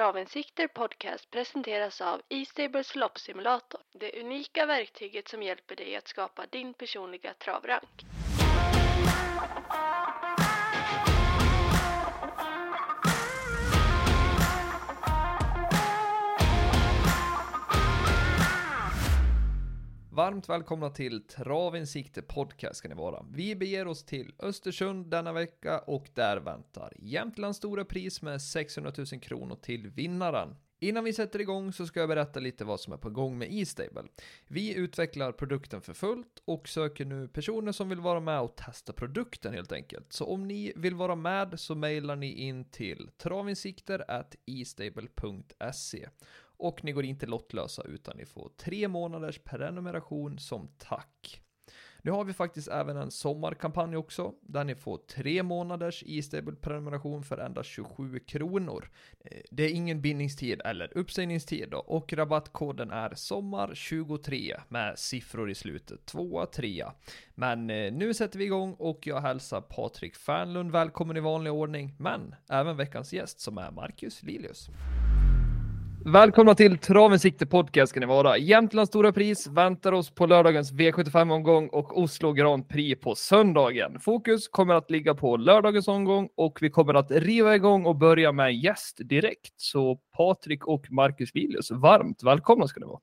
Travinsikter 0.00 0.68
Podcast 0.68 1.30
presenteras 1.30 2.00
av 2.00 2.22
E-stables 2.28 2.94
loppsimulator. 2.96 3.80
Det 3.92 4.20
unika 4.20 4.66
verktyget 4.66 5.28
som 5.28 5.42
hjälper 5.42 5.76
dig 5.76 5.96
att 5.96 6.08
skapa 6.08 6.46
din 6.50 6.74
personliga 6.74 7.34
travrank. 7.34 8.04
Varmt 20.12 20.48
välkomna 20.48 20.90
till 20.90 21.26
Travinsikte 21.26 22.22
Podcast 22.22 22.76
ska 22.76 22.88
ni 22.88 22.94
vara. 22.94 23.26
Vi 23.32 23.56
beger 23.56 23.86
oss 23.86 24.04
till 24.04 24.34
Östersund 24.38 25.06
denna 25.06 25.32
vecka 25.32 25.78
och 25.78 26.08
där 26.14 26.36
väntar 26.36 26.92
Jämtlands 26.98 27.58
stora 27.58 27.84
pris 27.84 28.22
med 28.22 28.42
600 28.42 28.92
000 28.96 29.06
kronor 29.06 29.56
till 29.56 29.88
vinnaren. 29.88 30.56
Innan 30.82 31.04
vi 31.04 31.12
sätter 31.12 31.40
igång 31.40 31.72
så 31.72 31.86
ska 31.86 32.00
jag 32.00 32.08
berätta 32.08 32.40
lite 32.40 32.64
vad 32.64 32.80
som 32.80 32.92
är 32.92 32.96
på 32.96 33.10
gång 33.10 33.38
med 33.38 33.52
E-stable. 33.52 34.04
Vi 34.46 34.74
utvecklar 34.74 35.32
produkten 35.32 35.80
för 35.80 35.94
fullt 35.94 36.42
och 36.44 36.68
söker 36.68 37.04
nu 37.04 37.28
personer 37.28 37.72
som 37.72 37.88
vill 37.88 38.00
vara 38.00 38.20
med 38.20 38.40
och 38.40 38.56
testa 38.56 38.92
produkten 38.92 39.54
helt 39.54 39.72
enkelt. 39.72 40.12
Så 40.12 40.26
om 40.26 40.48
ni 40.48 40.72
vill 40.76 40.94
vara 40.94 41.14
med 41.14 41.60
så 41.60 41.74
mejlar 41.74 42.16
ni 42.16 42.32
in 42.32 42.64
till 42.64 43.10
travinsikter@estable.se 43.18 46.08
och 46.60 46.84
ni 46.84 46.92
går 46.92 47.04
inte 47.04 47.26
lottlösa 47.26 47.82
utan 47.82 48.16
ni 48.16 48.24
får 48.24 48.50
tre 48.56 48.88
månaders 48.88 49.38
prenumeration 49.38 50.38
som 50.38 50.68
tack. 50.78 51.42
Nu 52.02 52.10
har 52.10 52.24
vi 52.24 52.32
faktiskt 52.32 52.68
även 52.68 52.96
en 52.96 53.10
sommarkampanj 53.10 53.96
också, 53.96 54.34
där 54.40 54.64
ni 54.64 54.74
får 54.74 54.96
tre 54.96 55.42
månaders 55.42 56.04
e-stable 56.06 56.56
prenumeration 56.56 57.22
för 57.22 57.38
endast 57.38 57.70
27 57.70 58.18
kronor. 58.18 58.90
Eh, 59.24 59.40
det 59.50 59.62
är 59.62 59.70
ingen 59.70 60.00
bindningstid 60.00 60.60
eller 60.64 60.98
uppsägningstid 60.98 61.68
då, 61.70 61.78
och 61.78 62.12
rabattkoden 62.12 62.90
är 62.90 63.10
sommar23 63.10 64.60
med 64.68 64.98
siffror 64.98 65.50
i 65.50 65.54
slutet, 65.54 66.06
2 66.06 66.46
3 66.46 66.84
Men 67.34 67.70
eh, 67.70 67.92
nu 67.92 68.14
sätter 68.14 68.38
vi 68.38 68.44
igång 68.44 68.74
och 68.78 69.06
jag 69.06 69.20
hälsar 69.20 69.60
Patrik 69.60 70.16
Fernlund 70.16 70.70
välkommen 70.70 71.16
i 71.16 71.20
vanlig 71.20 71.52
ordning, 71.52 71.94
men 71.98 72.34
även 72.48 72.76
veckans 72.76 73.12
gäst 73.12 73.40
som 73.40 73.58
är 73.58 73.70
Marcus 73.70 74.22
Lilius. 74.22 74.70
Välkomna 76.04 76.54
till 76.54 76.78
Travens 76.78 77.22
sikte 77.22 77.46
podcast 77.46 77.90
ska 77.90 78.00
ni 78.00 78.06
vara. 78.06 78.38
Jämtlands 78.38 78.88
stora 78.88 79.12
pris 79.12 79.46
väntar 79.46 79.92
oss 79.92 80.10
på 80.10 80.26
lördagens 80.26 80.72
V75-omgång 80.72 81.68
och 81.68 81.98
Oslo 81.98 82.32
Grand 82.32 82.68
Prix 82.68 83.00
på 83.00 83.14
söndagen. 83.14 84.00
Fokus 84.00 84.48
kommer 84.48 84.74
att 84.74 84.90
ligga 84.90 85.14
på 85.14 85.36
lördagens 85.36 85.88
omgång 85.88 86.28
och 86.34 86.58
vi 86.60 86.70
kommer 86.70 86.94
att 86.94 87.10
riva 87.10 87.54
igång 87.54 87.86
och 87.86 87.96
börja 87.96 88.32
med 88.32 88.54
gäst 88.54 88.96
direkt. 88.98 89.54
Så 89.56 90.00
Patrik 90.16 90.66
och 90.66 90.92
Marcus 90.92 91.34
Lilius, 91.34 91.70
varmt 91.70 92.22
välkomna 92.22 92.66
ska 92.66 92.80
ni 92.80 92.86
vara. 92.86 93.00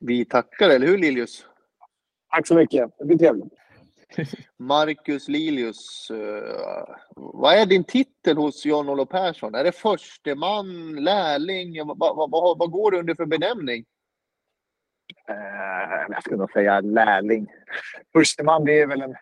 Vi 0.00 0.24
tackar, 0.24 0.70
eller 0.70 0.86
hur 0.86 0.98
Lilius? 0.98 1.44
Tack 2.30 2.46
så 2.46 2.54
mycket. 2.54 2.90
Det 2.98 3.04
blir 3.04 3.18
trevligt. 3.18 3.52
Marcus 4.56 5.28
Lilius, 5.28 6.10
uh, 6.10 6.94
vad 7.16 7.54
är 7.54 7.66
din 7.66 7.84
titel 7.84 8.36
hos 8.36 8.66
Jan-Olof 8.66 9.08
Persson? 9.08 9.54
Är 9.54 9.64
det 9.64 9.72
försteman, 9.72 10.96
lärling? 11.04 11.86
Vad, 11.86 11.98
vad, 11.98 12.30
vad, 12.30 12.58
vad 12.58 12.70
går 12.70 12.90
det 12.90 12.98
under 12.98 13.14
för 13.14 13.26
benämning? 13.26 13.84
Uh, 15.30 16.06
jag 16.08 16.22
skulle 16.22 16.36
nog 16.36 16.52
säga 16.52 16.80
lärling. 16.80 17.46
Försteman, 18.12 18.64
det 18.64 18.80
är 18.80 18.86
väl 18.86 19.02
en 19.02 19.14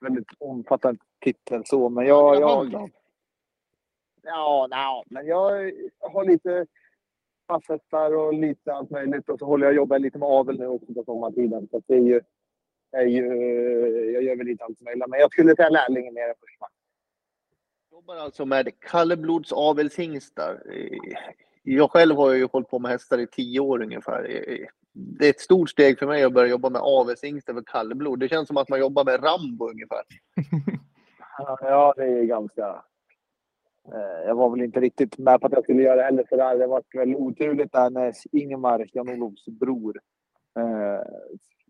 väldigt 0.00 0.28
omfattande 0.38 1.00
titel 1.20 1.62
så, 1.64 1.88
men 1.88 2.06
jag... 2.06 2.40
jag, 2.40 2.72
jag 2.72 2.90
ja, 4.26 4.66
no, 4.70 5.14
men 5.14 5.26
jag 5.26 5.72
har 6.00 6.24
lite 6.24 6.66
facetter 7.46 8.16
och 8.16 8.34
lite 8.34 8.72
allt 8.72 8.90
möjligt 8.90 9.28
och 9.28 9.38
så 9.38 9.46
håller 9.46 9.66
jag 9.66 9.74
jobbar 9.74 9.98
lite 9.98 10.18
med 10.18 10.28
avel 10.28 10.58
nu 10.58 10.66
också 10.66 10.94
på 10.94 11.04
sommartiden. 11.04 11.68
Så 11.70 11.82
det 11.86 11.94
är 11.94 12.00
ju 12.00 12.20
är 12.92 13.06
ju, 13.06 13.24
jag 14.12 14.22
gör 14.22 14.36
väl 14.36 14.46
lite 14.46 14.64
allt 14.64 14.80
möjligt, 14.80 15.04
men 15.08 15.20
jag 15.20 15.32
skulle 15.32 15.56
säga 15.56 15.68
lärlingen 15.68 16.14
mer 16.14 16.28
än 16.28 16.34
första. 16.40 16.66
jobbar 17.92 18.16
alltså 18.16 18.46
med 18.46 18.80
kallblods 18.80 19.52
avelshingstar. 19.52 20.62
Jag 21.62 21.90
själv 21.90 22.16
har 22.16 22.32
ju 22.32 22.44
hållit 22.44 22.68
på 22.68 22.78
med 22.78 22.90
hästar 22.90 23.18
i 23.18 23.26
tio 23.26 23.60
år 23.60 23.82
ungefär. 23.82 24.22
Det 24.92 25.26
är 25.26 25.30
ett 25.30 25.40
stort 25.40 25.70
steg 25.70 25.98
för 25.98 26.06
mig 26.06 26.24
att 26.24 26.32
börja 26.32 26.50
jobba 26.50 26.70
med 26.70 26.80
avelshingstar 26.80 27.54
för 27.54 27.62
kallblod. 27.66 28.20
Det 28.20 28.28
känns 28.28 28.48
som 28.48 28.56
att 28.56 28.68
man 28.68 28.80
jobbar 28.80 29.04
med 29.04 29.24
Rambo 29.24 29.70
ungefär. 29.70 30.02
Ja, 31.60 31.94
det 31.96 32.04
är 32.04 32.24
ganska... 32.24 32.82
Eh, 33.92 34.26
jag 34.26 34.34
var 34.34 34.50
väl 34.50 34.62
inte 34.62 34.80
riktigt 34.80 35.18
med 35.18 35.40
på 35.40 35.46
att 35.46 35.52
jag 35.52 35.62
skulle 35.64 35.82
göra 35.82 35.96
det 35.96 36.02
heller, 36.02 36.24
för 36.28 36.58
det 36.58 36.66
var 36.66 36.82
väl 36.94 37.14
oturligt 37.14 37.72
där 37.72 37.90
när 37.90 38.12
Ingemar, 38.32 38.86
Jan-Olofs 38.92 39.46
bror, 39.46 40.00
eh, 40.58 41.00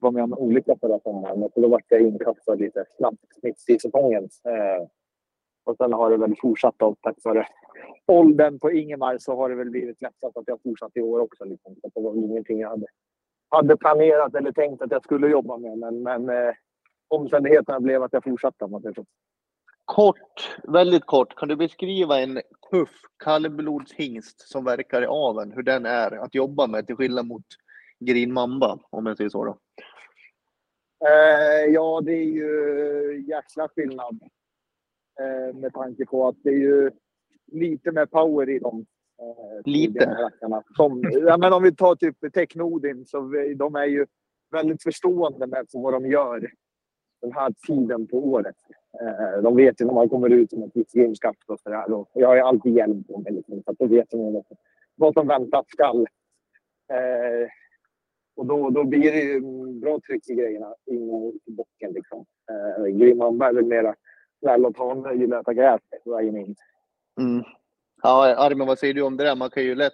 var 0.00 0.10
med 0.10 0.24
om 0.24 0.32
en 0.32 0.38
olycka 0.38 0.76
förra 0.80 1.00
sommaren. 1.00 1.42
Och 1.42 1.52
då 1.54 1.68
var 1.68 1.82
jag 1.88 2.00
inkastad 2.00 2.54
lite 2.54 2.84
snabbt 2.96 3.42
mitt 3.42 3.64
i 3.68 3.78
säsongen. 3.78 4.24
Eh, 4.24 4.88
och 5.64 5.76
sen 5.76 5.92
har 5.92 6.10
det 6.10 6.16
väl 6.16 6.34
fortsatt 6.40 6.82
och 6.82 6.96
tack 7.00 7.16
vare 7.24 7.46
åldern 8.06 8.58
på 8.58 8.72
Ingemar 8.72 9.18
så 9.18 9.36
har 9.36 9.48
det 9.48 9.54
väl 9.54 9.70
blivit 9.70 10.02
lättat 10.02 10.36
att 10.36 10.44
jag 10.46 10.62
fortsatt 10.62 10.96
i 10.96 11.00
år 11.00 11.20
också. 11.20 11.44
Liksom. 11.44 11.74
Så 11.74 11.90
det 11.94 12.00
var 12.00 12.14
ingenting 12.14 12.60
jag 12.60 12.68
hade, 12.68 12.86
hade 13.48 13.76
planerat 13.76 14.34
eller 14.34 14.52
tänkt 14.52 14.82
att 14.82 14.90
jag 14.90 15.04
skulle 15.04 15.28
jobba 15.28 15.56
med. 15.56 15.78
Men, 15.78 16.02
men 16.02 16.28
eh, 16.28 16.54
omständigheterna 17.08 17.80
blev 17.80 18.02
att 18.02 18.12
jag 18.12 18.24
fortsatte. 18.24 18.64
om 18.64 18.70
Man 18.70 18.82
säger 18.82 19.04
Kort, 19.84 20.56
väldigt 20.62 21.04
kort, 21.04 21.34
kan 21.34 21.48
du 21.48 21.56
beskriva 21.56 22.20
en 22.20 22.40
tuff 22.70 23.00
kallblodshingst 23.24 24.48
som 24.48 24.64
verkar 24.64 25.02
i 25.02 25.06
aven, 25.06 25.52
hur 25.52 25.62
den 25.62 25.86
är 25.86 26.24
att 26.24 26.34
jobba 26.34 26.66
med 26.66 26.86
till 26.86 26.96
skillnad 26.96 27.26
mot 27.26 27.44
Green 28.00 28.32
Mamba, 28.32 28.78
om 28.90 29.06
jag 29.06 29.16
säger 29.16 29.30
så 29.30 29.44
då? 29.44 29.58
Eh, 31.04 31.72
ja, 31.74 32.00
det 32.04 32.12
är 32.12 32.24
ju 32.24 33.24
jäkla 33.28 33.68
skillnad. 33.68 34.20
Eh, 35.20 35.56
med 35.56 35.74
tanke 35.74 36.06
på 36.06 36.28
att 36.28 36.36
det 36.42 36.50
är 36.50 36.58
ju 36.58 36.90
lite 37.52 37.92
mer 37.92 38.06
power 38.06 38.48
i 38.48 38.58
dem. 38.58 38.86
Eh, 39.20 39.62
lite? 39.64 40.30
Som, 40.76 41.02
ja, 41.12 41.36
men 41.36 41.52
om 41.52 41.62
vi 41.62 41.74
tar 41.74 41.94
typ 41.94 42.32
Technodin, 42.32 43.06
så 43.06 43.20
vi, 43.20 43.54
de 43.54 43.74
är 43.74 43.84
ju 43.84 44.06
väldigt 44.50 44.82
förstående 44.82 45.46
med 45.46 45.66
vad 45.72 45.92
de 45.92 46.06
gör 46.06 46.50
den 47.20 47.32
här 47.32 47.54
tiden 47.66 48.06
på 48.06 48.18
året. 48.18 48.56
Eh, 49.00 49.42
de 49.42 49.56
vet 49.56 49.80
ju 49.80 49.84
när 49.84 49.94
man 49.94 50.08
kommer 50.08 50.30
ut 50.30 50.52
med 50.52 50.70
ett 50.76 50.92
gameskaft 50.92 51.50
och 51.50 51.60
sådär. 51.60 51.84
Jag 52.12 52.28
har 52.28 52.34
ju 52.34 52.40
alltid 52.40 52.74
hjälm 52.74 53.04
på 53.04 53.18
mig, 53.18 53.32
liksom, 53.32 53.62
så 53.62 53.70
att 53.70 53.78
då 53.78 53.86
vet 53.86 54.10
de 54.10 54.42
vad 54.94 55.14
som 55.14 55.28
väntat 55.28 55.68
skall. 55.68 56.06
Och 58.36 58.46
då, 58.46 58.70
då 58.70 58.84
blir 58.84 59.12
det 59.12 59.20
ju 59.20 59.40
bra 59.80 60.00
tryck 60.06 60.28
i 60.28 60.34
grejerna 60.34 60.74
in 60.86 61.10
i 61.44 61.50
bocken. 61.50 61.92
Liksom. 61.92 62.26
Eh, 62.50 62.86
Grimman 62.86 63.42
är 63.42 63.52
väl 63.52 63.64
mera 63.64 63.94
snäll 64.40 64.66
och 64.66 64.78
han 64.78 65.20
gillar 65.20 65.36
att 65.36 65.42
äta 65.42 65.54
gräs 65.54 65.80
vägen 66.04 66.36
in. 66.36 66.56
Mm. 67.20 67.44
Ja, 68.02 68.34
Armin, 68.36 68.66
vad 68.66 68.78
säger 68.78 68.94
du 68.94 69.02
om 69.02 69.16
det 69.16 69.24
där? 69.24 69.36
Man 69.36 69.50
kan 69.50 69.62
ju 69.62 69.74
lätt 69.74 69.92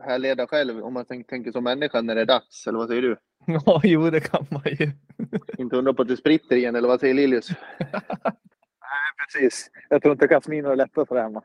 härleda 0.00 0.46
själv 0.46 0.84
om 0.84 0.92
man 0.92 1.04
tänker 1.04 1.52
som 1.52 1.64
människa 1.64 2.00
när 2.00 2.14
det 2.14 2.20
är 2.20 2.26
dags, 2.26 2.66
eller 2.66 2.78
vad 2.78 2.88
säger 2.88 3.02
du? 3.02 3.16
Ja, 3.66 3.80
jo, 3.84 4.10
det 4.10 4.20
kan 4.20 4.46
man 4.50 4.62
ju. 4.64 4.90
inte 5.58 5.76
undra 5.76 5.94
på 5.94 6.02
att 6.02 6.08
det 6.08 6.16
spritter 6.16 6.56
igen, 6.56 6.76
eller 6.76 6.88
vad 6.88 7.00
säger 7.00 7.14
Lilius? 7.14 7.48
Nej, 7.78 9.12
precis. 9.26 9.70
Jag 9.88 10.02
tror 10.02 10.12
inte 10.12 10.28
Kasmin 10.28 10.64
har 10.64 10.76
lättat 10.76 11.08
för 11.08 11.14
det 11.14 11.22
hemma. 11.22 11.42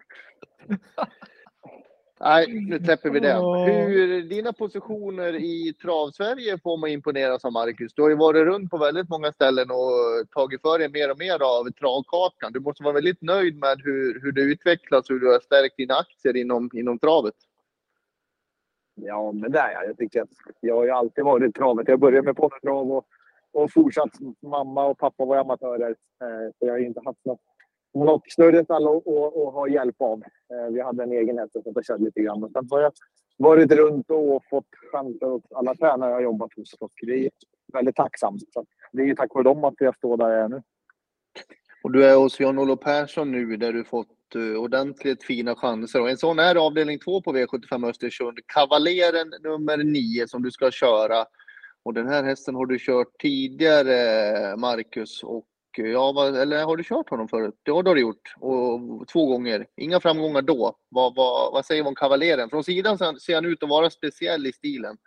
Nej, 2.23 2.65
nu 2.69 2.79
släpper 2.79 3.09
vi 3.09 3.19
det. 3.19 3.33
Hur, 3.33 4.21
dina 4.21 4.53
positioner 4.53 5.35
i 5.35 5.73
Travsverige 5.73 6.57
får 6.57 6.77
man 6.77 6.89
imponeras 6.89 7.45
av, 7.45 7.51
Marcus. 7.51 7.93
Du 7.93 8.01
har 8.01 8.09
ju 8.09 8.15
varit 8.15 8.45
runt 8.45 8.71
på 8.71 8.77
väldigt 8.77 9.09
många 9.09 9.31
ställen 9.31 9.71
och 9.71 10.29
tagit 10.31 10.61
för 10.61 10.79
dig 10.79 10.89
mer 10.89 11.11
och 11.11 11.17
mer 11.17 11.43
av 11.43 11.71
travkakan. 11.71 12.53
Du 12.53 12.59
måste 12.59 12.83
vara 12.83 12.93
väldigt 12.93 13.21
nöjd 13.21 13.59
med 13.59 13.81
hur, 13.83 14.21
hur 14.21 14.31
det 14.31 14.41
utvecklas, 14.41 15.09
hur 15.09 15.19
du 15.19 15.31
har 15.31 15.39
stärkt 15.39 15.77
dina 15.77 15.93
aktier 15.93 16.35
inom, 16.35 16.69
inom 16.73 16.99
travet. 16.99 17.35
Ja, 18.95 19.31
men 19.31 19.51
det 19.51 19.59
är 19.59 19.71
jag. 19.71 19.85
Jag, 19.89 19.97
tycker 19.97 20.21
att 20.21 20.29
jag 20.59 20.75
har 20.75 20.83
ju 20.83 20.91
alltid 20.91 21.23
varit 21.23 21.55
travet. 21.55 21.87
Jag 21.87 21.99
började 21.99 22.25
med 22.25 22.35
ponnytrav 22.35 22.91
och, 22.91 23.05
och 23.51 23.71
fortsatt. 23.71 24.11
Mamma 24.41 24.85
och 24.85 24.97
pappa 24.97 25.25
var 25.25 25.37
amatörer, 25.37 25.95
eh, 26.21 26.51
så 26.59 26.65
jag 26.65 26.73
har 26.73 26.79
inte 26.79 27.01
haft 27.05 27.25
något 27.25 27.41
något 27.93 28.23
alla 28.69 28.89
att, 28.89 29.53
ha 29.53 29.67
hjälp 29.67 30.01
av. 30.01 30.23
Eh, 30.53 30.71
vi 30.73 30.81
hade 30.81 31.03
en 31.03 31.11
egen 31.11 31.37
häst 31.37 31.53
som 31.63 31.83
körde 31.83 32.03
lite 32.03 32.21
grann. 32.21 32.49
sen 32.53 32.67
har 32.71 32.81
jag 32.81 32.91
varit 33.37 33.71
runt 33.71 34.09
och 34.09 34.43
fått 34.49 34.67
chanser 34.91 35.25
hos 35.25 35.43
alla 35.55 35.75
tränare 35.75 36.09
jag 36.09 36.17
har 36.17 36.21
jobbat 36.21 36.53
hos. 36.55 36.73
Och 36.79 36.91
det 37.01 37.25
är 37.25 37.29
väldigt 37.73 37.95
tacksamt. 37.95 38.41
Så 38.53 38.65
det 38.91 39.01
är 39.01 39.05
ju 39.05 39.15
tack 39.15 39.33
vare 39.33 39.43
dem 39.43 39.63
att 39.63 39.73
jag 39.77 39.95
står 39.95 40.17
där 40.17 40.29
jag 40.29 40.43
är 40.43 40.49
nu. 40.49 40.61
Och 41.83 41.91
du 41.91 42.05
är 42.05 42.15
hos 42.15 42.39
Jan-Olof 42.39 42.79
Persson 42.79 43.31
nu 43.31 43.57
där 43.57 43.73
du 43.73 43.83
fått 43.83 44.35
eh, 44.35 44.61
ordentligt 44.61 45.23
fina 45.23 45.55
chanser. 45.55 46.01
Och 46.01 46.09
en 46.09 46.17
sån 46.17 46.39
är 46.39 46.55
avdelning 46.55 46.99
två 46.99 47.21
på 47.21 47.33
V75 47.33 47.89
Östersund. 47.89 48.39
Kavaleren 48.45 49.33
nummer 49.43 49.77
nio 49.77 50.27
som 50.27 50.43
du 50.43 50.51
ska 50.51 50.71
köra. 50.71 51.25
Och 51.83 51.93
den 51.93 52.07
här 52.07 52.23
hästen 52.23 52.55
har 52.55 52.65
du 52.65 52.79
kört 52.79 53.19
tidigare, 53.19 54.57
Marcus. 54.57 55.23
Och 55.23 55.45
ja, 55.77 56.11
vad, 56.11 56.37
eller 56.37 56.65
har 56.65 56.77
du 56.77 56.83
kört 56.83 57.09
honom 57.09 57.27
förut? 57.27 57.55
Ja, 57.63 57.81
det 57.81 57.89
har 57.89 57.95
du 57.95 58.01
gjort. 58.01 58.33
Och 58.39 59.07
två 59.07 59.25
gånger. 59.25 59.67
Inga 59.75 59.99
framgångar 59.99 60.41
då. 60.41 60.75
Vad, 60.89 61.15
vad, 61.15 61.53
vad 61.53 61.65
säger 61.65 61.83
vi 61.83 61.89
om 61.89 61.95
kavaleren? 61.95 62.49
Från 62.49 62.63
sidan 62.63 62.97
ser 62.97 63.35
han 63.35 63.45
ut 63.45 63.63
att 63.63 63.69
vara 63.69 63.89
speciell 63.89 64.47
i 64.47 64.53
stilen. 64.53 64.97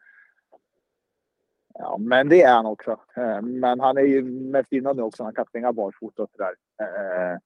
Ja, 1.79 1.97
men 2.01 2.29
det 2.29 2.43
är 2.43 2.55
han 2.55 2.67
också. 2.67 3.01
Eh, 3.17 3.43
men 3.43 3.81
han 3.81 3.97
är 3.97 4.03
ju 4.03 4.23
mest 4.23 4.73
gynnad 4.73 4.97
nu 4.97 5.03
också. 5.03 5.25
Han 5.25 5.35
kan 5.35 5.47
springa 5.47 5.73
barfota 5.73 6.23
och 6.23 6.31
sådär. 6.31 6.55
Eh, 6.83 7.39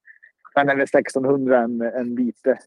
sen 0.55 0.69
är 0.69 0.77
väl 0.77 0.85
1600 0.85 1.59
en, 1.59 1.81
en 1.81 2.15
lite 2.15 2.59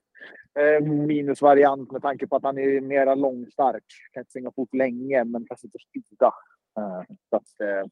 eh, 0.60 0.86
minusvariant 0.88 1.92
med 1.92 2.02
tanke 2.02 2.28
på 2.28 2.36
att 2.36 2.44
han 2.44 2.58
är 2.58 2.82
mera 2.82 3.16
långstark. 3.16 3.84
Kan 4.12 4.22
inte 4.22 4.32
springa 4.32 4.52
fort 4.52 4.74
länge, 4.74 5.24
men 5.24 5.46
kan 5.46 5.58
inte 5.64 5.80
spida. 5.90 6.34
Eh, 6.78 7.16
så 7.30 7.36
att, 7.36 7.88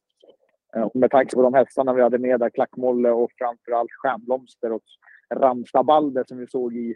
med 0.94 1.12
tanke 1.12 1.36
på 1.36 1.42
de 1.42 1.54
hästarna 1.54 1.94
vi 1.94 2.02
hade 2.02 2.18
med 2.18 2.40
där, 2.40 2.50
Klackmolle 2.50 3.10
och 3.10 3.32
framförallt 3.38 3.92
Stjärnblomster 3.92 4.72
och 4.72 4.84
Ramstabalder 5.36 6.24
som 6.28 6.38
vi 6.38 6.48
såg 6.48 6.76
i 6.76 6.96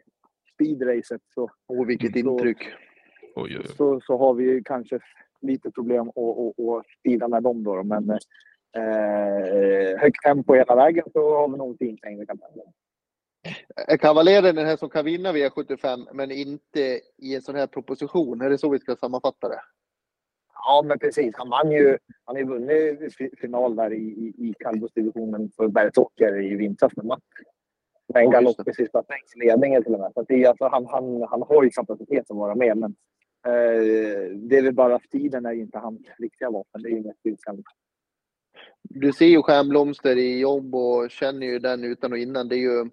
speedracet. 0.53 1.21
Så, 1.33 1.49
Åh, 1.67 1.85
vilket 1.85 2.15
intryck! 2.15 2.63
Så, 2.63 3.41
oj, 3.41 3.57
oj, 3.57 3.59
oj. 3.59 3.67
Så, 3.77 4.01
så 4.01 4.17
har 4.17 4.33
vi 4.33 4.61
kanske 4.65 4.99
lite 5.41 5.71
problem 5.71 6.09
att, 6.09 6.85
spida 6.99 7.27
med 7.27 7.43
dem 7.43 7.63
då. 7.63 7.83
Men 7.83 8.09
eh, 8.09 9.99
högt 9.99 10.21
tempo 10.23 10.53
hela 10.53 10.75
vägen 10.75 11.05
så 11.13 11.35
har 11.35 11.49
vi 11.49 11.57
nog 11.57 11.77
fint 11.77 11.99
häng 12.03 12.21
i 12.21 12.25
kampanjen. 12.25 12.67
Är 13.87 13.97
Kavaleren 13.97 14.55
den 14.55 14.65
här 14.65 14.77
som 14.77 14.89
kan 14.89 15.05
vinna 15.05 15.33
V75 15.33 16.07
men 16.13 16.31
inte 16.31 16.99
i 17.17 17.35
en 17.35 17.41
sån 17.41 17.55
här 17.55 17.67
proposition? 17.67 18.41
Är 18.41 18.49
det 18.49 18.57
så 18.57 18.69
vi 18.69 18.79
ska 18.79 18.95
sammanfatta 18.95 19.49
det? 19.49 19.61
Ja, 20.55 20.83
men 20.85 20.99
precis. 20.99 21.35
Han 21.37 21.49
vann 21.49 21.71
ju. 21.71 21.97
Han 22.25 22.35
har 22.35 22.41
ju 22.41 22.47
vunnit 22.47 23.15
final 23.37 23.75
där 23.75 23.93
i, 23.93 23.97
i, 23.97 24.49
i 24.49 24.53
kallblodsdivisionen 24.59 25.51
för 25.55 25.67
Bergsåker 25.67 26.41
i 26.41 26.55
vintras 26.55 26.95
med 26.95 27.05
Matt. 27.05 27.23
Med 28.13 28.23
en 28.23 28.31
galopp 28.31 28.67
i 28.67 28.73
sista 28.73 29.03
ledningen 29.35 29.83
till 29.83 29.93
och 29.93 29.99
med. 29.99 30.11
Så 30.13 30.21
det, 30.27 30.45
alltså, 30.45 30.67
han, 30.67 30.85
han, 30.85 31.21
han 31.29 31.41
har 31.41 31.63
ju 31.63 31.69
kapacitet 31.69 32.31
att 32.31 32.37
vara 32.37 32.55
med. 32.55 32.77
Men 32.77 32.95
Eh, 33.45 34.35
det 34.35 34.57
är 34.57 34.61
väl 34.61 34.73
bara 34.73 34.99
tiden 34.99 35.45
är 35.45 35.51
inte 35.51 35.77
hans 35.77 36.01
riktiga 36.17 36.49
vapen. 36.49 36.81
Det 36.81 36.89
är 36.89 36.97
inget 36.97 37.17
styrkan. 37.17 37.63
Du 38.81 39.13
ser 39.13 39.25
ju 39.25 39.41
Stjärnblomster 39.41 40.15
i 40.15 40.39
jobb 40.39 40.75
och 40.75 41.11
känner 41.11 41.47
ju 41.47 41.59
den 41.59 41.83
utan 41.83 42.11
och 42.11 42.17
innan. 42.17 42.47
Det 42.47 42.55
är 42.55 42.59
ju 42.59 42.89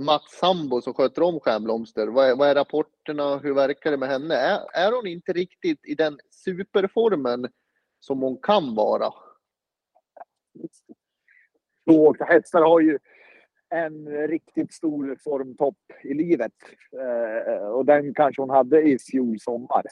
Mats 0.00 0.38
Sambo 0.40 0.80
som 0.80 0.94
sköter 0.94 1.22
om 1.22 1.40
Stjärnblomster. 1.40 2.06
Vad 2.06 2.30
är, 2.30 2.36
vad 2.36 2.48
är 2.48 2.54
rapporterna? 2.54 3.36
Hur 3.38 3.54
verkar 3.54 3.90
det 3.90 3.96
med 3.96 4.08
henne? 4.08 4.34
Är, 4.34 4.60
är 4.72 4.92
hon 4.92 5.06
inte 5.06 5.32
riktigt 5.32 5.86
i 5.86 5.94
den 5.94 6.18
superformen 6.30 7.48
som 8.00 8.20
hon 8.20 8.38
kan 8.42 8.74
vara? 8.74 9.12
Två 11.88 12.14
hästar 12.20 12.62
har 12.62 12.80
ju 12.80 12.98
en 13.74 14.28
riktigt 14.28 14.72
stor 14.72 15.16
formtopp 15.24 15.78
i 16.02 16.14
livet. 16.14 16.52
Eh, 16.92 17.66
och 17.66 17.86
den 17.86 18.14
kanske 18.14 18.42
hon 18.42 18.50
hade 18.50 18.82
i 18.82 18.98
fjol 18.98 19.40
sommar. 19.40 19.82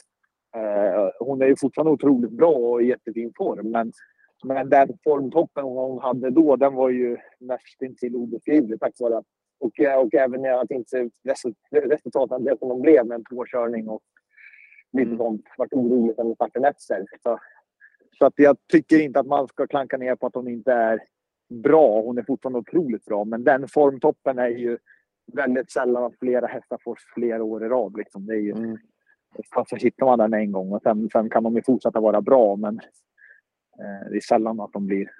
Eh, 0.55 1.09
hon 1.19 1.41
är 1.41 1.47
ju 1.47 1.55
fortfarande 1.55 1.91
otroligt 1.91 2.31
bra 2.31 2.53
och 2.53 2.81
i 2.81 2.87
jättefin 2.87 3.33
form. 3.37 3.71
Men, 3.71 3.91
men 4.43 4.69
den 4.69 4.97
formtoppen 5.03 5.63
hon 5.63 6.01
hade 6.01 6.29
då, 6.29 6.55
den 6.55 6.73
var 6.73 6.89
ju 6.89 7.17
nästintill 7.39 8.15
obeskrivlig 8.15 8.79
tack 8.79 8.93
vare 8.99 9.23
och, 9.59 9.79
och 10.03 10.13
även 10.13 10.45
att 10.45 10.71
inte 10.71 11.09
resultaten 11.71 12.43
blev 12.43 12.57
som 12.57 12.69
de 12.69 12.81
blev 12.81 13.05
med 13.05 13.15
en 13.15 13.23
påkörning 13.23 13.89
och 13.89 14.01
lite 14.91 15.07
mm. 15.07 15.17
sånt. 15.17 15.45
Vart 15.57 15.73
oroligt 15.73 16.17
när 16.17 16.35
starten 16.35 16.65
efter. 16.65 17.05
Så, 17.23 17.39
så 18.17 18.25
att 18.25 18.33
jag 18.35 18.57
tycker 18.67 19.01
inte 19.01 19.19
att 19.19 19.27
man 19.27 19.47
ska 19.47 19.67
klanka 19.67 19.97
ner 19.97 20.15
på 20.15 20.27
att 20.27 20.35
hon 20.35 20.47
inte 20.47 20.73
är 20.73 20.99
bra. 21.49 22.01
Hon 22.01 22.17
är 22.17 22.23
fortfarande 22.23 22.59
otroligt 22.59 23.05
bra, 23.05 23.25
men 23.25 23.43
den 23.43 23.67
formtoppen 23.67 24.39
är 24.39 24.49
ju 24.49 24.77
väldigt 25.33 25.71
sällan 25.71 26.03
att 26.03 26.19
flera 26.19 26.47
hästar 26.47 26.79
får 26.83 26.97
flera 27.13 27.43
år 27.43 27.65
i 27.65 27.69
rad. 27.69 27.97
Liksom. 27.97 28.25
Det 28.25 28.33
är 28.33 28.39
ju, 28.39 28.51
mm. 28.51 28.77
Fast 29.53 29.69
så 29.69 29.75
hittar 29.75 30.05
man 30.05 30.19
den 30.19 30.33
en 30.33 30.51
gång 30.51 30.73
och 30.73 30.81
sen, 30.81 31.09
sen 31.09 31.29
kan 31.29 31.43
de 31.43 31.55
ju 31.55 31.61
fortsätta 31.61 31.99
vara 31.99 32.21
bra, 32.21 32.55
men 32.55 32.79
eh, 33.79 34.09
det 34.09 34.15
är 34.15 34.21
sällan 34.21 34.59
att 34.59 34.73
de 34.73 34.87
blir 34.87 35.11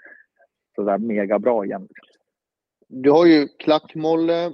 sådär 0.75 0.97
mega 0.97 1.39
bra 1.39 1.65
igen. 1.65 1.87
Du 2.91 3.11
har 3.11 3.25
ju 3.25 3.47
Klackmolle, 3.47 4.53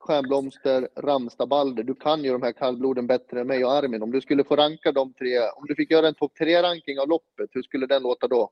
Stjärnblomster, 0.00 0.88
Ramstabalder. 0.96 1.82
Du 1.82 1.94
kan 1.94 2.24
ju 2.24 2.32
de 2.32 2.42
här 2.42 2.52
kallbloden 2.52 3.06
bättre 3.06 3.40
än 3.40 3.46
mig 3.46 3.64
och 3.64 3.72
Armin. 3.72 4.02
Om 4.02 4.10
du 4.10 4.20
skulle 4.20 4.44
få 4.44 4.56
ranka 4.56 4.92
de 4.92 5.12
tre, 5.12 5.38
om 5.38 5.66
du 5.66 5.74
fick 5.74 5.90
göra 5.90 6.08
en 6.08 6.14
topp 6.14 6.32
tre-ranking 6.38 6.98
av 6.98 7.08
loppet, 7.08 7.50
hur 7.52 7.62
skulle 7.62 7.86
den 7.86 8.02
låta 8.02 8.28
då? 8.28 8.50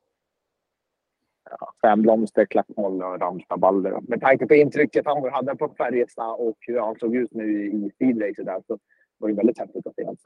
ja, 1.50 1.72
fem 1.82 2.02
blomster, 2.02 2.44
klappmoll 2.44 3.02
och 3.02 3.20
Ramstabalder. 3.20 4.00
Med 4.08 4.20
tanke 4.20 4.46
på 4.46 4.54
intrycket 4.54 5.06
han 5.06 5.32
hade 5.32 5.56
på 5.56 5.68
Färjestad 5.78 6.36
och 6.38 6.56
hur 6.60 6.80
han 6.80 6.96
såg 6.98 7.16
ut 7.16 7.34
nu 7.34 7.66
i 7.66 7.90
speedracet 7.94 8.46
där 8.46 8.62
så 8.66 8.78
var 9.18 9.28
det 9.28 9.34
väldigt 9.34 9.58
häftigt 9.58 9.86
att 9.86 9.94
se 9.94 10.04
honom. 10.04 10.16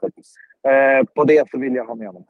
Eh, 0.67 1.05
på 1.15 1.23
det 1.23 1.49
så 1.51 1.57
vill 1.57 1.75
jag 1.75 1.85
ha 1.85 1.95
med 1.95 2.07
honom. 2.07 2.25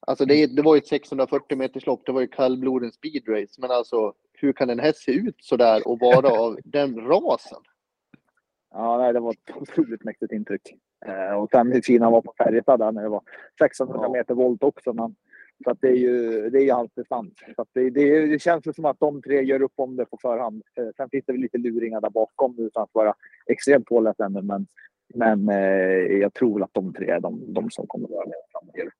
Alltså 0.00 0.24
det, 0.24 0.46
det 0.56 0.62
var 0.62 0.74
ju 0.74 0.78
ett 0.78 0.86
640 0.86 1.58
meters 1.58 1.86
lopp, 1.86 2.06
det 2.06 2.12
var 2.12 2.20
ju 2.20 2.26
kallblodens 2.26 2.94
speedrace. 2.94 3.60
Men 3.60 3.70
alltså 3.70 4.12
hur 4.44 4.52
kan 4.52 4.70
en 4.70 4.78
häst 4.78 5.02
se 5.02 5.12
ut 5.12 5.36
sådär 5.38 5.88
och 5.88 5.98
vara 5.98 6.28
av 6.28 6.58
den 6.64 7.00
rasen? 7.00 7.62
Ja, 8.70 8.98
nej, 8.98 9.12
det 9.12 9.20
var 9.20 9.32
ett 9.32 9.56
otroligt 9.56 10.04
mäktigt 10.04 10.32
intryck. 10.32 10.74
Eh, 11.06 11.34
och 11.34 11.50
sen 11.50 11.72
hur 11.72 11.80
fin 11.80 12.02
han 12.02 12.12
var 12.12 12.20
på 12.20 12.34
Färjestad 12.38 12.80
där 12.80 12.92
när 12.92 13.02
det 13.02 13.08
var 13.08 13.22
600 13.58 14.08
meter 14.08 14.34
volt 14.34 14.62
också. 14.62 14.92
Men 14.92 15.14
så 15.64 15.70
att 15.70 15.80
det 15.80 15.88
är 15.88 15.96
ju, 15.96 16.50
det 16.50 16.58
är 16.58 16.62
ju 16.62 16.70
alltid 16.70 17.06
sant. 17.06 17.38
Så 17.56 17.66
det, 17.72 17.90
det, 17.90 18.26
det 18.26 18.38
känns 18.38 18.74
som 18.74 18.84
att 18.84 19.00
de 19.00 19.22
tre 19.22 19.42
gör 19.42 19.62
upp 19.62 19.72
om 19.76 19.96
det 19.96 20.04
på 20.04 20.18
förhand. 20.22 20.62
Eh, 20.78 20.88
sen 20.96 21.08
finns 21.10 21.24
det 21.26 21.32
väl 21.32 21.40
lite 21.40 21.58
luringar 21.58 22.00
där 22.00 22.10
bakom 22.10 22.58
utan 22.58 22.82
att 22.82 22.90
vara 22.92 23.14
extremt 23.46 23.86
påläst 23.86 24.20
ännu. 24.20 24.42
Men, 24.42 24.66
men 25.14 25.48
eh, 25.48 26.18
jag 26.18 26.34
tror 26.34 26.62
att 26.62 26.74
de 26.74 26.92
tre 26.92 27.10
är 27.10 27.20
de, 27.20 27.54
de 27.54 27.70
som 27.70 27.86
kommer 27.86 28.04
att 28.04 28.14
vara 28.14 28.26
med 28.26 28.42
framöver. 28.52 28.92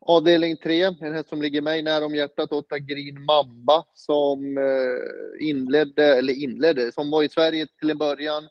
Avdelning 0.00 0.56
3, 0.56 0.82
en 0.82 1.14
häst 1.14 1.28
som 1.28 1.42
ligger 1.42 1.62
mig 1.62 1.82
nära 1.82 2.06
om 2.06 2.14
hjärtat, 2.14 2.52
åtta 2.52 2.78
Green 2.78 3.24
Mamba 3.24 3.84
som 3.94 4.58
eh, 4.58 5.48
inledde, 5.48 6.18
eller 6.18 6.42
inledde, 6.42 6.92
som 6.92 7.10
var 7.10 7.22
i 7.22 7.28
Sverige 7.28 7.66
till 7.80 7.90
en 7.90 7.98
början. 7.98 8.42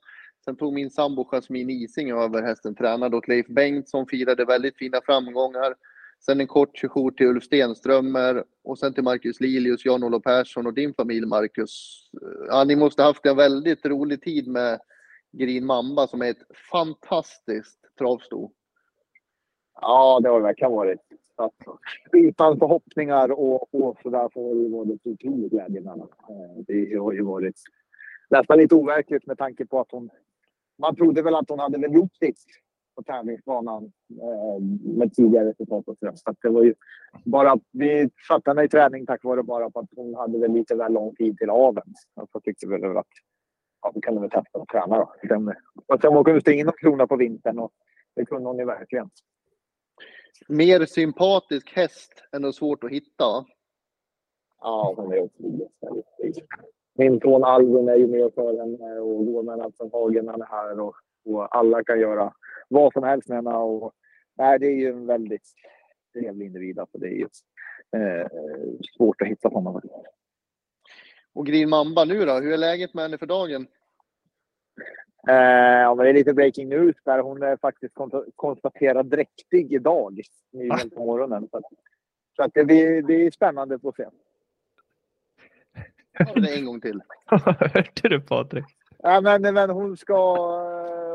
Sen 0.45 0.56
tog 0.56 0.73
min 0.73 0.89
sambo 0.89 1.23
Jasmin 1.31 1.69
Ising 1.69 2.12
över 2.12 2.41
hästen, 2.41 2.75
tränad 2.75 3.15
åt 3.15 3.27
Leif 3.27 3.47
Bengt 3.47 3.89
som 3.89 4.07
firade 4.07 4.45
väldigt 4.45 4.77
fina 4.77 5.01
framgångar. 5.06 5.75
Sen 6.25 6.39
en 6.39 6.47
kort 6.47 6.77
sejour 6.77 7.12
till 7.12 7.27
Ulf 7.27 7.44
Stenströmer 7.44 8.44
och 8.63 8.79
sen 8.79 8.94
till 8.94 9.03
Marcus 9.03 9.39
Lilius, 9.39 9.85
Jan-Olof 9.85 10.23
Persson 10.23 10.68
och 10.68 10.73
din 10.73 10.94
familj 10.94 11.25
Marcus. 11.25 12.03
Ja, 12.47 12.63
ni 12.63 12.75
måste 12.75 13.03
haft 13.03 13.25
en 13.25 13.38
väldigt 13.38 13.85
rolig 13.85 14.21
tid 14.21 14.47
med 14.47 14.79
Green 15.31 15.65
Mamba 15.65 16.07
som 16.07 16.21
är 16.21 16.29
ett 16.29 16.57
fantastiskt 16.71 17.79
travsto. 17.97 18.51
Ja, 19.81 20.19
det 20.23 20.30
har 20.30 20.40
det 20.40 20.44
verkligen 20.44 20.71
varit. 20.71 21.00
Alltså, 21.35 21.78
utan 22.11 22.59
förhoppningar 22.59 23.31
och, 23.31 23.76
och 23.76 23.97
sådär 24.04 24.30
så 24.33 24.47
har 24.47 24.56
det 24.56 24.69
varit 24.69 25.07
otroligt 25.07 25.52
glädjande. 25.52 26.06
Eh, 26.30 26.64
det 26.68 26.97
har 26.97 27.11
ju 27.11 27.21
varit 27.21 27.56
nästan 28.30 28.57
lite 28.57 28.76
overkligt 28.76 29.26
med 29.26 29.38
tanke 29.38 29.66
på 29.66 29.80
att 29.80 29.92
hon... 29.92 30.09
Man 30.78 30.95
trodde 30.95 31.21
väl 31.21 31.35
att 31.35 31.50
hon 31.50 31.59
hade 31.59 31.78
väl 31.78 31.94
gjort 31.94 32.16
sitt 32.16 32.38
på 32.95 33.04
tävlingsbanan 33.04 33.92
eh, 34.09 34.64
med 34.97 35.14
tidigare 35.14 35.50
resultat 35.50 35.88
och 35.88 35.97
sådär. 35.97 36.14
Så 36.16 36.35
det 36.42 36.50
var 36.50 36.64
ju 36.64 36.73
bara 37.26 37.52
att 37.52 37.61
vi 37.71 38.09
satte 38.28 38.50
henne 38.50 38.64
i 38.64 38.68
träning 38.68 39.06
tack 39.06 39.23
vare 39.23 39.44
bara 39.44 39.69
på 39.69 39.80
att 39.80 39.90
hon 39.95 40.16
hade 40.16 40.40
väl 40.40 40.54
lite 40.54 40.76
väl 40.76 40.94
lång 40.94 41.16
tid 41.16 41.38
till 41.38 41.50
aveln. 41.50 41.94
Så 42.31 42.40
tyckte 42.40 42.68
vi 42.68 42.78
väl 42.78 42.97
att 42.97 43.07
ja, 43.81 43.92
vi 43.95 44.02
kunde 44.02 44.21
väl 44.21 44.30
testa 44.30 44.59
att 44.59 44.68
träna 44.68 44.97
då. 44.97 45.14
Sen, 45.28 45.54
och 45.85 46.02
sen 46.02 46.18
åka 46.18 46.31
ut 46.31 46.47
in 46.47 46.68
och 46.68 46.80
krona 46.80 47.07
på 47.07 47.16
vintern 47.16 47.59
och 47.59 47.71
det 48.16 48.26
kunde 48.26 48.50
hon 48.50 48.57
ju 48.57 48.66
verkligen. 48.66 49.09
Mer 50.47 50.85
sympatisk 50.85 51.71
häst 51.76 52.23
än 52.31 52.45
och 52.45 52.56
svårt 52.56 52.83
att 52.83 52.92
hitta. 52.92 53.45
Ja, 54.61 54.94
hon 54.97 55.14
är 55.14 55.19
otroligt 55.19 55.71
Min 56.94 57.19
son 57.19 57.44
Albin 57.44 57.90
är 57.90 57.95
ju 57.95 58.07
med 58.07 58.33
för 58.33 58.57
henne 58.57 59.00
och 59.00 59.26
går 59.26 59.44
med 59.44 59.57
Nelson 59.57 59.90
Hagen 59.94 60.28
han 60.28 60.42
är 60.42 60.45
här 60.45 60.80
och, 60.80 60.95
och 61.26 61.56
alla 61.56 61.83
kan 61.83 62.00
göra 62.00 62.33
vad 62.68 62.94
som 62.94 63.04
helst 63.04 63.30
med 63.30 63.38
henne. 63.38 63.56
Och, 63.56 63.94
nej, 64.38 64.59
det 64.59 64.66
är 64.66 64.76
ju 64.76 64.90
en 64.90 65.06
väldigt 65.06 65.47
trevlig 66.14 66.45
individ. 66.45 66.80
Alltså 66.80 66.97
det 66.97 67.07
är 67.07 67.11
ju 67.11 67.28
eh, 67.97 68.28
svårt 68.97 69.21
att 69.21 69.28
hitta 69.28 69.50
honom. 69.50 69.81
Och 71.33 71.45
Green 71.45 71.69
Mamba 71.69 72.06
nu 72.06 72.26
då? 72.26 72.33
Hur 72.33 72.54
är 72.54 72.57
läget 72.57 72.94
med 72.94 73.04
henne 73.04 73.18
för 73.18 73.26
dagen? 73.26 73.68
Eh, 75.28 75.81
ja, 75.81 75.95
det 75.95 76.09
är 76.09 76.13
lite 76.13 76.33
breaking 76.33 76.69
news 76.69 76.95
där. 77.04 77.19
Hon 77.19 77.44
är 77.44 77.57
faktiskt 77.57 77.94
konstaterad 78.35 79.06
dräktig 79.06 79.73
idag, 79.73 80.21
nyligen 80.51 80.90
på 80.90 81.06
morgonen. 81.06 81.47
Så, 81.51 81.61
så 82.35 82.44
att 82.44 82.54
det, 82.54 82.66
blir, 82.66 83.01
det 83.01 83.25
är 83.25 83.31
spännande 83.31 83.75
att 83.75 83.81
få 83.81 83.94
se. 83.97 84.06
Ja, 86.19 86.25
det 86.35 86.56
en 86.57 86.66
gång 86.66 86.81
till. 86.81 87.01
Hörde 87.25 88.09
du 88.09 88.21
Patrik? 88.21 88.66
Ja, 88.97 89.21
men, 89.21 89.42
men 89.42 89.69
hon 89.69 89.97
ska 89.97 90.37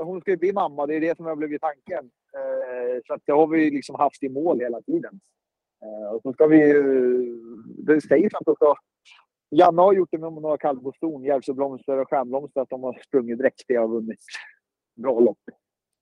hon 0.05 0.21
ska 0.21 0.31
ju 0.31 0.37
bli 0.37 0.53
mamma. 0.53 0.87
Det 0.87 0.95
är 0.95 1.01
det 1.01 1.17
som 1.17 1.27
har 1.27 1.37
blivit 1.37 1.61
tanken. 1.61 2.11
Eh, 2.35 3.01
så 3.07 3.15
att 3.15 3.23
det 3.25 3.33
har 3.33 3.47
vi 3.47 3.71
liksom 3.71 3.95
haft 3.95 4.23
i 4.23 4.29
mål 4.29 4.61
hela 4.61 4.81
tiden. 4.83 5.21
Eh, 5.83 6.15
och 6.15 6.23
så 6.23 6.33
ska 6.33 6.47
vi 6.47 6.73
Det 7.79 8.01
sägs 8.01 8.35
att 8.35 8.47
hon 8.47 8.55
ska 8.55 8.75
Janne 9.51 9.83
har 9.83 9.93
gjort 9.93 10.09
det 10.13 10.19
med 10.19 10.33
några 10.33 10.59
kallblodsston, 10.59 11.25
Järvsöblomster 11.25 11.99
och 11.99 12.09
Stjärnblomster, 12.09 12.61
att 12.61 12.71
de 12.71 12.83
har 12.83 13.01
sprungit 13.07 13.39
dräktiga 13.39 13.83
och 13.83 13.91
vunnit 13.91 14.21
bra 14.95 15.21
lopp. 15.21 15.39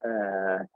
Eh, 0.04 0.66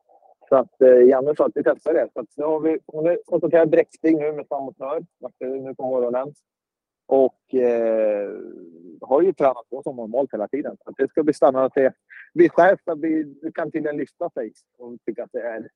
så 0.49 0.57
att 0.57 0.83
eh, 0.83 1.09
Janne 1.09 1.37
sa 1.37 1.47
att 1.47 1.53
vi 1.55 1.63
testar 1.63 1.95
det. 1.95 2.09
Så 2.13 2.21
att 2.21 2.37
nu 2.37 2.45
har 2.45 2.61
vi, 2.61 2.79
hon 2.87 3.07
är 3.07 3.19
konstaterad 3.27 3.71
dräktig 3.71 4.17
nu 4.17 4.33
med 4.33 4.47
framåtnör, 4.49 5.05
nu 5.41 5.75
på 5.75 5.83
morgonen. 5.83 6.35
Och 7.07 7.55
eh, 7.55 8.31
har 9.01 9.23
ju 9.23 9.33
tränat 9.33 9.71
på 9.71 9.83
som 9.83 9.97
normalt 9.97 10.33
hela 10.33 10.49
tiden. 10.49 10.77
Så 10.85 10.91
det 10.91 11.11
ska 11.11 11.23
bli 11.23 11.35
spännande 11.35 11.67
att 11.67 11.75
se. 11.75 11.91
Vi 12.35 12.49
skärps, 12.49 12.83
vi 12.97 13.53
kan 13.55 13.71
tydligen 13.71 13.97
lyfta 13.97 14.31
sig 14.31 14.53
och 14.79 14.97
tycka 15.07 15.25
att 15.25 15.33
det 15.33 15.41
är 15.41 15.69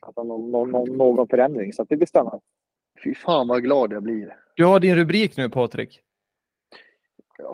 alltså, 0.00 0.22
någon, 0.22 0.50
någon, 0.50 0.96
någon 0.96 1.28
förändring. 1.28 1.72
Så 1.72 1.84
det 1.84 1.96
blir 1.96 2.06
spännande. 2.06 2.40
Fy 3.04 3.14
fan 3.14 3.48
vad 3.48 3.62
glad 3.62 3.92
jag 3.92 4.02
blir. 4.02 4.36
Du 4.56 4.64
har 4.64 4.80
din 4.80 4.96
rubrik 4.96 5.36
nu 5.36 5.50
Patrik. 5.50 6.00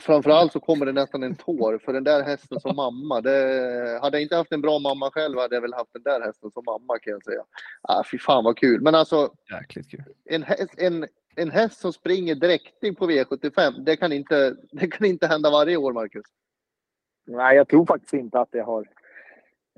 Framförallt 0.01 0.53
så 0.53 0.61
kommer 0.61 0.87
det 0.87 0.93
nästan 0.93 1.23
en 1.23 1.35
tår 1.35 1.79
för 1.79 1.93
den 1.93 2.05
där 2.05 2.23
hästen 2.23 2.61
som 2.61 2.77
mamma. 2.77 3.21
Det, 3.21 3.99
hade 4.03 4.17
jag 4.17 4.23
inte 4.23 4.37
haft 4.37 4.53
en 4.53 4.61
bra 4.61 4.79
mamma 4.79 5.11
själv 5.11 5.39
hade 5.39 5.55
jag 5.55 5.63
väl 5.63 5.75
haft 5.75 5.93
den 5.93 6.03
där 6.03 6.21
hästen 6.21 6.51
som 6.51 6.63
mamma 6.67 6.99
kan 6.99 7.11
jag 7.13 7.25
säga. 7.25 7.45
Ah, 7.83 8.05
fy 8.11 8.19
fan 8.19 8.45
vad 8.45 8.59
kul. 8.59 8.81
Men 8.81 8.95
alltså. 8.95 9.33
Jäkligt 9.51 9.91
kul. 9.91 10.05
En, 10.25 10.43
häst, 10.43 10.75
en, 10.77 11.07
en 11.37 11.51
häst 11.51 11.81
som 11.81 11.93
springer 11.93 12.35
dräktig 12.35 12.99
på 12.99 13.11
V75, 13.11 13.85
det 13.85 13.97
kan, 13.97 14.13
inte, 14.13 14.57
det 14.73 14.87
kan 14.87 15.07
inte 15.07 15.27
hända 15.27 15.51
varje 15.51 15.77
år, 15.77 15.93
Marcus. 15.93 16.27
Nej, 17.27 17.57
jag 17.57 17.69
tror 17.69 17.87
faktiskt 17.87 18.15
inte 18.15 18.41
att 18.41 18.53
det 18.53 18.61
har. 18.61 18.89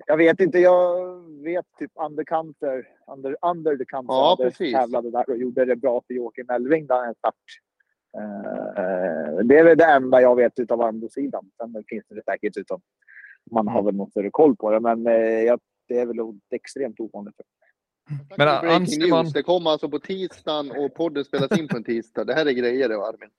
Jag 0.06 0.16
vet 0.16 0.40
inte, 0.40 0.58
jag 0.58 1.20
vet 1.44 1.66
typ 1.78 1.92
underkanter, 1.94 2.88
under, 3.06 3.36
under 3.42 3.76
the 3.76 3.84
counter, 3.84 4.14
ja, 4.14 4.36
precis. 4.40 4.72
tävlade 4.72 5.10
där 5.10 5.30
och 5.30 5.36
gjorde 5.36 5.64
det 5.64 5.76
bra 5.76 6.02
för 6.06 6.14
Joakim 6.14 6.50
Elving 6.50 6.86
där 6.86 7.04
en 7.04 7.14
start. 7.14 7.34
Uh, 8.18 9.44
det 9.44 9.58
är 9.58 9.64
väl 9.64 9.78
det 9.78 9.84
enda 9.84 10.20
jag 10.20 10.36
vet 10.36 10.58
utav 10.58 10.80
Armbågssidan. 10.82 11.50
Sen 11.56 11.84
finns 11.88 12.04
det 12.08 12.24
säkert 12.24 12.56
utan 12.56 12.80
man 13.50 13.68
har 13.68 13.82
väl 13.82 13.94
någon 13.94 14.10
större 14.10 14.30
koll 14.30 14.56
på 14.56 14.70
det, 14.70 14.80
men 14.80 15.04
jag, 15.44 15.60
det 15.88 15.98
är 15.98 16.06
väl 16.06 16.16
extremt 16.50 17.00
ovanligt. 17.00 17.34
Men 18.36 18.48
anser 18.48 19.10
man... 19.10 19.30
Det 19.34 19.42
kommer 19.42 19.70
alltså 19.70 19.88
på 19.88 19.98
tisdagen 19.98 20.70
och 20.70 20.94
podden 20.94 21.24
spelas 21.24 21.58
in 21.58 21.68
på 21.68 21.76
en 21.76 21.84
tisdag. 21.84 22.24
Det 22.24 22.34
här 22.34 22.46
är 22.46 22.52
grejer 22.52 22.88
det 22.88 22.94
Armin. 22.94 23.30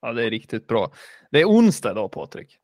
Ja, 0.00 0.12
det 0.12 0.24
är 0.24 0.30
riktigt 0.30 0.66
bra. 0.66 0.92
Det 1.30 1.40
är 1.40 1.44
onsdag 1.44 1.90
idag 1.90 2.12
Patrik. 2.12 2.58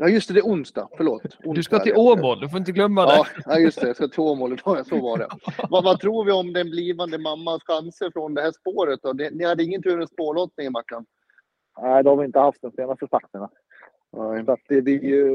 Ja, 0.00 0.08
just 0.08 0.28
det, 0.28 0.34
det 0.34 0.40
är 0.40 0.44
onsdag. 0.44 0.88
Förlåt. 0.96 1.22
Onsdag 1.24 1.52
du 1.54 1.62
ska 1.62 1.78
till 1.78 1.96
Åmål, 1.96 2.40
du 2.40 2.48
får 2.48 2.58
inte 2.58 2.72
glömma 2.72 3.06
det. 3.06 3.24
Ja, 3.46 3.58
just 3.58 3.80
det, 3.80 3.86
jag 3.86 3.96
ska 3.96 4.08
till 4.08 4.20
Åmål 4.20 4.52
idag. 4.52 4.86
Så 4.86 5.00
var 5.00 5.18
det. 5.18 5.28
vad, 5.70 5.84
vad 5.84 6.00
tror 6.00 6.24
vi 6.24 6.32
om 6.32 6.52
den 6.52 6.70
blivande 6.70 7.18
mammans 7.18 7.62
chanser 7.64 8.10
från 8.10 8.34
det 8.34 8.42
här 8.42 8.52
spåret? 8.52 9.00
Då? 9.02 9.12
Ni 9.12 9.44
hade 9.44 9.64
ingen 9.64 9.82
tur 9.82 9.96
med 9.96 10.08
spårlottningen, 10.08 10.72
Mackan? 10.72 11.06
Nej, 11.82 12.04
de 12.04 12.18
har 12.18 12.24
inte 12.24 12.38
haft 12.38 12.62
de 12.62 12.72
senaste 12.72 13.06
starterna. 13.06 13.50
Så 14.10 14.56
det, 14.68 14.80
det, 14.80 14.90
är 14.90 15.04
ju, 15.04 15.26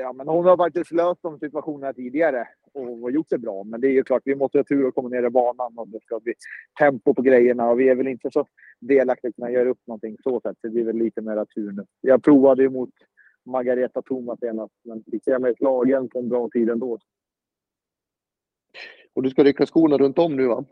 ja, 0.00 0.12
men 0.12 0.28
hon 0.28 0.44
har 0.44 0.56
faktiskt 0.56 0.92
löst 0.92 1.22
de 1.22 1.38
situationerna 1.38 1.92
tidigare 1.92 2.48
och 2.74 3.10
gjort 3.10 3.26
det 3.30 3.38
bra. 3.38 3.64
Men 3.64 3.80
det 3.80 3.86
är 3.86 3.92
ju 3.92 4.04
klart, 4.04 4.22
vi 4.24 4.34
måste 4.34 4.58
ha 4.58 4.64
tur 4.64 4.88
att 4.88 4.94
komma 4.94 5.08
ner 5.08 5.26
i 5.26 5.30
banan 5.30 5.78
och 5.78 5.88
det 5.88 6.02
ska 6.02 6.20
bli 6.20 6.34
tempo 6.78 7.14
på 7.14 7.22
grejerna. 7.22 7.70
Och 7.70 7.80
vi 7.80 7.88
är 7.88 7.94
väl 7.94 8.08
inte 8.08 8.30
så 8.30 8.46
delaktiga 8.80 9.28
att 9.28 9.34
kunna 9.34 9.50
göra 9.50 9.68
upp 9.68 9.86
någonting 9.86 10.16
så 10.22 10.40
sätt. 10.40 10.56
Det 10.62 10.68
blir 10.68 10.84
väl 10.84 10.96
lite 10.96 11.20
mer 11.20 11.44
tur 11.44 11.72
nu. 11.72 11.86
Jag 12.00 12.22
provade 12.22 12.62
ju 12.62 12.70
mot 12.70 12.90
Margareta 13.44 14.02
Thomas 14.02 14.40
senast, 14.40 14.74
men 14.82 15.04
fick 15.04 15.24
se 15.24 15.38
mig 15.38 15.56
slagen 15.56 16.08
på 16.08 16.18
en 16.18 16.28
bra 16.28 16.48
tid 16.52 16.70
ändå. 16.70 16.98
Och 19.14 19.22
du 19.22 19.30
ska 19.30 19.44
rycka 19.44 19.66
skorna 19.66 19.98
runt 19.98 20.18
om 20.18 20.36
nu 20.36 20.46
va? 20.46 20.64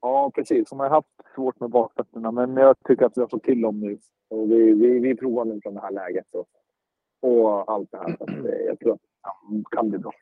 Ja, 0.00 0.30
precis. 0.34 0.70
Hon 0.70 0.80
har 0.80 0.88
haft 0.88 1.08
svårt 1.34 1.60
med 1.60 1.70
bakfötterna, 1.70 2.30
men 2.30 2.56
jag 2.56 2.76
tycker 2.84 3.06
att 3.06 3.16
vi 3.16 3.20
har 3.20 3.28
fått 3.28 3.44
till 3.44 3.60
dem 3.60 3.80
nu. 3.80 3.98
Och 4.28 4.50
vi, 4.50 4.72
vi, 4.72 4.98
vi 4.98 5.14
provar 5.14 5.44
nu 5.44 5.60
från 5.62 5.74
det 5.74 5.80
här 5.80 5.90
läget 5.90 6.26
och, 6.34 6.48
och 7.20 7.72
allt 7.72 7.90
det 7.90 7.98
här. 7.98 8.16
Så 8.18 8.48
jag 8.66 8.78
tror 8.78 8.92
att 8.92 9.00
det 9.50 9.64
kan 9.70 9.88
bli 9.88 9.98
bra. 9.98 10.12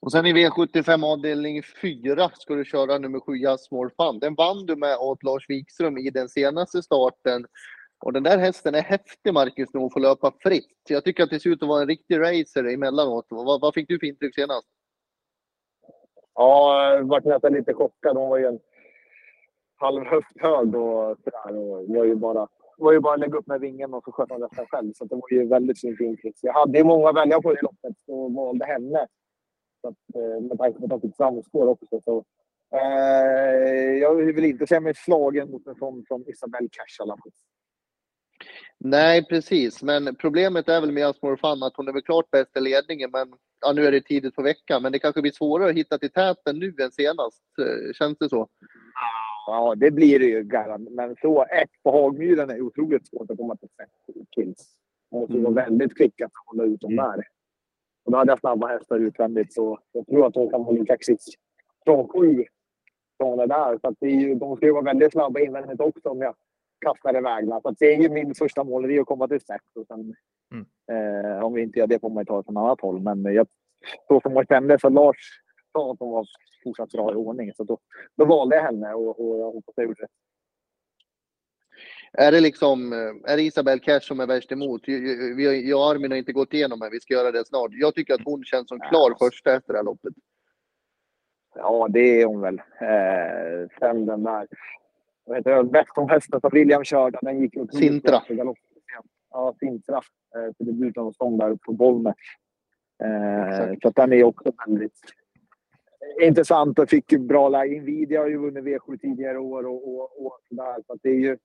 Och 0.00 0.12
sen 0.12 0.26
i 0.26 0.32
V75 0.32 1.04
avdelning 1.04 1.62
4 1.82 2.30
ska 2.34 2.54
du 2.54 2.64
köra 2.64 2.98
nummer 2.98 3.20
7 3.20 3.36
Just 3.36 3.70
More 3.70 3.90
Fun. 3.96 4.18
Den 4.18 4.34
vann 4.34 4.66
du 4.66 4.76
med 4.76 4.96
åt 4.96 5.22
Lars 5.22 5.48
Wikström 5.48 5.98
i 5.98 6.10
den 6.10 6.28
senaste 6.28 6.82
starten. 6.82 7.46
Och 8.06 8.12
den 8.12 8.22
där 8.22 8.38
hästen 8.38 8.74
är 8.74 8.82
häftig 8.82 9.34
Marcus 9.34 9.68
när 9.74 9.80
hon 9.80 9.90
får 9.90 10.00
löpa 10.00 10.32
fritt. 10.40 10.82
Jag 10.88 11.04
tycker 11.04 11.22
att 11.22 11.30
det 11.30 11.40
ser 11.40 11.50
ut 11.50 11.62
att 11.62 11.68
vara 11.68 11.82
en 11.82 11.88
riktig 11.88 12.20
racer 12.20 12.64
emellanåt. 12.64 13.26
Vad, 13.28 13.60
vad 13.60 13.74
fick 13.74 13.88
du 13.88 13.98
för 13.98 14.06
intryck 14.06 14.34
senast? 14.34 14.66
Ja, 16.34 16.92
jag 16.94 17.06
blev 17.06 17.26
nästan 17.26 17.52
lite 17.52 17.74
chockad. 17.74 18.16
Hon 18.16 18.28
var 18.28 18.38
ju 18.38 18.46
en 18.46 18.58
halv 19.76 20.04
höft 20.04 20.40
hög 20.40 20.74
och 20.74 21.16
sådär. 21.24 21.58
Och 21.58 21.88
var 21.88 22.04
ju 22.04 22.14
bara 22.14 22.48
var 22.78 22.92
ju 22.92 23.00
bara 23.00 23.14
att 23.14 23.20
lägga 23.20 23.38
upp 23.38 23.46
med 23.46 23.60
vingen 23.60 23.94
och 23.94 24.04
så 24.04 24.12
sköt 24.12 24.30
hon 24.30 24.42
resten 24.42 24.66
själv. 24.66 24.92
Så 24.92 25.04
det 25.04 25.14
var 25.14 25.30
ju 25.30 25.48
väldigt 25.48 25.80
fint 25.80 26.00
intryck. 26.00 26.36
Jag 26.42 26.52
hade 26.52 26.78
ju 26.78 26.84
många 26.84 27.08
att 27.08 27.16
välja 27.16 27.40
på 27.40 27.52
i 27.52 27.56
loppet 27.62 27.96
och 28.06 28.32
valde 28.32 28.64
henne. 28.64 29.06
Så 29.80 29.88
att, 29.88 30.14
eh, 30.14 30.40
med 30.40 30.58
tanke 30.58 30.78
på 30.78 30.84
att 30.84 30.90
hon 30.90 31.00
fick 31.00 31.16
framspår 31.16 31.66
också. 31.66 32.00
Så, 32.04 32.24
eh, 32.76 33.98
jag 34.00 34.14
vill 34.14 34.44
inte 34.44 34.66
säga 34.66 34.80
mig 34.80 34.94
slagen 34.94 35.50
mot 35.50 35.66
en 35.66 35.74
sån 35.74 36.04
som 36.08 36.24
Isabelle 36.26 36.68
Cash 36.72 37.00
i 37.00 37.02
alla 37.02 37.16
fall. 37.16 37.32
Nej, 38.78 39.26
precis. 39.26 39.82
Men 39.82 40.14
problemet 40.14 40.68
är 40.68 40.80
väl 40.80 40.92
med 40.92 41.06
Asmore 41.06 41.36
Fun 41.36 41.62
att 41.62 41.76
hon 41.76 41.88
är 41.88 41.92
väl 41.92 42.02
klart 42.02 42.30
bäst 42.30 42.56
i 42.56 42.60
ledningen. 42.60 43.10
Men 43.10 43.32
ja, 43.60 43.72
nu 43.72 43.86
är 43.86 43.92
det 43.92 44.00
tidigt 44.00 44.34
på 44.34 44.42
veckan. 44.42 44.82
Men 44.82 44.92
det 44.92 44.98
kanske 44.98 45.22
blir 45.22 45.32
svårare 45.32 45.70
att 45.70 45.76
hitta 45.76 45.98
till 45.98 46.10
täten 46.10 46.58
nu 46.58 46.74
än 46.80 46.92
senast. 46.92 47.42
Eh, 47.60 47.92
känns 47.92 48.18
det 48.18 48.28
så? 48.28 48.48
Ja, 49.46 49.74
det 49.76 49.90
blir 49.90 50.18
det 50.18 50.26
ju 50.26 50.42
garant. 50.42 50.90
Men 50.90 51.16
så 51.20 51.42
ett 51.42 51.70
på 51.82 51.90
Hagmyren 51.90 52.50
är 52.50 52.60
otroligt 52.60 53.08
svårt 53.08 53.30
att 53.30 53.36
komma 53.36 53.56
till 53.56 53.68
kills. 54.30 54.76
Man 55.12 55.20
måste 55.20 55.34
vara 55.34 55.48
mm. 55.48 55.54
väldigt 55.54 55.96
kvick 55.96 56.20
att 56.20 56.32
hålla 56.46 56.64
ut 56.64 56.80
dem 56.80 56.92
mm. 56.92 57.04
där. 57.04 57.24
Och 58.04 58.12
då 58.12 58.18
hade 58.18 58.32
jag 58.32 58.40
snabba 58.40 58.66
hästar 58.66 58.98
utvändigt 58.98 59.54
så 59.54 59.78
jag 59.92 60.06
tror 60.06 60.26
att 60.26 60.34
hon 60.34 60.50
kan 60.50 60.64
vara 60.64 60.76
lika 60.76 60.96
kvick 60.96 61.20
från 61.84 62.08
sju 62.08 62.44
från 63.18 63.38
det 63.38 63.46
där. 63.46 63.78
Så 63.78 63.88
att 63.88 63.94
det 64.00 64.06
är 64.06 64.20
ju, 64.20 64.34
de 64.34 64.56
ska 64.56 64.66
ju 64.66 64.72
vara 64.72 64.84
väldigt 64.84 65.12
snabba 65.12 65.40
invändigt 65.40 65.80
också 65.80 66.08
om 66.08 66.20
jag 66.20 66.34
kastar 66.86 67.16
iväg 67.16 67.48
Så 67.62 67.68
att 67.68 67.78
det 67.78 67.94
är 67.94 68.02
ju 68.02 68.08
min 68.08 68.34
första 68.34 68.64
mål, 68.64 68.88
det 68.88 68.96
är 68.96 69.00
att 69.00 69.06
komma 69.06 69.28
till 69.28 69.40
spets. 69.40 69.64
mm. 70.52 70.66
eh, 70.92 71.44
om 71.44 71.54
vi 71.54 71.62
inte 71.62 71.78
gör 71.78 71.86
det 71.86 72.00
får 72.00 72.10
man 72.10 72.20
ju 72.20 72.24
ta 72.24 72.36
det 72.36 72.44
från 72.44 72.56
annat 72.56 72.80
håll. 72.80 73.00
Men 73.00 73.24
jag, 73.34 73.46
så 74.08 74.20
som 74.20 74.34
man 74.34 74.46
kände 74.46 74.78
så 74.78 74.88
Lars 74.88 75.40
sa 75.72 75.92
att 75.92 75.98
hon 75.98 76.12
var 76.12 76.26
fortsatt 76.64 76.90
bra 76.90 77.12
i 77.12 77.14
ordning. 77.14 77.52
Så 77.56 77.64
då, 77.64 77.78
då 78.16 78.24
valde 78.24 78.56
jag 78.56 78.62
henne 78.62 78.94
och, 78.94 79.20
och 79.20 79.38
jag 79.38 79.52
hoppas 79.52 79.74
jag 79.76 79.86
gjorde 79.86 80.02
det. 80.02 80.08
Är 82.12 82.32
det 82.32 82.40
liksom, 82.40 82.92
är 83.26 83.36
det 83.36 83.42
Isabel 83.42 83.80
Cash 83.80 84.00
som 84.00 84.20
är 84.20 84.26
värst 84.26 84.52
emot? 84.52 84.82
Vi, 84.86 85.70
jag 85.70 85.80
och 85.80 85.90
Armin 85.90 86.10
har 86.10 86.18
inte 86.18 86.32
gått 86.32 86.54
igenom 86.54 86.78
det, 86.78 86.90
vi 86.90 87.00
ska 87.00 87.14
göra 87.14 87.30
det 87.30 87.46
snart. 87.46 87.70
Jag 87.72 87.94
tycker 87.94 88.14
att 88.14 88.24
hon 88.24 88.44
känns 88.44 88.68
som 88.68 88.80
klar 88.80 89.14
första 89.18 89.56
efter 89.56 89.72
det 89.72 89.78
här 89.78 89.84
loppet. 89.84 90.14
Ja, 91.54 91.88
det 91.90 92.20
är 92.20 92.26
hon 92.26 92.40
väl. 92.40 92.58
Eh, 92.80 93.68
sen 93.78 94.06
den 94.06 94.22
där, 94.22 94.46
vad 95.26 95.36
heter 95.36 95.56
det, 95.56 95.64
bäst 95.64 95.98
om 95.98 96.08
hästen 96.08 96.40
som 96.40 96.50
William 96.52 96.84
körde, 96.84 97.18
den 97.22 97.40
gick 97.40 97.56
ju 97.56 97.66
Sintra. 97.66 98.22
Ja, 99.30 99.54
Sintra. 99.60 99.96
Eh, 100.36 100.52
till 100.52 100.66
debuten 100.66 101.02
hos 101.02 101.16
dem 101.16 101.38
där 101.38 101.56
på 101.66 101.72
Bollnäs. 101.72 102.14
Eh, 103.04 103.74
så 103.82 103.88
att 103.88 103.94
den 103.94 104.12
är 104.12 104.24
också 104.24 104.52
väldigt 104.66 105.00
intressant 106.22 106.78
och 106.78 106.88
fick 106.88 107.18
bra 107.18 107.48
läge. 107.48 107.80
Nvidia 107.80 108.20
har 108.20 108.28
ju 108.28 108.38
vunnit 108.38 108.64
V7 108.64 108.98
tidigare 108.98 109.38
år 109.38 109.66
och, 109.66 109.88
och, 109.88 110.26
och 110.26 110.38
sådär. 110.48 110.76
Så 110.86 110.98
det 111.02 111.08
är 111.08 111.14
ju 111.14 111.36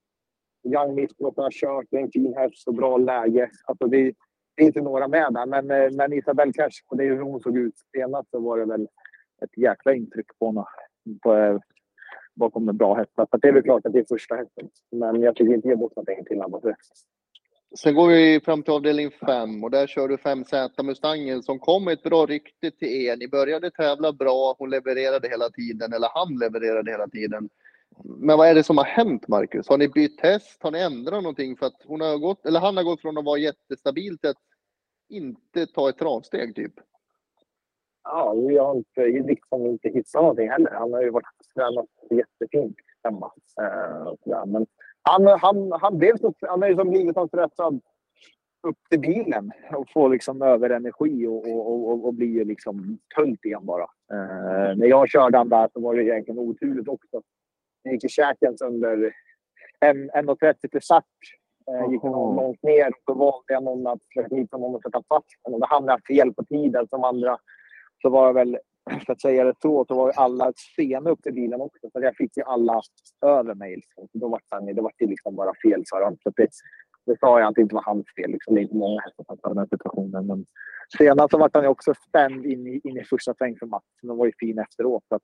Young 0.64 0.96
Misbrot 0.96 1.38
har 1.38 1.52
kört, 1.52 1.86
det 1.90 1.98
är 1.98 2.02
en 2.02 2.12
fin 2.12 2.34
häst 2.38 2.68
och 2.68 2.74
bra 2.74 2.98
läge. 2.98 3.50
Alltså 3.66 3.88
det, 3.88 4.14
det 4.56 4.64
är 4.64 4.68
inte 4.68 4.82
några 4.82 5.08
med 5.08 5.34
där, 5.34 5.46
men, 5.46 5.72
eh, 5.72 5.92
men 5.92 6.14
Isabelle 6.14 6.54
Cash, 6.54 6.84
och 6.88 6.98
det 6.98 7.04
är 7.04 7.10
hur 7.10 7.22
hon 7.22 7.40
såg 7.40 7.58
ut 7.58 7.74
senast, 7.96 8.30
så 8.30 8.40
var 8.40 8.58
det 8.58 8.66
väl 8.66 8.88
ett 9.44 9.58
jäkla 9.58 9.94
intryck 9.94 10.28
på 10.40 10.46
henne. 10.46 10.66
På, 11.22 11.62
bakom 12.42 12.70
en 12.70 12.78
bra 12.78 12.94
häst. 12.96 13.12
Så 13.16 13.38
det 13.38 13.48
är 13.48 13.54
väl 13.54 13.64
klart 13.64 13.86
att 13.86 13.94
det 13.94 14.00
är 14.00 14.06
första 14.10 14.36
hästen. 14.36 14.70
Men 14.92 15.22
jag 15.22 15.36
tycker 15.36 15.54
inte 15.54 15.68
ge 15.68 15.76
bort 15.76 15.96
någonting 15.96 16.26
till 16.26 16.42
honom. 16.42 16.74
Sen 17.80 17.96
går 17.96 18.08
vi 18.08 18.40
fram 18.46 18.64
till 18.64 18.74
avdelning 18.74 19.12
5 19.12 19.64
och 19.64 19.72
där 19.72 19.88
kör 19.88 20.08
du 20.08 20.16
5Z 20.16 20.84
Mustangen 20.84 21.44
som 21.44 21.60
kom 21.60 21.86
med 21.86 21.94
ett 21.94 22.04
bra 22.04 22.26
rykte 22.26 22.72
till 22.72 22.88
er. 22.88 23.18
Ni 23.18 23.28
började 23.28 23.72
tävla 23.72 24.14
bra, 24.14 24.56
hon 24.60 24.70
levererade 24.70 25.30
hela 25.30 25.50
tiden, 25.50 25.94
eller 25.94 26.10
han 26.14 26.40
levererade 26.40 26.92
hela 26.92 27.08
tiden. 27.08 27.50
Men 28.04 28.38
vad 28.38 28.48
är 28.48 28.56
det 28.56 28.64
som 28.64 28.78
har 28.78 28.86
hänt, 28.86 29.28
Marcus? 29.28 29.70
Har 29.70 29.78
ni 29.78 29.88
bytt 29.88 30.22
häst? 30.22 30.64
Har 30.64 30.72
ni 30.72 30.80
ändrat 30.80 31.24
någonting? 31.24 31.58
För 31.58 31.66
att 31.66 31.82
hon 31.86 32.02
har 32.02 32.18
gått, 32.18 32.46
eller 32.46 32.60
han 32.60 32.78
har 32.78 32.84
gått 32.84 33.02
från 33.02 33.18
att 33.18 33.26
vara 33.26 33.38
jättestabil 33.38 34.18
till 34.18 34.30
att 34.30 34.38
inte 35.10 35.68
ta 35.68 35.90
ett 35.90 35.98
travsteg, 35.98 36.56
typ. 36.56 36.74
Ja, 38.04 38.34
vi 38.48 38.58
har 38.58 38.76
inte, 38.76 39.06
liksom 39.06 39.66
inte 39.66 39.90
hittat 39.90 40.22
någonting 40.22 40.50
heller. 40.50 40.72
Han 40.72 40.94
har 40.94 41.02
ju 41.02 41.10
varit 41.10 41.26
tränat 41.56 41.86
jättefint 42.10 42.76
hemma. 43.04 43.32
Uh, 43.62 44.46
men 44.46 44.66
han, 45.02 45.28
han, 45.40 45.72
han, 45.72 45.98
blev 45.98 46.18
så, 46.18 46.34
han 46.42 46.62
har 46.62 46.70
ju 46.70 46.76
som 46.76 46.90
blivit 46.90 47.14
så 47.14 47.28
stressad 47.28 47.82
upp 48.68 48.78
till 48.90 49.00
bilen 49.00 49.52
och 49.74 49.90
får 49.94 50.10
liksom 50.10 50.42
överenergi 50.42 51.28
och, 51.28 51.48
och, 51.48 51.90
och, 51.90 52.06
och 52.06 52.14
blir 52.14 52.46
liksom 52.46 52.98
tunt 53.16 53.46
igen 53.46 53.66
bara. 53.66 53.88
Uh, 54.14 54.78
när 54.78 54.86
jag 54.88 55.10
körde 55.10 55.38
han 55.38 55.50
där 55.50 55.70
så 55.74 55.80
var 55.82 55.96
det 55.96 56.04
egentligen 56.04 56.40
oturligt 56.40 56.88
också. 56.88 57.22
Det 57.84 57.90
gick 57.90 58.04
i 58.04 58.10
käken 58.10 58.56
under 58.64 59.14
1,30 59.86 60.68
till 60.72 60.82
start. 60.82 61.06
Eh, 61.68 61.92
gick 61.92 62.04
någon 62.04 62.36
långt 62.36 62.64
ner 62.64 62.88
och 62.88 63.02
då 63.06 63.14
valde 63.14 63.54
jag 63.54 63.64
någon 63.64 63.88
att 63.88 64.00
försöka 64.14 64.36
hitta 64.36 64.58
någon 64.58 64.76
att 64.76 64.82
sätta 64.82 65.04
fast. 65.10 65.28
Och 65.44 65.60
då 65.60 65.66
hamnade 65.66 66.00
jag 66.06 66.18
fel 66.18 66.34
på 66.34 66.44
tiden 66.44 66.88
som 66.88 67.04
andra. 67.04 67.38
Så 68.02 68.10
var 68.10 68.26
jag 68.26 68.34
väl, 68.34 68.58
för 69.06 69.14
att 69.14 69.22
säga 69.22 69.44
det 69.44 69.54
så, 69.62 69.86
så 69.88 69.96
var 69.96 70.08
ju 70.08 70.14
alla 70.16 70.54
sena 70.76 71.10
upp 71.10 71.24
till 71.24 71.34
bilen 71.34 71.62
också. 71.62 71.90
Så 71.94 72.02
jag 72.02 72.16
fick 72.16 72.38
ju 72.38 72.44
alla 72.44 72.82
över 73.26 73.56
mig. 73.56 73.76
Liksom. 73.76 74.08
Så 74.12 74.18
då 74.18 74.28
var 74.28 74.66
det, 74.66 74.74
det 74.74 74.82
var 74.82 74.92
liksom 75.00 75.36
bara 75.36 75.54
fel 75.64 75.84
för 75.90 76.02
honom. 76.02 76.18
Så 76.24 76.30
det, 76.36 76.50
det 77.06 77.20
sa 77.20 77.40
jag 77.40 77.48
att 77.48 77.56
det 77.56 77.62
inte 77.62 77.76
var 77.76 77.84
hans 77.84 78.06
fel. 78.16 78.32
Liksom. 78.32 78.56
Det 78.56 78.62
är 78.62 78.64
inte 78.64 78.76
många 78.76 79.02
hästar 79.02 79.24
som 79.24 79.38
tar 79.38 79.50
den 79.50 79.58
här 79.58 79.68
situationen. 79.72 80.28
Men 80.28 80.46
senast 80.98 81.32
så 81.32 81.38
var 81.38 81.50
han 81.54 81.64
ju 81.64 81.70
också 81.70 81.94
spänd 82.08 82.46
in 82.46 82.68
i, 82.68 82.82
in 82.84 82.98
i 82.98 83.04
första 83.04 83.34
sväng 83.34 83.56
för 83.60 83.66
Mats. 83.66 83.86
Men 84.02 84.18
var 84.18 84.26
ju 84.26 84.32
fin 84.40 84.60
efteråt. 84.60 85.04
Så 85.08 85.16
att, 85.16 85.24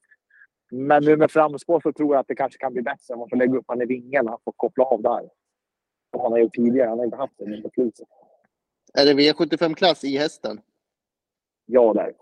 men 0.72 1.04
nu 1.04 1.18
med 1.18 1.32
framspår 1.32 1.82
så 1.82 1.94
tror 1.94 2.16
jag 2.16 2.20
att 2.20 2.28
det 2.28 2.36
kanske 2.36 2.58
kan 2.58 2.74
bli 2.74 2.82
bättre. 2.82 3.16
Man 3.16 3.30
får 3.30 3.38
lägga 3.38 3.58
upp 3.58 3.66
han 3.68 3.82
i 3.82 3.86
vingen. 3.86 4.28
Han 4.28 4.38
får 4.46 4.54
koppla 4.56 4.84
av 4.84 5.02
där. 5.02 5.30
Som 6.12 6.22
han 6.22 6.32
har 6.32 6.40
gjort 6.40 6.54
tidigare. 6.54 6.90
Han 6.90 6.98
har 6.98 7.06
inte 7.06 7.18
haft 7.18 7.38
det 7.38 7.46
nu 7.46 7.62
på 7.62 7.70
slutet. 7.70 8.08
Är 8.94 9.06
det 9.06 9.14
V75-klass 9.14 10.04
i 10.04 10.18
hästen? 10.18 10.62
Ja, 11.66 11.94
där. 11.94 12.14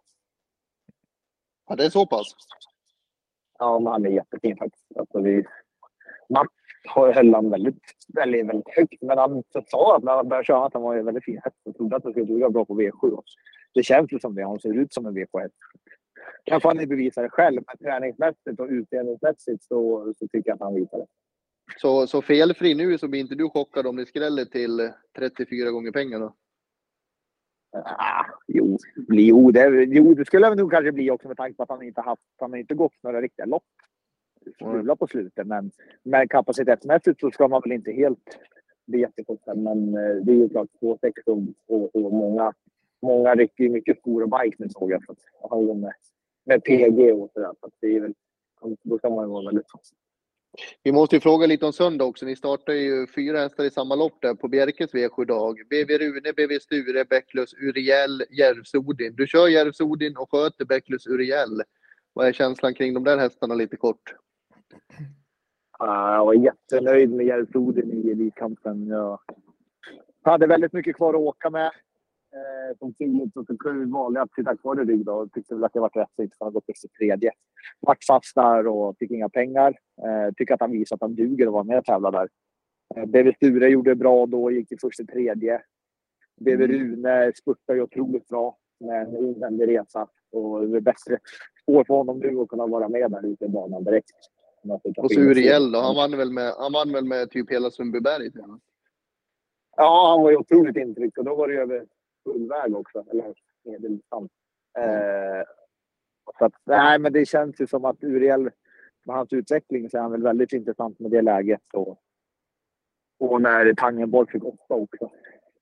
Ja, 1.67 1.75
det 1.75 1.85
är 1.85 1.89
så 1.89 2.05
pass. 2.05 2.27
Ja, 3.59 3.79
men 3.79 3.91
han 3.93 4.05
är 4.05 4.09
jättefin 4.09 4.57
faktiskt. 4.57 4.85
Alltså, 4.99 5.21
vi, 5.21 5.43
Mats 6.29 6.47
har- 6.87 7.13
höll 7.13 7.33
han 7.33 7.49
väldigt, 7.49 7.79
väldigt, 8.13 8.47
väldigt 8.47 8.69
högt. 8.75 9.01
Men 9.01 9.17
han 9.17 9.43
sa 9.71 9.95
att 9.97 10.03
när 10.03 10.15
han 10.15 10.29
började 10.29 10.45
köra 10.45 10.65
att 10.65 10.73
han 10.73 10.81
var 10.83 10.95
en 10.95 11.05
väldigt 11.05 11.25
fin 11.25 11.39
häst. 11.43 11.55
Jag 11.63 11.75
trodde 11.77 11.95
att 11.95 12.03
han 12.03 12.11
skulle 12.11 12.25
duga 12.25 12.49
bra 12.49 12.65
på 12.65 12.81
V7. 12.81 13.11
också. 13.11 13.35
Det 13.73 13.83
känns 13.83 14.13
ju 14.13 14.19
som 14.19 14.35
det. 14.35 14.43
Han 14.43 14.59
ser 14.59 14.73
ut 14.73 14.93
som 14.93 15.05
en 15.05 15.17
V7-häst. 15.17 15.55
Kanske 16.43 16.69
han 16.69 16.77
inte 16.77 16.87
bevisar 16.87 17.23
det 17.23 17.29
själv, 17.29 17.61
men 17.67 17.77
träningsmässigt 17.77 18.59
och 18.59 18.67
utdelningsmässigt 18.69 19.63
så, 19.63 20.13
så 20.19 20.27
tycker 20.27 20.49
jag 20.49 20.55
att 20.55 20.61
han 20.61 20.75
visar 20.75 20.97
det. 20.97 21.05
Så, 21.77 22.07
så 22.07 22.21
felfri 22.21 22.75
nu 22.75 22.97
så 22.97 23.07
blir 23.07 23.19
inte 23.21 23.35
du 23.35 23.49
chockad 23.49 23.87
om 23.87 23.95
det 23.95 24.05
skräller 24.05 24.45
till 24.45 24.91
34 25.17 25.71
gånger 25.71 25.91
pengarna? 25.91 26.33
Ah, 27.83 28.25
jo, 28.47 28.77
bli, 29.07 29.27
jo, 29.27 29.51
det, 29.51 29.85
jo, 29.85 30.13
det 30.13 30.25
skulle 30.25 30.47
jag 30.47 30.57
nog 30.57 30.71
kanske 30.71 30.91
bli 30.91 31.11
också 31.11 31.27
med 31.27 31.37
tanke 31.37 31.57
på 31.57 31.63
att 31.63 31.69
han 31.69 31.83
inte 31.83 32.01
haft, 32.01 32.21
han 32.39 32.51
har 32.51 32.57
inte 32.57 32.75
gått 32.75 33.03
några 33.03 33.21
riktiga 33.21 33.45
lopp. 33.45 33.63
Strula 34.55 34.95
på 34.95 35.07
slutet, 35.07 35.47
men, 35.47 35.71
men 36.03 36.27
kapacitetsmässigt 36.27 37.19
så 37.19 37.31
ska 37.31 37.47
man 37.47 37.61
väl 37.61 37.71
inte 37.71 37.91
helt 37.91 38.39
bli 38.87 38.99
jättechockad. 38.99 39.57
Men 39.57 39.97
eh, 39.97 40.15
det 40.15 40.31
är 40.31 40.35
ju 40.35 40.49
klart 40.49 40.69
2,6 40.81 41.53
och, 41.67 41.95
och, 41.95 42.13
många, 42.13 42.53
många 43.01 43.35
rycker 43.35 43.63
ju 43.63 43.69
mycket 43.69 43.97
skor 43.97 44.23
och 44.23 44.29
bike 44.29 44.55
nu 44.59 44.69
såg 44.69 44.91
jag. 44.91 45.05
Så 45.05 45.11
att, 45.11 45.77
med, 45.77 45.93
med 46.45 46.63
PG 46.63 47.13
och 47.13 47.31
sådär. 47.33 47.51
Så 47.59 47.65
att 47.65 47.73
det 47.79 47.95
är 47.95 48.01
väl, 48.01 48.13
då 48.83 48.97
ska 48.97 49.09
man 49.09 49.25
ju 49.25 49.31
vara 49.31 49.45
väldigt 49.45 49.69
vi 50.83 50.91
måste 50.91 51.15
ju 51.15 51.19
fråga 51.19 51.47
lite 51.47 51.65
om 51.65 51.73
söndag 51.73 52.05
också. 52.05 52.25
Ni 52.25 52.35
startar 52.35 52.73
ju 52.73 53.07
fyra 53.07 53.39
hästar 53.39 53.63
i 53.63 53.69
samma 53.69 53.95
lopp 53.95 54.21
där 54.21 54.33
på 54.33 54.47
Bjerkes 54.47 54.93
V7-dag. 54.93 55.55
BV 55.69 55.97
Rune, 55.97 56.33
BV 56.33 56.59
Sture, 56.59 57.05
Bäcklös 57.05 57.53
Uriel, 57.53 58.23
Järvsodin. 58.29 59.15
Du 59.15 59.27
kör 59.27 59.47
Järvsodin 59.47 60.17
och 60.17 60.31
sköter 60.31 60.65
Bäcklös 60.65 61.07
Uriel. 61.07 61.61
Vad 62.13 62.27
är 62.27 62.33
känslan 62.33 62.73
kring 62.73 62.93
de 62.93 63.03
där 63.03 63.17
hästarna 63.17 63.55
lite 63.55 63.77
kort? 63.77 64.13
Ah, 65.79 66.15
jag 66.15 66.25
var 66.25 66.33
jättenöjd 66.33 67.11
med 67.11 67.25
Järvsodin 67.25 67.91
i 68.03 68.11
Elitkampen. 68.11 68.87
Jag 68.87 69.19
hade 70.23 70.47
väldigt 70.47 70.73
mycket 70.73 70.95
kvar 70.95 71.13
att 71.13 71.19
åka 71.19 71.49
med. 71.49 71.71
Eh, 72.35 72.77
som 72.79 72.93
turligt 72.93 73.33
så 73.33 73.97
valde 73.97 74.19
jag 74.19 74.25
att 74.25 74.33
sitta 74.33 74.57
kvar 74.57 74.81
i 74.81 74.85
rygg 74.85 75.05
då 75.05 75.13
och 75.13 75.31
tyckte 75.31 75.55
väl 75.55 75.63
att 75.63 75.75
jag 75.75 75.81
var 75.81 75.89
rätt 75.89 76.09
så 76.15 76.23
inte 76.23 76.35
han 76.39 76.53
gått 76.53 76.69
upp 76.69 76.75
till 76.75 76.89
tredje. 76.89 77.31
Vart 77.79 78.03
fast 78.03 78.35
där 78.35 78.67
och 78.67 78.97
fick 78.99 79.11
inga 79.11 79.29
pengar. 79.29 79.69
Eh, 80.03 80.33
tycker 80.37 80.53
att 80.53 80.59
han 80.59 80.71
visar 80.71 80.95
att 80.95 81.01
han 81.01 81.15
duger 81.15 81.47
att 81.47 81.53
vara 81.53 81.63
med 81.63 81.77
och 81.77 81.85
tävla 81.85 82.11
där. 82.11 82.29
Eh, 82.95 83.05
BV 83.05 83.33
Sture 83.35 83.69
gjorde 83.69 83.95
bra 83.95 84.25
då, 84.25 84.51
gick 84.51 84.71
i 84.71 84.77
första 84.81 85.03
tredje. 85.03 85.61
BV 86.35 86.67
Rune 86.67 87.31
spurtade 87.35 87.77
ju 87.77 87.83
otroligt 87.83 88.27
bra 88.27 88.57
med 88.79 89.01
en 89.01 89.17
invändig 89.17 89.67
resa. 89.67 90.07
Och 90.31 90.67
det 90.67 90.77
är 90.77 90.81
bättre 90.81 91.19
spår 91.61 91.83
för 91.83 91.93
honom 91.93 92.19
nu 92.19 92.39
att 92.39 92.47
kunna 92.47 92.67
vara 92.67 92.89
med 92.89 93.11
där 93.11 93.25
ute 93.25 93.45
i 93.45 93.49
banan 93.49 93.83
direkt. 93.83 94.11
Och 94.97 95.11
så 95.11 95.19
Uriel 95.19 95.71
då? 95.71 95.79
Han 95.79 95.95
vann 95.95 96.17
väl 96.17 96.31
med, 96.31 96.53
han 96.57 96.73
vann 96.73 96.93
väl 96.93 97.05
med 97.05 97.29
typ 97.29 97.51
hela 97.51 97.71
Sundbyberg? 97.71 98.31
Ja, 99.77 100.09
han 100.09 100.23
var 100.23 100.31
ju 100.31 100.37
otroligt 100.37 100.77
intryckt 100.77 101.17
och 101.17 101.25
då 101.25 101.35
var 101.35 101.47
det 101.47 101.53
ju 101.53 101.59
över 101.59 101.85
full 102.25 102.47
väg 102.47 102.75
också. 102.75 103.05
Eller 103.11 103.33
medeldistans. 103.63 104.31
Eh, 104.77 105.43
så 106.39 106.45
att, 106.45 106.53
nej, 106.63 106.99
men 106.99 107.13
det 107.13 107.25
känns 107.25 107.61
ju 107.61 107.67
som 107.67 107.85
att 107.85 108.03
Uriel 108.03 108.51
med 109.05 109.15
hans 109.15 109.33
utveckling 109.33 109.89
så 109.89 109.97
är 109.97 110.01
han 110.01 110.11
väl 110.11 110.23
väldigt 110.23 110.53
intressant 110.53 110.99
med 110.99 111.11
det 111.11 111.21
läget. 111.21 111.61
Och, 111.73 111.99
och 113.19 113.41
när 113.41 113.73
Tangenborg 113.73 114.31
fick 114.31 114.43
åtta 114.43 114.73
också. 114.73 115.11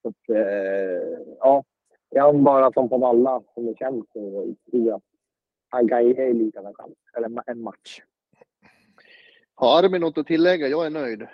Så 0.02 0.08
att, 0.08 0.30
eh, 0.30 1.20
ja, 1.40 1.64
är 2.10 2.20
han 2.20 2.44
bara 2.44 2.72
som 2.72 2.90
på 2.90 2.98
Valla 2.98 3.42
som 3.54 3.66
det 3.66 3.78
känns 3.78 4.06
så 4.14 4.56
tror 4.72 4.88
jag 4.88 5.02
han 5.70 5.90
kan 5.90 6.08
ge 6.08 6.34
lite 6.34 6.60
av 6.60 6.66
en 6.66 6.74
chans. 6.74 6.94
Eller 7.18 7.44
en 7.46 7.62
match. 7.62 8.02
Har 9.56 9.80
Armin 9.80 10.02
något 10.02 10.18
att 10.18 10.28
tillägga? 10.28 10.68
Jag 10.68 10.86
är 10.86 10.90
nöjd. 10.90 11.28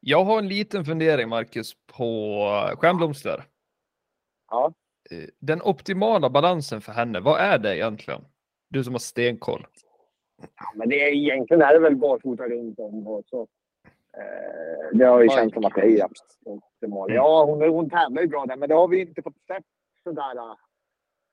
Jag 0.00 0.24
har 0.24 0.38
en 0.38 0.48
liten 0.48 0.84
fundering, 0.84 1.28
Marcus, 1.28 1.72
på 1.86 2.06
Stjärnblomster. 2.76 3.44
Ja. 4.50 4.72
Eh, 5.10 5.28
Den 5.38 5.62
optimala 5.62 6.30
balansen 6.30 6.80
för 6.80 6.92
henne, 6.92 7.20
vad 7.20 7.40
är 7.40 7.58
det 7.58 7.76
egentligen? 7.76 8.24
Du 8.68 8.84
som 8.84 8.94
har 8.94 8.98
stenkoll. 8.98 9.66
Ja, 10.42 10.72
men 10.74 10.88
det 10.88 11.02
är, 11.02 11.12
egentligen 11.12 11.62
är 11.62 11.72
det 11.72 11.80
väl 11.80 11.96
barfota 11.96 12.48
runt 12.48 12.78
om 12.78 13.06
och 13.06 13.24
så. 13.26 13.46
Eh, 14.16 14.98
det 14.98 15.04
har 15.04 15.22
ju 15.22 15.28
känts 15.28 15.54
som 15.54 15.64
att 15.64 15.74
det 15.74 16.00
är 16.00 16.08
optimalt. 16.44 17.12
Ja, 17.12 17.44
hon, 17.44 17.68
hon 17.68 17.90
tävlar 17.90 18.22
ju 18.22 18.28
bra 18.28 18.46
där, 18.46 18.56
men 18.56 18.68
det 18.68 18.74
har 18.74 18.88
vi 18.88 19.00
inte 19.00 19.22
fått 19.22 19.46
sett 19.46 19.64
sådär. 20.02 20.56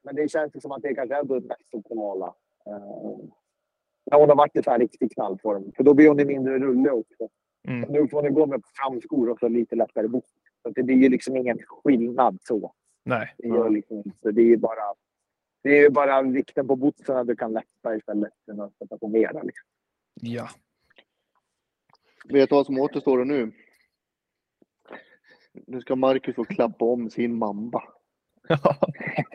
Men 0.04 0.16
det 0.16 0.32
känns 0.32 0.62
som 0.62 0.72
att 0.72 0.82
det 0.82 0.96
kanske 0.96 1.16
är 1.16 1.24
det 1.24 1.48
mest 1.48 1.74
optimala. 1.74 2.34
Eh, 2.66 3.18
när 4.12 4.20
hon 4.20 4.30
har 4.30 4.36
varit 4.36 4.56
i 4.56 4.64
så 4.64 4.72
här 4.72 4.80
riktig 4.80 5.14
knallform. 5.14 5.72
För 5.78 5.84
då 5.84 5.94
blir 5.94 6.08
hon 6.08 6.20
i 6.20 6.26
mindre 6.26 6.60
rulle 6.60 6.92
också. 6.92 7.30
Mm. 7.68 7.92
Nu 7.92 8.08
får 8.08 8.22
hon 8.22 8.34
gå 8.34 8.46
med 8.46 8.62
framskor 8.76 9.30
och 9.30 9.40
så 9.40 9.48
lite 9.48 9.76
lättare 9.76 10.08
bort. 10.08 10.24
Så 10.62 10.70
det 10.70 10.84
blir 10.84 10.96
ju 10.96 11.10
liksom 11.10 11.38
ingen 11.38 11.60
skillnad 11.68 12.38
så. 12.42 12.74
Nej. 13.04 13.36
Det 13.38 13.48
gör 13.48 13.70
liksom 13.70 13.98
inte. 13.98 14.32
Det 14.32 14.42
är 14.42 14.46
ju 14.46 14.58
bara, 14.58 14.84
det 15.64 15.80
är 15.80 15.90
bara 15.90 16.22
vikten 16.22 16.68
på 16.68 16.76
bootsen 16.76 17.28
du 17.28 17.36
kan 17.36 17.54
lätta 17.54 17.96
istället 17.96 18.34
för 18.46 18.64
att 18.66 18.78
sätta 18.78 18.98
på 18.98 19.08
mera. 19.08 19.42
Liksom. 19.44 19.68
Ja. 20.22 20.50
Vet 22.26 22.50
du 22.50 22.56
vad 22.56 22.66
som 22.66 22.80
återstår 22.80 23.26
nu? 23.26 23.52
Nu 25.68 25.82
ska 25.82 25.96
Marcus 25.96 26.36
få 26.36 26.46
klappa 26.46 26.86
om 26.86 27.10
sin 27.10 27.38
mamma. 27.38 27.84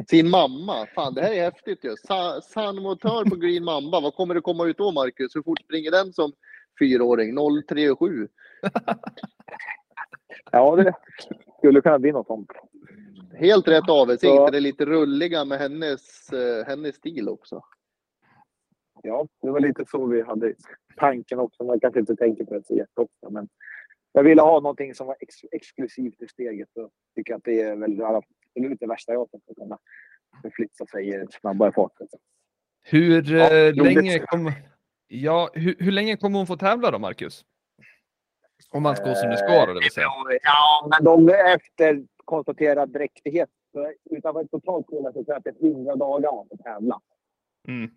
Sin 0.08 0.30
mamma! 0.30 0.86
Fan, 0.94 1.14
det 1.14 1.22
här 1.22 1.32
är 1.32 1.42
häftigt 1.42 1.84
ju. 1.84 1.96
Sa- 1.96 2.40
Sandmotör 2.40 3.24
på 3.24 3.36
Green 3.36 3.64
Mamba. 3.64 4.00
Vad 4.00 4.14
kommer 4.14 4.34
det 4.34 4.40
komma 4.40 4.66
ut 4.66 4.78
då, 4.78 4.92
Marcus? 4.92 5.36
Hur 5.36 5.42
fort 5.42 5.60
springer 5.60 5.90
den 5.90 6.12
som 6.12 6.32
fyraåring? 6.78 7.36
037? 7.68 8.28
Ja, 10.52 10.76
det 10.76 10.92
skulle 11.58 11.80
kunna 11.80 11.98
bli 11.98 12.12
något 12.12 12.26
sånt. 12.26 12.50
Helt 13.38 13.68
rätt 13.68 13.88
avsikt. 13.88 14.20
Så- 14.20 14.50
Det 14.50 14.56
är 14.56 14.60
lite 14.60 14.84
rulliga 14.84 15.44
med 15.44 15.58
hennes, 15.58 16.32
eh, 16.32 16.66
hennes 16.66 16.96
stil 16.96 17.28
också. 17.28 17.62
Ja, 19.02 19.26
det 19.42 19.50
var 19.50 19.60
lite 19.60 19.84
så 19.90 20.06
vi 20.06 20.22
hade 20.22 20.54
tanken 20.96 21.38
också. 21.38 21.64
Man 21.64 21.80
kanske 21.80 22.00
inte 22.00 22.16
tänker 22.16 22.44
på 22.44 22.54
det 22.54 22.66
så 22.66 22.74
jätteofta. 22.74 23.30
Men 23.30 23.48
jag 24.12 24.22
ville 24.22 24.42
ha 24.42 24.60
någonting 24.60 24.94
som 24.94 25.06
var 25.06 25.16
ex 25.20 25.34
exklusivt 25.52 26.22
i 26.22 26.28
steget. 26.28 26.68
Och 26.76 26.90
tycker 27.16 27.34
att 27.34 27.44
det 27.44 27.60
är 27.60 27.76
väl 27.76 27.96
det 28.78 28.86
värsta 28.86 29.12
jag 29.12 29.30
kan 29.30 29.40
kunna 29.56 29.78
förflytta 30.42 30.86
sig 30.86 31.08
i 31.08 31.26
snabbare 31.40 31.72
fart. 31.72 31.92
Hur 32.82 33.22
Ja, 33.22 33.50
eh, 33.54 33.74
länge 33.74 34.18
kommer... 34.18 34.52
Ja, 35.08 35.50
hur, 35.54 35.76
hur 35.78 35.92
länge 35.92 36.16
kommer 36.16 36.38
hon 36.38 36.46
få 36.46 36.56
tävla 36.56 36.90
då, 36.90 36.98
Marcus? 36.98 37.44
Om 38.70 38.82
man 38.82 38.96
ska 38.96 39.04
gå 39.04 39.14
som 39.14 39.30
det 39.30 39.36
ska 39.36 39.66
det 39.66 39.74
vill 39.74 39.90
säga. 39.92 40.06
Ja, 40.42 40.88
men 40.90 41.04
de 41.04 41.28
efter 41.34 42.04
konstaterad 42.28 42.88
dräktighet. 42.88 43.50
så 43.72 43.92
Utan 44.10 44.36
att 44.36 44.50
totalt 44.50 44.86
kolla 44.88 45.12
så 45.12 45.24
tror 45.24 45.26
jag 45.26 45.36
att 45.36 45.44
det 45.44 45.66
är 45.66 45.70
100 45.70 45.96
dagar 45.96 46.32
man 46.36 46.48
får 46.48 46.56
tävla. 46.56 47.00
Mm. 47.68 47.90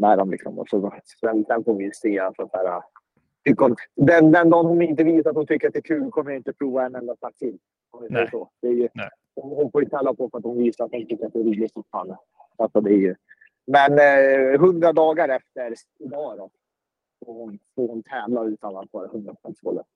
eh, 0.00 0.16
dem. 0.16 0.30
Liksom. 0.30 0.58
Och 0.58 0.68
så, 0.68 0.92
sen, 1.20 1.44
sen 1.44 1.64
får 1.64 1.74
vi 1.74 1.90
se. 1.92 2.18
Alltså, 2.18 2.48
så 2.48 2.56
här, 2.56 2.82
den, 3.94 4.32
den 4.32 4.50
dagen 4.50 4.66
hon 4.66 4.82
inte 4.82 5.04
visar 5.04 5.30
att 5.30 5.36
hon 5.36 5.46
tycker 5.46 5.68
att 5.68 5.72
det 5.72 5.78
är 5.78 5.82
kul 5.82 6.10
kommer 6.10 6.30
jag 6.30 6.38
inte 6.38 6.52
prova 6.52 6.86
en 6.86 6.94
enda 6.94 7.16
start 7.16 7.36
till. 7.36 7.58
Om 7.90 8.02
vi 8.02 8.08
säger 8.08 8.20
Nej. 8.20 8.30
Så. 8.30 8.50
Det 8.62 8.68
är 8.68 8.72
ju, 8.72 8.88
Nej. 8.94 9.08
hon, 9.34 9.70
får 9.70 9.82
ju 9.82 9.88
tälla 9.88 10.14
på 10.14 10.30
för 10.30 10.38
att 10.38 10.44
hon 10.44 10.58
visar 10.58 10.84
att 10.84 10.92
hon 10.92 11.06
tycker 11.06 11.26
att 11.26 11.32
det 11.32 11.40
är 11.40 11.44
roligt 11.44 11.72
fortfarande. 11.74 12.18
Alltså, 12.56 12.80
det 12.80 12.90
är 12.90 12.98
ju, 12.98 13.14
men 13.66 13.92
eh, 13.92 14.54
100 14.54 14.92
dagar 14.92 15.28
efter 15.28 15.74
idag 15.98 16.38
då, 16.38 16.50
får 17.24 17.34
hon, 17.34 17.58
får 17.74 17.88
hon 17.88 18.02
tävla 18.02 18.44
utan 18.44 18.76
att 18.76 18.92
vara 18.92 19.06
100 19.06 19.34
hållet. 19.62 19.86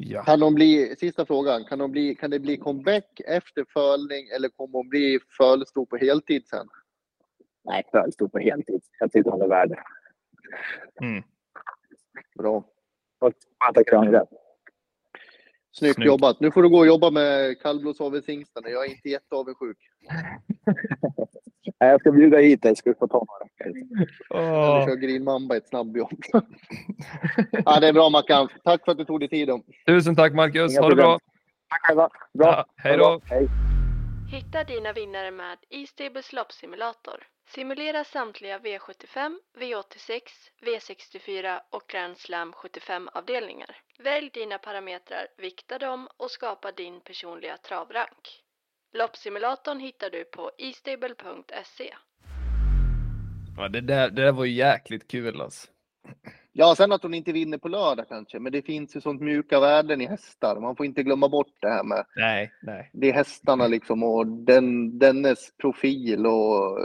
Ja. 0.00 0.22
Kan, 0.22 0.40
de 0.40 0.54
bli, 0.54 0.96
sista 0.98 1.26
frågan, 1.26 1.64
kan, 1.64 1.78
de 1.78 1.92
bli, 1.92 2.14
kan 2.14 2.30
det 2.30 2.38
bli 2.38 2.56
comeback 2.56 3.20
efter 3.26 3.64
fölning 3.72 4.28
eller 4.36 4.48
kommer 4.48 4.72
hon 4.72 4.88
bli 4.88 5.18
fölstor 5.36 5.86
på 5.86 5.96
heltid 5.96 6.46
sen? 6.46 6.68
Nej, 7.64 7.84
Föl 7.90 8.12
stod 8.12 8.32
på 8.32 8.38
heltid. 8.38 8.82
Jag 8.98 9.12
tycker 9.12 9.30
hon 9.30 9.42
är 9.42 9.48
värd 9.48 9.68
det. 9.68 9.82
Mm. 11.06 11.22
Bra. 12.38 12.64
Och 13.18 13.32
Mata 13.66 13.82
Gröngren. 13.82 14.26
Snyggt 15.72 15.94
Snyggt. 15.94 16.06
jobbat. 16.06 16.40
Nu 16.40 16.50
får 16.50 16.62
du 16.62 16.68
gå 16.68 16.78
och 16.78 16.86
jobba 16.86 17.10
med 17.10 17.60
kallblodsavelshingsten. 17.62 18.62
Jag 18.66 18.86
är 18.86 18.90
inte 18.90 19.08
jätteavundsjuk. 19.08 19.76
Nej, 21.80 21.90
Jag 21.90 22.00
ska 22.00 22.12
bjuda 22.12 22.38
hit 22.38 22.62
dig, 22.62 22.76
ska 22.76 22.90
vi 22.90 22.94
få 22.98 23.08
ta 23.08 23.18
några 23.18 23.44
veckor. 23.44 23.66
Eller 24.40 24.86
kör 24.86 24.96
Green 24.96 25.24
Mamba 25.24 25.56
ett 25.56 25.68
snabbjobb. 25.68 26.10
ja, 27.64 27.80
det 27.80 27.88
är 27.88 27.92
bra 27.92 28.10
Mackan. 28.10 28.48
Tack 28.64 28.84
för 28.84 28.92
att 28.92 28.98
du 28.98 29.04
tog 29.04 29.20
dig 29.20 29.28
tid. 29.28 29.50
Tusen 29.86 30.16
tack 30.16 30.32
Marcus, 30.34 30.72
Inga 30.72 30.80
ha 30.80 30.88
det 30.88 30.94
problem. 30.96 31.06
bra. 31.06 31.18
Tack 31.68 31.82
själva. 31.86 32.08
Bra. 32.34 32.46
Ja, 32.48 32.66
hej 32.76 32.96
då. 32.96 33.20
Hej. 33.24 33.48
Hitta 34.30 34.64
dina 34.64 34.92
vinnare 34.92 35.30
med 35.30 35.58
E-stables 35.70 36.32
loppsimulator. 36.32 37.22
Simulera 37.54 38.04
samtliga 38.04 38.58
V75, 38.58 39.36
V86, 39.58 40.20
V64 40.62 41.60
och 41.70 41.82
Grand 41.88 42.16
Slam 42.18 42.52
75-avdelningar. 42.52 43.76
Välj 43.98 44.30
dina 44.30 44.58
parametrar, 44.58 45.26
vikta 45.38 45.78
dem 45.78 46.08
och 46.16 46.30
skapa 46.30 46.72
din 46.72 47.00
personliga 47.00 47.56
travrank. 47.56 48.42
Loppsimulatorn 48.92 49.80
hittar 49.80 50.10
du 50.10 50.24
på 50.24 50.50
estable.se. 50.58 51.94
Ja, 53.56 53.68
det, 53.68 53.80
där, 53.80 54.10
det 54.10 54.22
där 54.22 54.32
var 54.32 54.44
ju 54.44 54.52
jäkligt 54.52 55.08
kul 55.10 55.40
alltså. 55.40 55.68
Ja, 56.52 56.74
sen 56.76 56.92
att 56.92 57.02
hon 57.02 57.14
inte 57.14 57.32
vinner 57.32 57.58
på 57.58 57.68
lördag 57.68 58.08
kanske. 58.08 58.38
Men 58.38 58.52
det 58.52 58.62
finns 58.62 58.96
ju 58.96 59.00
sånt 59.00 59.20
mjuka 59.20 59.60
värden 59.60 60.00
i 60.00 60.06
hästar. 60.06 60.60
Man 60.60 60.76
får 60.76 60.86
inte 60.86 61.02
glömma 61.02 61.28
bort 61.28 61.52
det 61.60 61.68
här 61.68 61.84
med 61.84 62.04
Nej, 62.16 62.52
nej. 62.62 62.90
det 62.92 63.08
är 63.08 63.12
hästarna 63.12 63.66
liksom 63.66 64.02
och 64.02 64.26
den, 64.26 64.98
dennes 64.98 65.56
profil 65.56 66.26
och 66.26 66.78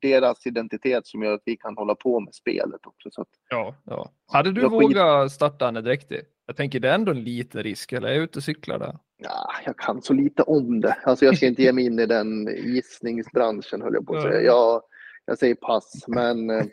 deras 0.00 0.46
identitet 0.46 1.06
som 1.06 1.22
gör 1.22 1.32
att 1.32 1.42
vi 1.44 1.56
kan 1.56 1.76
hålla 1.76 1.94
på 1.94 2.20
med 2.20 2.34
spelet 2.34 2.86
också. 2.86 3.10
Så 3.10 3.20
att, 3.22 3.28
Ja, 3.50 3.74
ja. 3.84 4.10
Hade 4.32 4.52
du 4.52 4.60
skit- 4.60 4.70
vågat 4.72 5.32
starta 5.32 5.64
henne 5.66 5.80
direkt? 5.80 6.12
i? 6.12 6.20
Jag 6.46 6.56
tänker 6.56 6.80
det 6.80 6.88
är 6.90 6.94
ändå 6.94 7.12
en 7.12 7.24
liten 7.24 7.62
risk, 7.62 7.92
eller 7.92 8.08
är 8.08 8.12
jag 8.12 8.22
ute 8.22 8.38
och 8.38 8.42
cyklar 8.42 8.78
där? 8.78 8.98
ja, 9.22 9.50
jag 9.64 9.76
kan 9.76 10.02
så 10.02 10.12
lite 10.12 10.42
om 10.42 10.80
det. 10.80 10.96
Alltså 11.04 11.24
jag 11.24 11.36
ska 11.36 11.46
inte 11.46 11.62
ge 11.62 11.72
mig 11.72 11.86
in 11.86 11.98
i 11.98 12.06
den 12.06 12.46
gissningsbranschen 12.64 13.82
höll 13.82 13.94
jag 13.94 14.06
på 14.06 14.16
att 14.16 14.22
säga. 14.22 14.40
Jag, 14.40 14.82
jag 15.24 15.38
säger 15.38 15.54
pass, 15.54 16.04
men 16.08 16.50
eh, 16.50 16.64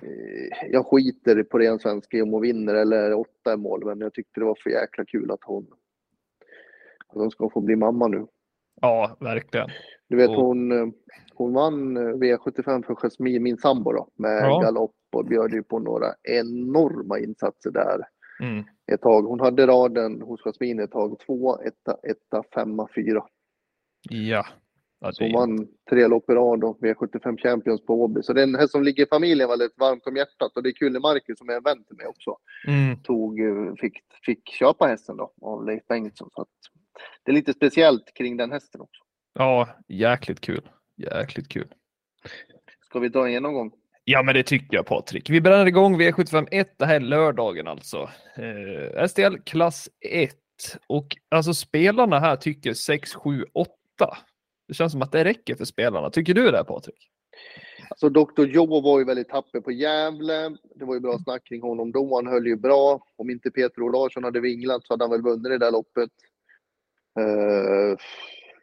jag 0.70 0.86
skiter 0.86 1.42
på 1.42 1.58
ren 1.58 1.78
svenska 1.78 2.22
om 2.22 2.32
hon 2.32 2.42
vinner 2.42 2.74
eller 2.74 3.14
åtta 3.14 3.52
i 3.52 3.56
mål. 3.56 3.84
Men 3.84 4.00
jag 4.00 4.14
tyckte 4.14 4.40
det 4.40 4.44
var 4.46 4.58
för 4.62 4.70
jäkla 4.70 5.04
kul 5.04 5.30
att 5.30 5.44
hon, 5.44 5.66
att 7.08 7.14
hon 7.14 7.30
ska 7.30 7.50
få 7.50 7.60
bli 7.60 7.76
mamma 7.76 8.08
nu. 8.08 8.26
Ja, 8.80 9.16
verkligen. 9.20 9.70
Du 10.08 10.16
vet 10.16 10.28
Och- 10.28 10.36
hon, 10.36 10.72
eh, 10.72 10.86
hon 11.34 11.52
vann 11.52 11.96
eh, 11.96 12.00
V75 12.02 12.82
för 12.86 12.94
Jasmine, 12.94 13.40
min 13.40 13.58
sambo 13.58 13.92
då, 13.92 14.08
med 14.14 14.42
Ja. 14.42 14.60
galopp 14.60 14.94
och 15.12 15.24
bjöd 15.26 15.52
ju 15.52 15.62
på 15.62 15.78
några 15.78 16.06
enorma 16.22 17.18
insatser 17.18 17.70
där 17.70 18.00
Mm. 18.40 18.64
ett 18.92 19.00
tag. 19.00 19.22
Hon 19.22 19.40
hade 19.40 19.66
raden 19.66 20.22
hos 20.22 20.40
Jasmine 20.44 20.82
ett 20.82 20.90
tag, 20.90 21.18
två, 21.26 21.58
etta, 21.60 21.96
etta, 22.02 22.42
femma, 22.54 22.88
fyra. 22.94 23.24
Ja. 24.10 24.46
ja 25.00 25.12
Så 25.12 25.24
hon 25.24 25.32
vann 25.32 25.68
tre 25.90 26.06
lopp 26.06 26.30
i 26.30 26.32
rad 26.32 26.64
och 26.64 26.78
V75 26.80 27.36
Champions 27.36 27.86
på 27.86 27.94
Åby. 28.02 28.22
Så 28.22 28.32
det 28.32 28.40
är 28.40 28.46
en 28.46 28.54
häst 28.54 28.72
som 28.72 28.82
ligger 28.82 29.02
i 29.02 29.06
familjen 29.06 29.48
väldigt 29.48 29.78
varmt 29.78 30.06
om 30.06 30.16
hjärtat 30.16 30.56
och 30.56 30.62
det 30.62 30.68
är 30.68 30.72
kul 30.72 30.92
när 30.92 31.00
Marcus 31.00 31.38
som 31.38 31.48
är 31.48 31.54
en 31.54 31.62
vän 31.62 31.84
till 31.84 31.96
mig 31.96 32.06
också 32.06 32.36
mm. 32.66 32.96
tog, 33.02 33.40
eh, 33.40 33.74
fick, 33.80 33.98
fick 34.26 34.48
köpa 34.48 34.86
hästen 34.86 35.16
då 35.16 35.32
av 35.40 35.66
Leif 35.66 35.86
Bengtsson. 35.86 36.30
Så 36.34 36.42
att 36.42 36.48
det 37.22 37.30
är 37.30 37.34
lite 37.34 37.52
speciellt 37.52 38.14
kring 38.14 38.36
den 38.36 38.52
hästen 38.52 38.80
också. 38.80 39.02
Ja, 39.38 39.68
jäkligt 39.88 40.40
kul. 40.40 40.68
Jäkligt 40.96 41.48
kul. 41.48 41.68
Ska 42.84 42.98
vi 42.98 43.08
dra 43.08 43.26
en 43.26 43.32
genomgång? 43.32 43.72
Ja, 44.04 44.22
men 44.22 44.34
det 44.34 44.42
tycker 44.42 44.76
jag 44.76 44.86
Patrik. 44.86 45.30
Vi 45.30 45.40
bränner 45.40 45.66
igång 45.66 46.00
V751 46.00 46.66
det 46.76 46.86
här 46.86 46.94
är 46.94 47.00
lördagen 47.00 47.68
alltså. 47.68 48.10
Eh, 48.36 49.06
STL 49.06 49.36
klass 49.44 49.88
1 50.00 50.34
och 50.86 51.16
alltså 51.28 51.54
spelarna 51.54 52.18
här 52.18 52.36
tycker 52.36 52.72
6, 52.72 53.14
7, 53.14 53.44
8. 53.52 53.70
Det 54.68 54.74
känns 54.74 54.92
som 54.92 55.02
att 55.02 55.12
det 55.12 55.24
räcker 55.24 55.54
för 55.54 55.64
spelarna. 55.64 56.10
Tycker 56.10 56.34
du 56.34 56.50
det 56.50 56.64
Patrik? 56.64 57.10
Alltså 57.90 58.08
Dr. 58.08 58.44
Joe 58.44 58.80
var 58.80 58.98
ju 58.98 59.04
väldigt 59.04 59.28
tapper 59.28 59.60
på 59.60 59.72
Gävle. 59.72 60.56
Det 60.74 60.84
var 60.84 60.94
ju 60.94 61.00
bra 61.00 61.18
snack 61.18 61.44
kring 61.44 61.62
honom 61.62 61.92
då. 61.92 62.14
Han 62.14 62.26
höll 62.26 62.46
ju 62.46 62.56
bra. 62.56 63.00
Om 63.16 63.30
inte 63.30 63.50
Peter 63.50 63.82
O. 63.82 63.88
Larsson 63.88 64.24
hade 64.24 64.40
vinglat 64.40 64.86
så 64.86 64.92
hade 64.92 65.04
han 65.04 65.10
väl 65.10 65.22
vunnit 65.22 65.44
det 65.44 65.58
där 65.58 65.70
loppet. 65.70 66.10
Eh, 67.18 67.98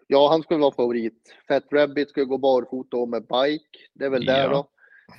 ja, 0.08 0.30
han 0.30 0.42
skulle 0.42 0.60
vara 0.60 0.72
favorit. 0.76 1.36
Fat 1.48 1.64
Rabbit 1.72 2.10
skulle 2.10 2.26
gå 2.26 2.38
barfota 2.38 2.98
och 2.98 3.10
med 3.10 3.22
bike. 3.22 3.80
Det 3.94 4.06
är 4.06 4.10
väl 4.10 4.26
där 4.26 4.44
Ja. 4.44 4.50
då. 4.50 4.68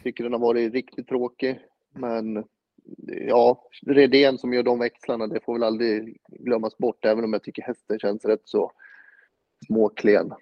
Tycker 0.02 0.24
den 0.24 0.32
har 0.32 0.40
varit 0.40 0.72
riktigt 0.72 1.08
tråkig. 1.08 1.60
Men 1.94 2.44
ja, 3.28 3.64
Redén 3.86 4.38
som 4.38 4.52
gör 4.52 4.62
de 4.62 4.78
växlarna, 4.78 5.26
det 5.26 5.40
får 5.44 5.52
väl 5.52 5.62
aldrig 5.62 6.16
glömmas 6.28 6.78
bort. 6.78 7.04
Även 7.04 7.24
om 7.24 7.32
jag 7.32 7.42
tycker 7.42 7.62
hästen 7.62 7.98
känns 7.98 8.24
rätt 8.24 8.42
så 8.44 8.72
småklen. 9.66 10.32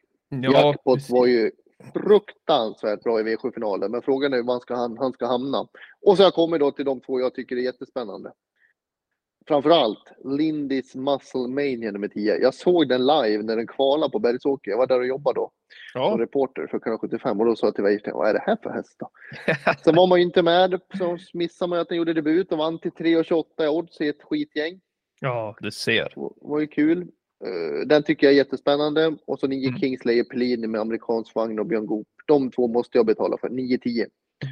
Jackpot 0.52 0.94
precis. 0.94 1.11
var 1.11 1.26
ju 1.26 1.50
fruktansvärt 1.92 3.02
bra 3.02 3.20
i 3.20 3.22
V7-finalen, 3.22 3.90
men 3.90 4.02
frågan 4.02 4.33
är 4.33 4.37
hur 4.37 4.44
man 4.44 4.61
ska, 4.61 4.74
han, 4.74 4.98
han 4.98 5.12
ska 5.12 5.26
hamna. 5.26 5.68
Och 6.00 6.16
så 6.16 6.22
jag 6.22 6.35
kommer 6.35 6.59
då 6.59 6.70
till 6.70 6.85
de 6.85 7.00
två 7.00 7.20
jag 7.20 7.35
tycker 7.35 7.57
är 7.57 7.61
jättespännande. 7.61 8.33
Framförallt 9.48 10.12
Lindis 10.24 10.94
Muscle 10.94 11.48
Mania 11.48 11.90
nummer 11.92 12.09
10. 12.09 12.37
Jag 12.38 12.54
såg 12.54 12.88
den 12.88 13.07
live 13.07 13.42
när 13.42 13.57
den 13.57 13.66
kvalade 13.66 14.11
på 14.12 14.18
Bergsåker. 14.18 14.70
Jag 14.70 14.78
var 14.78 14.87
där 14.87 14.98
och 15.00 15.07
jobbade 15.07 15.40
då 15.40 15.50
som 15.92 16.00
Ja. 16.02 16.16
reporter 16.18 16.66
för 16.70 16.78
kanal 16.78 16.98
75 16.98 17.40
och 17.40 17.46
då 17.46 17.57
sa 17.57 17.66
jag 17.66 17.74
till 17.74 17.85
Weichstein, 17.85 18.16
vad 18.16 18.28
är 18.28 18.33
det 18.33 18.42
här 18.46 18.57
för 18.62 18.70
häst 18.70 18.96
då? 18.98 19.11
Sen 19.85 19.94
var 19.96 20.07
man 20.07 20.18
ju 20.18 20.24
inte 20.24 20.42
med, 20.42 20.80
så 20.98 21.18
missade 21.33 21.68
man 21.68 21.78
att 21.78 21.88
den 21.88 21.98
gjorde 21.98 22.12
debut 22.12 22.52
och 22.52 22.59
vann 22.59 22.78
till 22.78 22.90
3,28 22.90 23.44
i 23.64 23.68
odds 23.68 24.00
i 24.00 24.09
ett 24.09 24.22
skitgäng. 24.22 24.80
ja, 25.20 25.57
du 25.61 25.70
ser. 25.70 26.12
Det 26.14 26.48
var 26.48 26.61
ju 26.61 26.66
kul. 26.66 27.00
Eh, 27.44 27.87
Den 27.87 28.02
tycker 28.02 28.26
jag 28.26 28.33
är 28.35 28.37
jättespännande. 28.37 29.16
Och 29.26 29.38
så 29.38 29.46
9 29.46 29.68
Mm. 29.68 29.80
Kingslayer 29.80 30.24
Pellini 30.24 30.66
med 30.66 30.80
amerikansk 30.80 31.35
vagn 31.35 31.59
och 31.59 31.66
Björn 31.66 31.87
Goop. 31.87 32.07
De 32.26 32.50
två 32.50 32.68
måste 32.68 32.98
jag 32.98 33.07
betala 33.07 33.37
för. 33.38 33.48
9-10. 33.48 34.07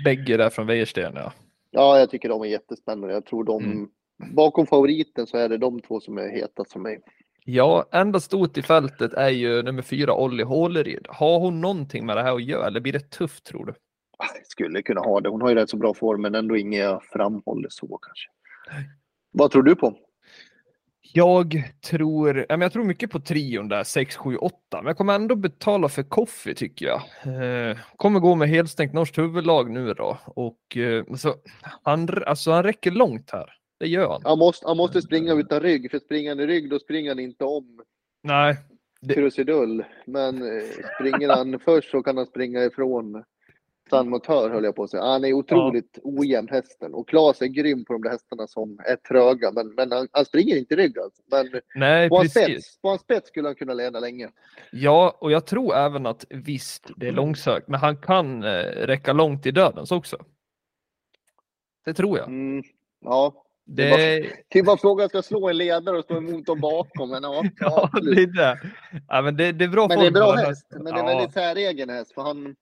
Bägge 0.05 0.37
där 0.37 0.51
från 0.51 0.67
Wäjersten 0.67 1.13
ja. 1.17 1.33
Ja, 1.71 1.99
jag 1.99 2.11
tycker 2.11 2.29
de 2.29 2.43
är 2.43 2.47
jättespännande. 2.47 3.15
Jag 3.15 3.27
tror 3.27 3.45
de... 3.45 3.65
Mm. 3.65 3.89
Bakom 4.19 4.67
favoriten 4.67 5.27
så 5.27 5.37
är 5.37 5.49
det 5.49 5.59
de 5.59 5.81
två 5.81 6.01
som 6.01 6.19
är 6.19 6.29
hetast 6.29 6.73
för 6.73 6.81
mig. 6.81 7.01
Ja, 7.45 7.89
enda 7.93 8.21
stort 8.21 8.59
i 8.59 8.63
fältet 8.63 9.13
är 9.13 9.29
ju 9.29 9.63
nummer 9.63 9.83
fyra 9.83 10.15
Olli 10.15 10.43
Håleryd. 10.43 11.07
Har 11.09 11.39
hon 11.39 11.61
någonting 11.61 12.07
med 12.07 12.17
det 12.17 12.23
här 12.23 12.35
att 12.35 12.45
göra 12.45 12.67
eller 12.67 12.81
blir 12.81 12.93
det 12.93 13.11
tufft 13.11 13.45
tror 13.45 13.67
du? 13.67 13.75
Ah, 14.19 14.27
Skulle 14.45 14.83
kunna 14.83 15.01
ha 15.01 15.21
det. 15.21 15.29
Hon 15.29 15.41
har 15.43 15.49
ju 15.49 15.55
rätt 15.55 15.71
så 15.71 15.77
bra 15.77 15.95
form, 15.95 16.23
men 16.23 16.35
ändå 16.35 16.57
inget 16.57 16.81
jag 16.81 17.05
framhåller 17.05 17.69
så 17.71 17.87
kanske. 17.87 18.29
Vad 19.33 19.51
tror 19.51 19.63
du 19.63 19.77
på? 19.77 19.99
Jag 21.15 21.63
tror, 21.91 22.47
jag 22.49 22.73
tror 22.73 22.85
mycket 22.85 23.11
på 23.11 23.21
trion 23.21 23.69
där, 23.69 23.85
6, 23.85 24.17
7, 24.17 24.37
8. 24.37 24.57
Men 24.73 24.87
jag 24.87 24.97
kommer 24.97 25.15
ändå 25.15 25.37
betala 25.37 25.89
för 25.89 26.03
Coffee 26.03 26.55
tycker 26.55 26.87
jag. 26.87 27.03
Eh, 27.71 27.77
kommer 27.97 28.21
gå 28.21 28.35
med 28.35 28.49
helstängt 28.49 28.93
norskt 28.93 29.19
huvudlag 29.19 29.71
nu 29.71 29.95
då. 29.95 30.19
Och 30.27 30.77
alltså, 31.11 31.35
han, 31.83 32.09
alltså, 32.27 32.51
han 32.51 32.63
räcker 32.63 32.91
långt 32.91 33.31
här. 33.31 33.51
Det 33.83 33.89
gör 33.89 34.09
han. 34.09 34.21
Han 34.25 34.39
måste, 34.39 34.67
han 34.67 34.77
måste 34.77 35.03
springa 35.03 35.35
utan 35.35 35.61
rygg, 35.61 35.91
för 35.91 35.99
springer 35.99 36.31
han 36.31 36.41
i 36.41 36.47
rygg 36.47 36.71
då 36.71 36.79
springer 36.79 37.11
han 37.11 37.19
inte 37.19 37.45
om 37.45 37.83
Nej, 38.23 38.57
Det- 39.01 39.15
Krusidull. 39.15 39.85
Men 40.07 40.43
eh, 40.43 40.65
springer 40.99 41.29
han 41.29 41.59
först 41.65 41.91
så 41.91 42.03
kan 42.03 42.17
han 42.17 42.27
springa 42.27 42.65
ifrån 42.65 43.25
San 43.91 44.09
Motör 44.09 44.51
höll 44.51 44.65
jag 44.65 44.77
på 44.77 44.83
att 44.83 44.91
säga. 44.91 45.03
Han 45.03 45.25
är 45.25 45.33
otroligt 45.33 45.99
ojämn 46.03 46.49
hästen 46.49 46.95
och 46.95 47.09
Klas 47.09 47.43
är 47.43 47.47
grym 47.47 47.85
på 47.85 47.93
de 47.93 48.03
där 48.03 48.11
hästarna 48.11 48.47
som 48.47 48.79
är 48.85 48.97
tröga. 48.97 49.53
Men, 49.53 49.69
men 49.75 49.93
han, 49.93 50.09
han 50.13 50.25
springer 50.25 50.57
inte 50.57 50.75
i 50.75 50.77
rygg 50.77 50.99
alltså. 50.99 51.23
Men 51.31 51.61
nej 51.75 52.09
på 52.09 52.17
hans, 52.17 52.35
precis. 52.35 52.65
spets, 52.65 52.81
på 52.81 52.89
hans 52.89 53.01
spets 53.03 53.29
skulle 53.29 53.49
han 53.49 53.55
kunna 53.55 53.75
leda 53.75 54.01
länge. 54.01 54.31
Ja, 54.73 55.17
och 55.21 55.33
jag 55.33 55.47
tror 55.47 55.75
även 55.75 56.07
att 56.07 56.25
visst, 56.31 56.91
det 56.97 57.09
är 57.09 57.13
långsökt, 57.13 57.69
men 57.69 57.81
han 57.81 57.97
kan 57.97 58.43
eh, 58.43 58.65
räcka 58.65 59.13
långt 59.13 59.47
i 59.47 59.51
dödens 59.51 59.93
också. 59.93 60.25
Det 61.85 61.95
tror 61.95 62.19
jag. 62.19 62.29
Mm, 62.29 62.63
ja, 63.01 63.42
Det, 63.65 64.33
Till 64.49 64.65
vad 64.65 64.81
frågan 64.81 65.09
ska 65.09 65.23
slå 65.23 65.49
en 65.49 65.57
ledare 65.57 65.99
och 65.99 66.05
stå 66.05 66.17
emot 66.17 66.47
dem 66.47 66.61
bakom. 66.61 67.11
Men, 67.11 67.23
ja, 67.23 67.45
ja, 67.61 67.91
det 68.03 68.23
är 68.23 68.27
det. 68.27 68.59
Ja, 69.09 69.23
men 69.23 69.37
det, 69.37 69.53
det 69.53 69.65
är 69.65 69.69
bra 69.69 69.89
men 69.89 69.99
det 69.99 70.07
är 70.07 70.11
bra 70.11 70.33
häst. 70.33 70.67
Men 70.71 70.85
det 70.85 70.91
är 70.91 70.97
Ja. 70.97 71.07
väldigt 71.07 71.33
säregen 71.35 71.89
häst. 71.89 72.13
För 72.15 72.23
han, 72.23 72.57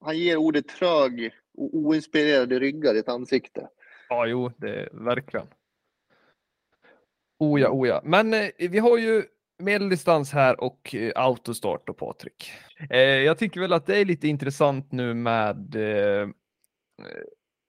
han 0.00 0.18
ger 0.18 0.36
ordet 0.36 0.68
trög 0.68 1.30
och 1.58 1.74
oinspirerade 1.74 2.58
ryggar 2.58 2.94
i 2.94 2.98
ett 2.98 3.08
ansikte. 3.08 3.68
Ja, 4.08 4.26
jo, 4.26 4.50
det 4.56 4.74
är 4.80 4.88
verkligen. 4.92 5.46
Oh 7.38 7.60
ja, 7.60 7.68
oh. 7.68 8.00
Men 8.04 8.34
eh, 8.34 8.48
vi 8.58 8.78
har 8.78 8.98
ju 8.98 9.22
medeldistans 9.58 10.32
här 10.32 10.60
och 10.60 10.94
eh, 10.94 11.12
autostart 11.14 11.86
då, 11.86 11.92
Patrik. 11.92 12.52
Eh, 12.90 12.98
jag 12.98 13.38
tycker 13.38 13.60
väl 13.60 13.72
att 13.72 13.86
det 13.86 13.96
är 13.96 14.04
lite 14.04 14.28
intressant 14.28 14.92
nu 14.92 15.14
med 15.14 15.74
eh, 15.76 16.28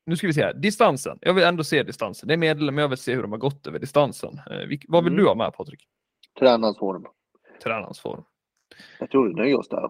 nu 0.06 0.16
ska 0.16 0.28
vi 0.28 0.34
se 0.34 0.44
här, 0.44 0.54
distansen. 0.54 1.18
Jag 1.22 1.34
vill 1.34 1.44
ändå 1.44 1.64
se 1.64 1.84
distansen. 1.84 2.28
Det 2.28 2.34
är 2.34 2.38
medel, 2.38 2.66
men 2.72 2.78
jag 2.82 2.90
vill 2.90 2.98
se 2.98 3.16
hur 3.16 3.22
de 3.22 3.32
har 3.32 3.40
gått 3.40 3.68
över 3.68 3.80
distansen. 3.80 4.34
Eh, 4.52 4.78
vad 4.88 5.04
vill 5.04 5.14
Mm. 5.14 5.24
du 5.24 5.28
ha 5.28 5.36
med 5.36 5.54
Patrik? 5.54 5.88
Tränarens 6.40 6.78
form. 6.78 7.06
Tränarens 7.64 8.00
form. 8.00 8.24
Jag 9.00 9.12
tror 9.12 9.28
vi 9.28 9.34
nöjer 9.34 9.58
oss 9.60 9.70
där. 9.70 9.90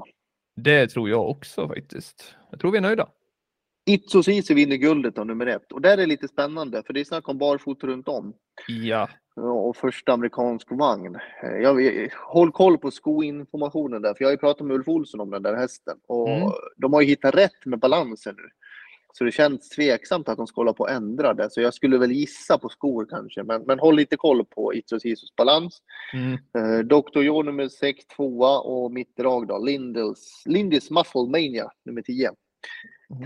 Det 0.56 0.88
tror 0.88 1.10
jag 1.10 1.30
också 1.30 1.68
faktiskt. 1.68 2.36
Jag 2.52 2.60
tror 2.60 2.72
vi 2.72 2.78
är 2.78 2.82
nöjda. 2.82 3.08
Itso 3.88 4.24
Ceesay 4.24 4.56
vinner 4.56 4.76
guldet 4.76 5.18
av 5.18 5.26
nummer 5.26 5.46
ett. 5.46 5.72
Och 5.72 5.82
där 5.82 5.92
är 5.94 5.98
det 5.98 6.06
lite 6.06 6.28
spännande, 6.28 6.84
för 6.86 6.94
det 6.94 7.00
är 7.00 7.04
snack 7.04 7.30
om 7.30 7.38
barfota 7.38 7.88
runt 7.88 8.08
om. 8.08 8.34
Ja, 8.68 9.10
och 9.36 9.76
första 9.78 10.14
amerikansk 10.14 10.68
vagn. 10.72 11.16
Eh, 11.44 11.50
Jag, 11.62 11.74
vet- 11.76 12.14
håll 12.14 12.52
koll 12.52 12.78
på 12.78 12.92
skoinformationen 12.92 14.02
där, 14.02 14.14
för 14.14 14.24
jag 14.24 14.28
har 14.28 14.32
ju 14.34 14.38
pratat 14.38 14.68
med 14.68 14.76
Ulf 14.76 14.88
Olsson 14.88 15.20
om 15.20 15.30
den 15.30 15.44
där 15.44 15.56
hästen. 15.56 15.98
Och 16.08 16.30
Mm. 16.30 16.50
de 16.78 16.94
har 16.94 17.02
ju 17.02 17.08
hittat 17.08 17.36
rätt 17.36 17.66
med 17.66 17.80
balansen 17.80 18.36
nu. 18.38 18.44
Så 19.18 19.24
det 19.24 19.32
känns 19.32 19.70
tveksamt 19.70 20.30
att 20.30 20.38
de 20.38 20.48
ska 20.48 20.62
hålla 20.62 20.74
på 20.74 20.84
och 20.84 20.92
ändra 20.92 21.34
det. 21.34 21.50
Så 21.50 21.62
jag 21.62 21.74
skulle 21.74 21.98
väl 21.98 22.12
gissa 22.12 22.58
på 22.58 22.70
skor 22.70 23.08
kanske. 23.10 23.44
Men, 23.44 23.62
men 23.62 23.80
håll 23.80 23.96
lite 23.96 24.18
koll 24.18 24.46
på 24.46 24.74
Itsos 24.74 25.06
Isos 25.06 25.36
balans. 25.36 25.82
Mm. 26.14 26.34
Eh, 26.34 26.86
Dr. 26.86 27.22
Joe 27.22 27.44
nummer 27.44 27.68
6, 27.68 28.06
2 28.08 28.40
och 28.46 28.92
mitt 28.92 29.18
drag 29.18 29.48
då, 29.48 29.58
Lindels, 29.58 30.44
Lindis 30.46 30.92
Muscle 30.92 31.22
Mania 31.22 31.72
nummer 31.86 32.02
10. 32.02 32.32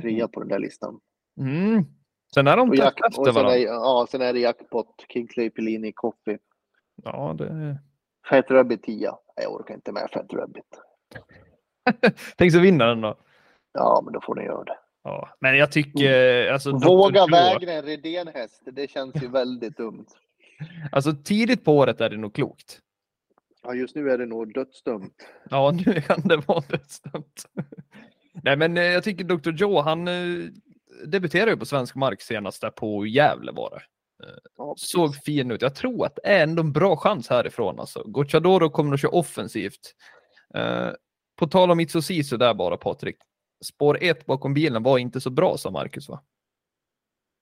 Trea 0.01 0.27
på 0.27 0.39
den 0.39 0.49
där 0.49 0.59
listan. 0.59 0.99
Mm. 1.39 1.83
Sen 2.33 2.47
är 2.47 2.57
de 2.57 2.71
tätt 2.71 2.93
efter 3.07 3.31
varandra. 3.31 3.57
ja, 3.57 4.07
sen 4.11 4.21
är 4.21 4.33
det 4.33 4.39
jackpot, 4.39 5.05
King 5.13 5.27
Clay 5.27 5.49
Pellini, 5.49 5.91
Coffee. 5.95 6.37
Ja, 7.03 7.35
det... 7.37 7.79
Fat 8.29 8.51
Rabbit 8.51 8.83
10. 8.83 9.11
Jag 9.35 9.53
orkar 9.53 9.73
inte 9.73 9.91
med 9.91 10.09
Fat 10.13 10.33
Rabbit. 10.33 10.81
Tänk 12.37 12.51
så 12.51 12.59
vinner 12.59 12.87
den 12.87 13.01
då. 13.01 13.15
Ja, 13.73 14.01
men 14.03 14.13
då 14.13 14.21
får 14.21 14.35
ni 14.35 14.43
göra 14.43 14.63
det. 14.63 14.77
Ja. 15.03 15.29
Men 15.39 15.57
jag 15.57 15.71
tycker... 15.71 16.47
Alltså, 16.51 16.71
Dr. 16.71 16.87
Våga 16.87 17.25
vägra 17.25 17.73
en 17.73 17.85
Redén-häst, 17.85 18.61
det 18.65 18.91
känns 18.91 19.23
ju 19.23 19.27
väldigt 19.27 19.77
dumt. 19.77 20.05
Alltså 20.91 21.13
tidigt 21.23 21.65
på 21.65 21.77
året 21.77 22.01
är 22.01 22.09
det 22.09 22.17
nog 22.17 22.35
klokt. 22.35 22.79
Ja, 23.63 23.73
just 23.73 23.95
nu 23.95 24.09
är 24.09 24.17
det 24.17 24.25
nog 24.25 24.53
dödsdömt. 24.53 25.13
Ja, 25.49 25.71
nu 25.85 26.01
kan 26.01 26.21
det 26.21 26.37
vara 26.37 26.63
dödsdömt. 26.69 27.45
Nej, 28.43 28.57
men 28.57 28.77
eh, 28.77 28.83
jag 28.83 29.03
tycker 29.03 29.23
Dr. 29.23 29.51
Joe, 29.51 29.81
han 29.81 30.07
eh, 30.07 30.45
debuterade 31.05 31.51
ju 31.51 31.57
på 31.57 31.65
svensk 31.65 31.95
mark 31.95 32.21
senast 32.21 32.61
där 32.61 32.69
på 32.69 33.05
Gävle 33.05 33.51
var 33.51 33.69
det. 33.69 33.81
Ja, 34.57 34.73
Såg 34.77 35.15
fin 35.15 35.51
ut. 35.51 35.61
Jag 35.61 35.75
tror 35.75 36.05
att 36.05 36.15
det 36.15 36.29
är 36.29 36.43
ändå 36.43 36.61
en 36.61 36.71
bra 36.71 36.97
chans 36.97 37.29
härifrån. 37.29 37.79
Alltså. 37.79 38.03
Gocciadoro 38.05 38.69
kommer 38.69 38.93
att 38.93 39.01
köra 39.01 39.11
offensivt. 39.11 39.95
Eh, 40.55 40.89
på 41.35 41.47
tal 41.47 41.71
om 41.71 41.79
Itsosiso 41.79 42.37
där 42.37 42.53
bara 42.53 42.77
Patrik. 42.77 43.17
Spår 43.65 43.97
1 44.01 44.25
bakom 44.25 44.53
bilen 44.53 44.83
var 44.83 44.97
inte 44.97 45.21
så 45.21 45.29
bra 45.29 45.57
sa 45.57 45.71
Marcus 45.71 46.09
va? 46.09 46.21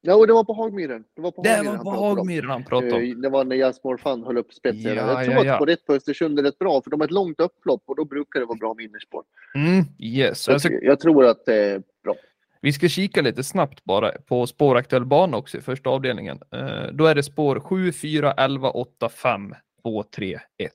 Ja, 0.02 0.16
och 0.16 0.28
det 0.28 0.34
var 0.34 0.44
på 0.44 0.54
Hagmyren. 0.54 1.04
Det 1.16 1.22
var 1.22 1.32
på 1.32 1.42
Det 1.42 1.50
Hagmyren 1.50 1.84
var 1.84 1.92
han 1.92 2.00
på 2.00 2.02
om. 2.02 2.18
Hagmyren 2.18 2.50
han 2.50 2.64
pratade 2.64 2.94
om. 2.94 3.02
Eh, 3.02 3.10
Det 3.18 3.30
var 3.30 3.44
när 3.44 3.56
Jasmine 3.56 3.98
Fan 3.98 4.24
höll 4.24 4.38
upp 4.38 4.54
spetsen. 4.54 4.96
Ja, 4.96 4.96
jag 4.96 5.26
tror 5.26 5.36
ja, 5.36 5.44
ja. 5.44 5.54
att 5.54 5.60
på 5.60 5.66
rätt 5.66 5.86
på 5.86 5.94
Östersund 5.94 6.40
är 6.40 6.44
rätt 6.44 6.60
bra, 6.60 6.82
för 6.82 6.92
de 6.92 7.00
har 7.00 7.08
ett 7.08 7.12
långt 7.12 7.40
upplopp 7.40 7.84
och 7.86 7.96
då 7.96 8.06
brukar 8.06 8.40
det 8.40 8.46
vara 8.46 8.58
bra 8.58 8.74
minnesspår. 8.74 9.24
Mm, 9.56 9.86
yes. 10.00 10.40
Så 10.42 10.54
Alltså, 10.54 10.70
jag, 10.70 10.84
jag 10.84 11.00
tror 11.00 11.26
att 11.26 11.46
det 11.46 11.56
är 11.56 11.84
bra. 12.04 12.16
Vi 12.62 12.74
ska 12.74 12.88
kika 12.88 13.22
lite 13.22 13.44
snabbt 13.44 13.84
bara 13.84 14.12
på 14.12 14.48
spåraktuell 14.48 15.06
bana 15.06 15.38
också 15.38 15.58
i 15.58 15.62
första 15.62 15.90
avdelningen. 15.90 16.40
Eh, 16.52 16.88
då 16.94 17.06
är 17.06 17.16
det 17.16 17.24
spår 17.24 17.60
7, 17.60 17.92
4, 17.92 18.32
11, 18.32 18.70
8, 18.70 19.10
5, 19.10 19.54
2, 19.82 20.04
3, 20.04 20.40
1, 20.58 20.72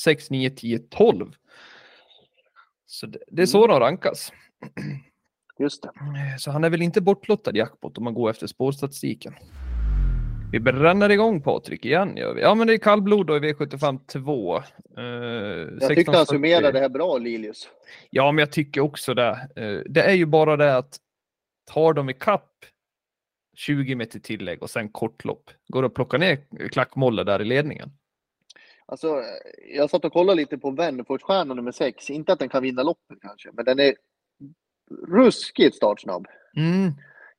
6, 0.00 0.30
9, 0.30 0.50
10, 0.50 0.78
12. 0.78 1.32
Så 2.86 3.06
det, 3.06 3.18
det 3.28 3.42
är 3.42 3.46
så 3.46 3.66
de 3.66 3.80
rankas. 3.80 4.32
Just 5.58 5.82
det. 5.82 5.88
Eh, 5.88 6.36
Så 6.38 6.50
han 6.50 6.64
är 6.64 6.70
väl 6.70 6.82
inte 6.82 7.00
bortlottad 7.00 7.56
jackpot 7.56 7.98
om 7.98 8.04
man 8.04 8.14
går 8.14 8.30
efter 8.30 8.46
spårstatistiken. 8.46 9.34
Vi 10.52 10.60
bränner 10.60 11.10
igång 11.10 11.42
Patrik 11.42 11.84
igen 11.84 12.16
gör 12.16 12.34
vi. 12.34 12.40
Ja 12.42 12.54
men 12.54 12.66
det 12.66 12.72
är 12.74 12.78
kallblod 12.78 13.26
då 13.26 13.36
i 13.36 13.40
V75 13.40 13.98
2. 14.06 14.56
Eh, 14.56 14.62
Jag 15.80 15.88
tyckte 15.94 16.16
han 16.16 16.26
summerade 16.26 16.72
det 16.72 16.78
här 16.80 16.88
bra, 16.88 17.18
Lilius. 17.18 17.68
Ja, 18.10 18.32
men 18.32 18.38
jag 18.38 18.52
tycker 18.52 18.80
också 18.80 19.14
det. 19.14 19.48
Eh, 19.56 19.80
Det 19.86 20.02
är 20.02 20.14
ju 20.14 20.26
bara 20.26 20.56
det 20.56 20.76
att 20.76 20.96
tar 21.72 21.92
de 21.92 22.10
i 22.10 22.14
kapp 22.14 22.46
20 23.56 23.94
meter 23.94 24.18
tillägg 24.20 24.62
och 24.62 24.70
sen 24.70 24.88
kortlopp, 24.88 25.50
går 25.68 25.82
det 25.82 25.86
att 25.86 25.94
plocka 25.94 26.18
ner 26.18 26.68
klackmolle 26.68 27.24
där 27.24 27.40
i 27.42 27.44
ledningen? 27.44 27.90
Alltså, 28.86 29.22
jag 29.74 29.90
satt 29.90 30.04
och 30.04 30.12
kollade 30.12 30.36
lite 30.36 30.58
på 30.58 30.70
Wennerfors-stjärnan 30.70 31.56
nummer 31.56 31.72
6. 31.72 32.10
Inte 32.10 32.32
att 32.32 32.38
den 32.38 32.48
kan 32.48 32.62
vinna 32.62 32.82
loppet 32.82 33.18
kanske, 33.22 33.50
men 33.52 33.64
den 33.64 33.78
är 33.80 33.94
ruskigt 35.08 35.76
startsnabb. 35.76 36.26
Mm. 36.56 36.92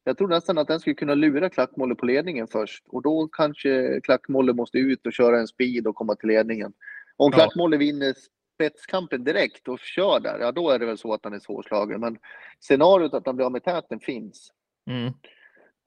Jag 0.03 0.17
tror 0.17 0.27
nästan 0.27 0.57
att 0.57 0.67
den 0.67 0.79
skulle 0.79 0.93
kunna 0.93 1.15
lura 1.15 1.49
Klackmolle 1.49 1.95
på 1.95 2.05
ledningen 2.05 2.47
först 2.47 2.83
och 2.87 3.01
då 3.01 3.27
kanske 3.27 4.01
Klackmolle 4.03 4.53
måste 4.53 4.77
ut 4.77 5.05
och 5.05 5.13
köra 5.13 5.39
en 5.39 5.47
speed 5.47 5.87
och 5.87 5.95
komma 5.95 6.15
till 6.15 6.29
ledningen. 6.29 6.73
Om 7.17 7.31
Ja. 7.37 7.67
Vinner 7.77 8.15
spetskampen 8.55 9.23
direkt 9.23 9.67
och 9.67 9.79
kör 9.79 10.19
där, 10.19 10.39
ja 10.39 10.51
då 10.51 10.69
är 10.69 10.79
det 10.79 10.85
väl 10.85 10.97
så 10.97 11.13
att 11.13 11.23
han 11.23 11.33
är 11.33 11.39
svårslagen. 11.39 11.99
Men 11.99 12.17
scenariot 12.59 13.13
att 13.13 13.25
han 13.25 13.35
blir 13.35 13.45
av 13.45 13.51
med 13.51 13.63
täten 13.63 13.99
finns. 13.99 14.51
Mm. 14.89 15.13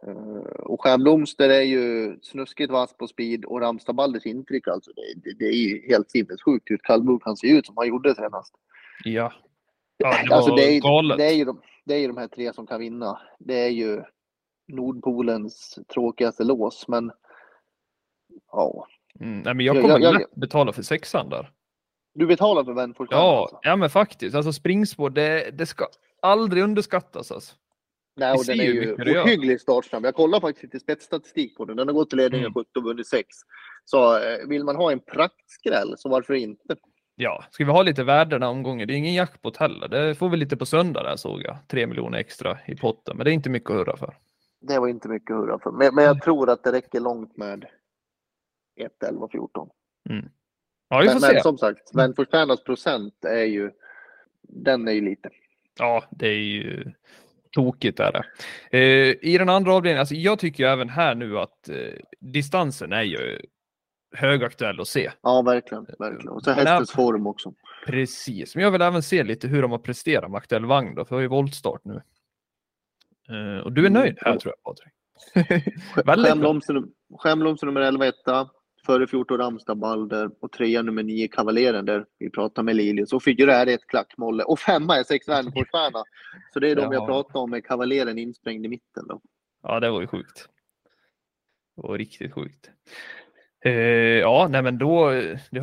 Eh, 0.06 0.60
och 0.60 0.82
Stjärnblomster 0.82 1.48
är 1.48 1.62
ju 1.62 2.16
snuskigt 2.22 2.72
vass 2.72 2.96
på 2.96 3.06
speed 3.06 3.44
och 3.44 3.60
Ramstad-Balders 3.60 4.26
intryck 4.26 4.68
alltså. 4.68 4.90
Det, 4.96 5.20
det, 5.24 5.38
det 5.38 5.44
är 5.44 5.68
ju 5.68 5.88
helt 5.88 6.10
sinnessjukt 6.10 6.70
hur 6.70 6.78
kallblod 6.82 7.22
kan 7.22 7.36
se 7.36 7.48
ut 7.50 7.66
som 7.66 7.76
han 7.76 7.88
gjorde 7.88 8.14
senast. 8.14 8.54
Ja. 9.04 9.32
Ja, 9.96 10.16
det 10.28 10.34
Alltså 10.34 10.54
det 10.54 10.62
är, 10.76 10.80
galet. 10.80 11.18
det, 11.18 11.24
är 11.24 11.32
ju 11.34 11.44
de, 11.44 11.60
det 11.84 11.94
är 11.94 11.98
ju 11.98 12.06
de 12.06 12.16
här 12.16 12.28
tre 12.28 12.52
som 12.52 12.66
kan 12.66 12.80
vinna. 12.80 13.20
Det 13.38 13.54
är 13.64 13.68
ju 13.70 14.02
Nordpolens 14.72 15.78
tråkigaste 15.94 16.44
lås, 16.44 16.88
men 16.88 17.12
ja. 18.52 18.86
Mm. 19.20 19.40
Nej, 19.40 19.54
men 19.54 19.66
jag 19.66 19.74
kommer 19.76 19.88
jag- 19.88 20.02
jag- 20.02 20.14
lätt 20.20 20.34
betala 20.34 20.72
för 20.72 20.82
sexan 20.82 21.28
där. 21.28 21.50
Du 22.14 22.26
betalar 22.26 22.64
för 22.64 22.72
Wenfors 22.72 23.08
Ja, 23.10 23.40
alltså? 23.42 23.58
ja, 23.62 23.76
men 23.76 23.90
faktiskt. 23.90 24.34
Alltså 24.36 24.52
springspår, 24.52 25.10
det, 25.10 25.50
det 25.58 25.66
ska 25.66 25.86
aldrig 26.22 26.62
underskattas. 26.62 27.32
Alltså. 27.32 27.54
Nej, 28.16 28.32
och 28.32 28.44
den 28.46 28.60
är 28.60 28.64
ju 28.64 28.94
ohyggligt 29.22 29.62
startsnabb. 29.62 30.04
Jag 30.04 30.14
kollar 30.14 30.40
faktiskt 30.40 30.62
lite 30.64 30.80
spetsstatistik 30.80 31.56
på 31.56 31.64
den. 31.64 31.76
Den 31.76 31.88
har 31.88 31.94
gått 31.94 32.10
till 32.10 32.16
ledningen 32.18 32.46
Mm. 32.46 32.54
17 32.54 32.82
och 32.82 32.88
vunnit 32.88 33.06
6. 33.08 33.28
Så 33.84 34.18
eh, 34.18 34.46
vill 34.48 34.64
man 34.64 34.76
ha 34.76 34.92
en 34.92 35.00
praktskräll, 35.00 35.94
så 35.98 36.08
varför 36.08 36.34
inte? 36.34 36.76
Ja, 37.16 37.44
ska 37.50 37.64
vi 37.64 37.70
ha 37.70 37.82
lite 37.82 38.04
värde 38.04 38.34
den 38.34 38.42
här 38.42 38.50
omgången? 38.50 38.88
Det 38.88 38.94
är 38.94 38.96
ingen 38.96 39.14
jackpot 39.14 39.56
heller. 39.56 39.88
Det 39.88 40.14
får 40.14 40.28
vi 40.28 40.36
lite 40.36 40.56
på 40.56 40.66
söndag 40.66 41.02
där 41.02 41.16
såg 41.16 41.42
jag. 41.42 41.56
Tre 41.68 41.86
miljoner 41.86 42.18
extra 42.18 42.58
i 42.66 42.76
potten, 42.76 43.16
men 43.16 43.24
det 43.24 43.30
är 43.30 43.32
inte 43.32 43.50
mycket 43.50 43.70
att 43.70 43.76
hurra 43.76 43.96
för. 43.96 44.16
Det 44.60 44.78
var 44.78 44.88
inte 44.88 45.08
mycket 45.08 45.30
att 45.30 45.36
hurra 45.36 45.58
för. 45.58 45.70
Men, 45.70 45.94
men 45.94 46.04
jag 46.04 46.22
tror 46.22 46.50
att 46.50 46.64
det 46.64 46.72
räcker 46.72 47.00
långt 47.00 47.36
med 47.36 47.64
1, 48.76 49.02
11, 49.02 49.28
14. 49.32 49.68
Ja, 50.88 51.00
vi 51.00 51.06
får 51.06 51.14
Men, 51.14 51.20
se. 51.20 51.32
men 51.32 51.42
som 51.42 51.58
sagt, 51.58 51.94
Wenfors 51.94 52.64
procent 52.64 53.24
är 53.24 53.44
ju, 53.44 53.70
den 54.42 54.88
är 54.88 54.92
ju 54.92 55.00
lite. 55.00 55.30
Ja, 55.78 56.04
det 56.10 56.28
är 56.28 56.42
ju 56.42 56.92
tokigt 57.50 58.00
är 58.00 58.12
det. 58.12 58.24
Eh, 58.78 59.16
I 59.32 59.38
den 59.38 59.48
andra 59.48 59.74
avdelningen, 59.74 60.00
alltså 60.00 60.14
jag 60.14 60.38
tycker 60.38 60.66
även 60.66 60.88
här 60.88 61.14
nu 61.14 61.38
att 61.38 61.68
eh, 61.68 61.76
distansen 62.20 62.92
är 62.92 63.02
ju 63.02 63.40
högaktuell 64.14 64.80
att 64.80 64.88
se. 64.88 65.10
Ja, 65.22 65.42
verkligen. 65.42 65.86
verkligen. 65.98 66.28
Och 66.28 66.42
så 66.42 66.50
hästens 66.50 66.90
form 66.92 67.26
också. 67.26 67.54
Precis, 67.86 68.54
men 68.54 68.64
jag 68.64 68.70
vill 68.70 68.82
även 68.82 69.02
se 69.02 69.22
lite 69.24 69.48
hur 69.48 69.62
de 69.62 69.70
har 69.70 69.78
presterat 69.78 70.30
med 70.30 70.38
aktuell 70.38 70.64
vagn 70.64 70.94
då, 70.94 71.04
för 71.04 71.10
vi 71.10 71.14
har 71.16 71.22
ju 71.22 71.28
voltstart 71.28 71.84
nu. 71.84 72.02
Eh, 73.28 73.58
och 73.64 73.72
du 73.72 73.80
är 73.82 73.86
Mm, 73.86 74.02
nöjd 74.02 74.18
här 74.20 74.32
ja. 74.32 74.40
tror 74.40 74.54
jag 74.54 74.62
Patrik. 74.62 74.94
Skämblomster 77.18 77.66
nummer 77.66 77.80
11 77.80 78.06
etta. 78.06 78.50
Före 78.86 79.06
14 79.06 79.38
Ramstad 79.38 79.74
Balder 79.74 80.30
och 80.40 80.52
trea 80.52 80.82
nummer 80.82 81.02
9 81.02 81.28
Kavaleren 81.28 81.84
där 81.84 82.04
vi 82.18 82.30
pratar 82.30 82.62
med 82.62 82.76
Lilius. 82.76 83.12
Och 83.12 83.24
fyra 83.24 83.54
är 83.54 83.66
ett 83.66 83.86
klackmolle 83.86 84.44
och 84.44 84.58
femma 84.58 84.96
är 84.98 85.04
sex 85.04 85.28
Värnportsstjärna. 85.28 86.04
Så 86.52 86.60
det 86.60 86.70
är 86.70 86.76
de 86.76 86.82
Jaha. 86.82 86.94
jag 86.94 87.06
pratar 87.06 87.40
om 87.40 87.50
med 87.50 87.64
Kavaleren 87.66 88.18
insprängd 88.18 88.66
i 88.66 88.68
mitten 88.68 89.06
då. 89.08 89.20
Ja, 89.62 89.80
det 89.80 89.90
var 89.90 90.00
ju 90.00 90.06
sjukt. 90.06 90.48
Det 91.76 91.82
var 91.88 91.98
riktigt 91.98 92.32
sjukt. 92.32 92.70
Eh, 93.64 93.72
ja, 94.18 94.48
nej 94.50 94.62
men 94.62 94.78
då, 94.78 95.12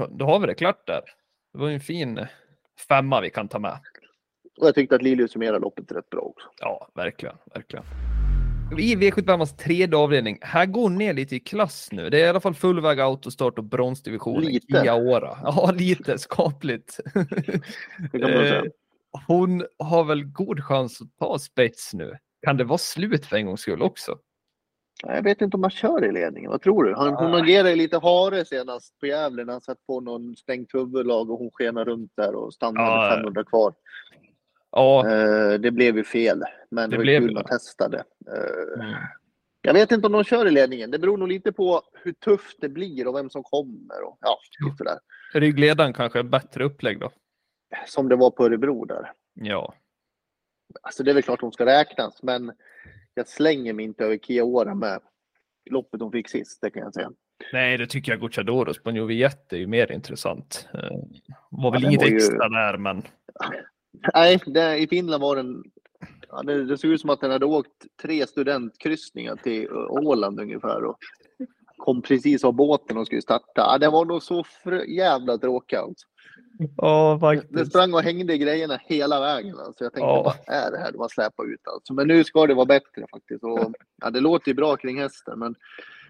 då 0.10 0.26
har 0.26 0.40
vi 0.40 0.48
det 0.48 0.54
klart 0.54 0.88
där. 0.88 1.02
Det 1.54 1.60
var 1.60 1.70
en 1.70 1.80
fin 1.80 2.26
femma 2.88 3.22
vi 3.22 3.30
kan 3.30 3.48
ta 3.48 3.60
med. 3.60 3.80
Och 4.60 4.68
jag 4.68 4.76
tyckte 4.76 4.96
att 4.96 5.02
Lilius 5.02 5.32
summerade 5.32 5.60
loppet 5.60 5.92
rätt 5.92 6.10
bra 6.10 6.22
också. 6.22 6.48
Ja, 6.60 6.90
verkligen, 6.96 7.36
verkligen. 7.54 7.86
I 8.78 8.96
V75 8.96 9.58
tredje 9.58 9.98
avdelning, 9.98 10.38
här 10.42 10.66
går 10.66 10.90
ner 10.90 11.14
lite 11.14 11.36
i 11.36 11.40
klass 11.40 11.90
nu. 11.92 12.10
Det 12.10 12.22
är 12.22 12.26
i 12.26 12.30
alla 12.30 12.40
fall 12.40 12.54
fullväg 12.54 13.00
autostart 13.00 13.58
och 13.58 13.64
bronsdivisionen. 13.64 14.46
Lite. 14.46 14.82
Kia 14.82 14.96
Ora. 14.96 15.38
Ja, 15.44 15.72
lite 15.72 16.18
skapligt. 16.18 17.00
Eh, 18.14 18.64
hon 19.28 19.66
har 19.80 20.04
väl 20.04 20.24
god 20.24 20.64
chans 20.64 21.02
att 21.02 21.18
ta 21.20 21.40
spets 21.40 21.94
nu. 21.94 22.18
Kan 22.46 22.58
det 22.58 22.64
vara 22.64 22.78
slut 22.78 23.26
för 23.26 23.38
en 23.38 23.46
gångs 23.46 23.62
skull 23.62 23.82
också? 23.82 24.18
Jag 25.04 25.24
vet 25.24 25.42
inte 25.42 25.58
om 25.58 25.64
han 25.64 25.70
kör 25.72 26.06
i 26.06 26.12
ledningen. 26.12 26.52
Vad 26.52 26.62
tror 26.62 26.84
du? 26.84 26.94
Han, 26.96 27.14
hon 27.14 27.34
agerade 27.36 27.76
lite 27.76 27.98
hare 27.98 28.46
senast 28.46 29.00
på 29.00 29.06
Gävle 29.06 29.46
när 29.46 29.52
han 29.54 29.62
satt 29.62 29.86
på 29.88 30.00
någon 30.02 30.36
stängt 30.36 30.74
huvudlag 30.74 31.30
och 31.32 31.40
hon 31.40 31.52
skenade 31.52 31.92
runt 31.92 32.12
där 32.16 32.36
och 32.36 32.54
stannade 32.54 32.86
Ja. 32.88 32.98
med 33.10 33.18
500 33.18 33.44
kvar. 33.44 33.74
Ja, 34.72 35.10
Eh, 35.10 35.54
det 35.60 35.72
blev 35.72 35.98
ju 35.98 36.04
fel, 36.04 36.44
men 36.72 36.90
Det 36.90 36.94
det 36.96 36.98
var 36.98 37.04
blev 37.04 37.20
kul 37.28 37.38
att 37.38 37.48
testa 37.48 37.90
det. 37.90 38.04
Eh, 38.28 38.84
mm. 38.86 38.96
Jag 39.62 39.74
vet 39.74 39.92
inte 39.92 40.08
om 40.08 40.14
de 40.14 40.24
kör 40.24 40.46
i 40.48 40.52
ledningen. 40.52 40.92
Det 40.92 41.00
beror 41.00 41.18
nog 41.18 41.28
lite 41.28 41.52
på 41.52 41.82
hur 42.04 42.12
tufft 42.14 42.58
det 42.62 42.70
blir 42.70 43.08
och 43.08 43.16
vem 43.16 43.30
som 43.30 43.44
kommer. 43.44 44.04
Och, 44.04 44.18
ja, 44.22 44.38
lite 44.66 44.78
sådär. 44.78 45.00
ryggledaren 45.34 45.94
kanske 45.94 46.20
är 46.20 46.24
bättre 46.24 46.64
upplägg 46.64 47.00
då. 47.00 47.12
Som 47.88 48.10
det 48.10 48.16
var 48.16 48.32
på 48.32 48.46
Örebro 48.46 48.86
där. 48.86 49.12
Ja, 49.34 49.74
Alltså 50.82 51.04
det 51.04 51.12
är 51.12 51.14
väl 51.14 51.24
klart 51.24 51.42
hon 51.42 51.52
ska 51.52 51.66
räknas, 51.66 52.24
men 52.24 52.52
jag 53.13 53.28
slänger 53.28 53.74
mig 53.74 53.86
inte 53.86 54.06
över 54.06 54.17
Kia 54.17 54.76
med 54.76 55.00
loppet 55.69 56.02
hon 56.02 56.12
fick 56.12 56.30
sist, 56.30 56.62
det 56.62 56.69
kan 56.69 56.82
jag 56.82 56.93
säga. 56.93 57.12
Nej, 57.54 57.78
det 57.78 57.88
tycker 57.88 58.12
jag 58.12 58.21
Gucciadoros 58.21 58.84
på 58.84 58.91
Joviette 58.91 59.56
är 59.56 59.60
ju 59.60 59.67
mer 59.67 59.91
intressant. 59.91 60.67
Eh, 60.74 60.97
var 61.50 61.71
väl 61.71 61.82
det 61.82 61.88
inget 61.88 62.02
var 62.02 62.08
ju- 62.08 62.15
extra 62.15 62.50
där, 62.50 62.78
men 62.78 63.04
Nej, 64.13 64.39
det, 64.45 64.78
i 64.78 64.88
Finland 64.88 65.21
var 65.21 65.36
den... 65.36 65.63
Ja, 66.30 66.43
det, 66.43 66.65
det 66.65 66.78
såg 66.78 66.91
ut 66.91 67.02
som 67.02 67.10
att 67.10 67.21
den 67.21 67.32
hade 67.32 67.45
åkt 67.45 67.86
tre 68.02 68.28
studentkryssningar 68.28 69.36
till 69.36 69.69
Åland 69.89 70.39
ungefär 70.39 70.84
och 70.84 70.97
kom 71.78 72.02
precis 72.02 72.43
av 72.43 72.54
båten 72.54 72.97
och 72.97 73.06
skulle 73.06 73.21
starta. 73.21 73.45
Ja, 73.56 73.78
det 73.78 73.89
var 73.89 74.06
nog 74.06 74.24
så 74.24 74.43
jävla 74.88 75.38
tråkigt. 75.38 75.80
Alltså. 75.80 76.08
Ja, 76.78 77.36
Det 77.50 77.65
sprang 77.65 77.93
och 77.93 78.02
hängde 78.02 78.34
i 78.34 78.38
grejerna 78.38 78.80
hela 78.86 79.19
vägen. 79.19 79.60
Alltså. 79.60 79.84
Jag 79.84 79.93
tänkte, 79.93 80.08
Ja. 80.08 80.24
vad 80.47 80.56
är 80.56 80.71
det 80.71 80.78
här 80.78 80.91
de 80.91 80.97
har 81.02 81.10
släpat 81.10 81.45
ut? 81.45 81.67
Alltså. 81.67 81.93
Men 81.93 82.08
nu 82.08 82.24
ska 82.24 82.47
det 82.47 82.54
vara 82.54 82.65
bättre 82.65 83.06
faktiskt. 83.12 83.43
Och, 83.43 83.74
ja, 84.02 84.10
det 84.10 84.19
låter 84.19 84.47
ju 84.50 84.54
bra 84.56 84.76
kring 84.76 85.00
hästen, 85.02 85.39
men 85.39 85.56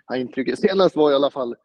ja, 0.08 0.16
intrycket 0.16 0.60
senast 0.60 0.96
var 0.96 1.12
i 1.12 1.16
alla 1.16 1.32
fall 1.32 1.56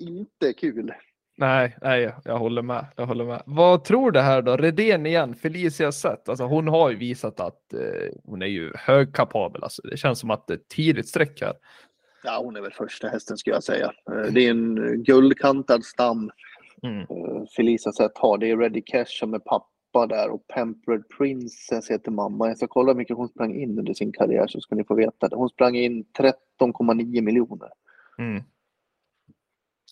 inte 0.00 0.52
kul. 0.52 0.92
Nej, 1.36 1.76
nej, 1.82 2.14
jag 2.24 2.38
håller 2.38 2.62
med. 2.62 2.86
Jag 2.96 3.06
håller 3.06 3.24
med. 3.24 3.42
Vad 3.46 3.84
tror 3.84 4.10
du 4.10 4.20
här 4.20 4.42
då? 4.42 4.56
Redén 4.56 5.06
igen, 5.06 5.34
Felicia 5.34 5.92
sett. 5.92 6.28
Alltså 6.28 6.44
hon 6.44 6.68
har 6.68 6.90
ju 6.90 6.96
visat 6.96 7.40
att 7.40 7.72
eh, 7.74 8.12
hon 8.24 8.42
är 8.42 8.46
ju 8.46 8.72
högkapabel. 8.74 9.62
Alltså, 9.62 9.82
det 9.82 9.96
känns 9.96 10.18
som 10.18 10.30
att 10.30 10.46
det 10.46 10.54
är 10.54 10.60
tidigt 10.68 11.08
streck 11.08 11.40
här. 11.40 11.54
Ja, 12.24 12.40
hon 12.44 12.56
är 12.56 12.60
väl 12.60 12.72
första 12.72 13.08
hästen 13.08 13.36
skulle 13.38 13.56
jag 13.56 13.64
säga. 13.64 13.92
Eh, 14.10 14.32
Det 14.32 14.40
är 14.46 14.50
en 14.50 15.02
guldkantad 15.04 15.84
stam. 15.84 16.30
Mm. 16.82 17.00
eh, 17.00 17.44
Felicia 17.56 17.92
sett 17.92 18.18
har. 18.18 18.38
Det 18.38 18.50
är 18.50 18.56
Ready 18.56 18.82
Cash 18.82 19.04
som 19.06 19.34
är 19.34 19.38
pappa 19.38 20.06
där 20.08 20.30
och 20.30 20.46
Pampered 20.46 21.02
Princess 21.18 21.90
heter 21.90 22.10
mamma. 22.10 22.48
Jag 22.48 22.56
ska 22.56 22.66
kolla 22.66 22.92
hur 22.92 22.96
mycket 22.98 23.16
hon 23.16 23.28
sprang 23.28 23.54
in 23.54 23.78
under 23.78 23.94
sin 23.94 24.12
karriär 24.12 24.46
så 24.46 24.60
ska 24.60 24.74
ni 24.74 24.84
få 24.84 24.94
veta 24.94 25.28
det. 25.28 25.36
Hon 25.36 25.48
sprang 25.48 25.76
in 25.76 26.04
13,9 26.60 27.20
miljoner. 27.22 27.68
Mm. 28.18 28.42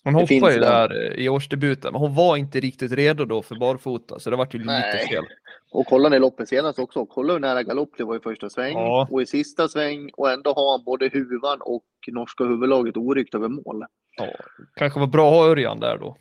Hon 0.03 0.13
hoppade 0.13 0.53
ju 0.53 0.59
där. 0.59 0.89
där 0.89 1.19
i 1.19 1.29
årsdebuten, 1.29 1.91
men 1.93 2.01
hon 2.01 2.15
var 2.15 2.37
inte 2.37 2.59
riktigt 2.59 2.91
redo 2.91 3.25
då 3.25 3.41
för 3.41 3.55
barfota, 3.55 4.19
så 4.19 4.29
det 4.29 4.35
vart 4.35 4.53
ju 4.53 4.59
lite 4.59 4.71
Nej. 4.71 5.07
fel. 5.07 5.23
Och 5.71 5.85
kolla 5.87 6.09
ni 6.09 6.19
loppet 6.19 6.49
senast 6.49 6.79
också. 6.79 7.05
Kolla 7.05 7.33
hur 7.33 7.39
nära 7.39 7.63
galopp 7.63 7.89
det 7.97 8.03
var 8.03 8.15
i 8.15 8.19
första 8.19 8.49
sväng 8.49 8.73
Ja. 8.73 9.07
och 9.11 9.21
i 9.21 9.25
sista 9.25 9.67
sväng 9.67 10.09
och 10.13 10.31
ändå 10.31 10.53
har 10.53 10.71
han 10.71 10.83
både 10.83 11.09
huvan 11.13 11.61
och 11.61 11.83
norska 12.11 12.43
huvudlaget 12.43 12.97
oryckt 12.97 13.35
över 13.35 13.47
mål. 13.47 13.85
Ja, 14.17 14.27
kanske 14.75 14.99
var 14.99 15.07
bra 15.07 15.27
att 15.27 15.35
ha 15.35 15.51
Örjan 15.51 15.79
där 15.79 15.97
då. 15.97 16.17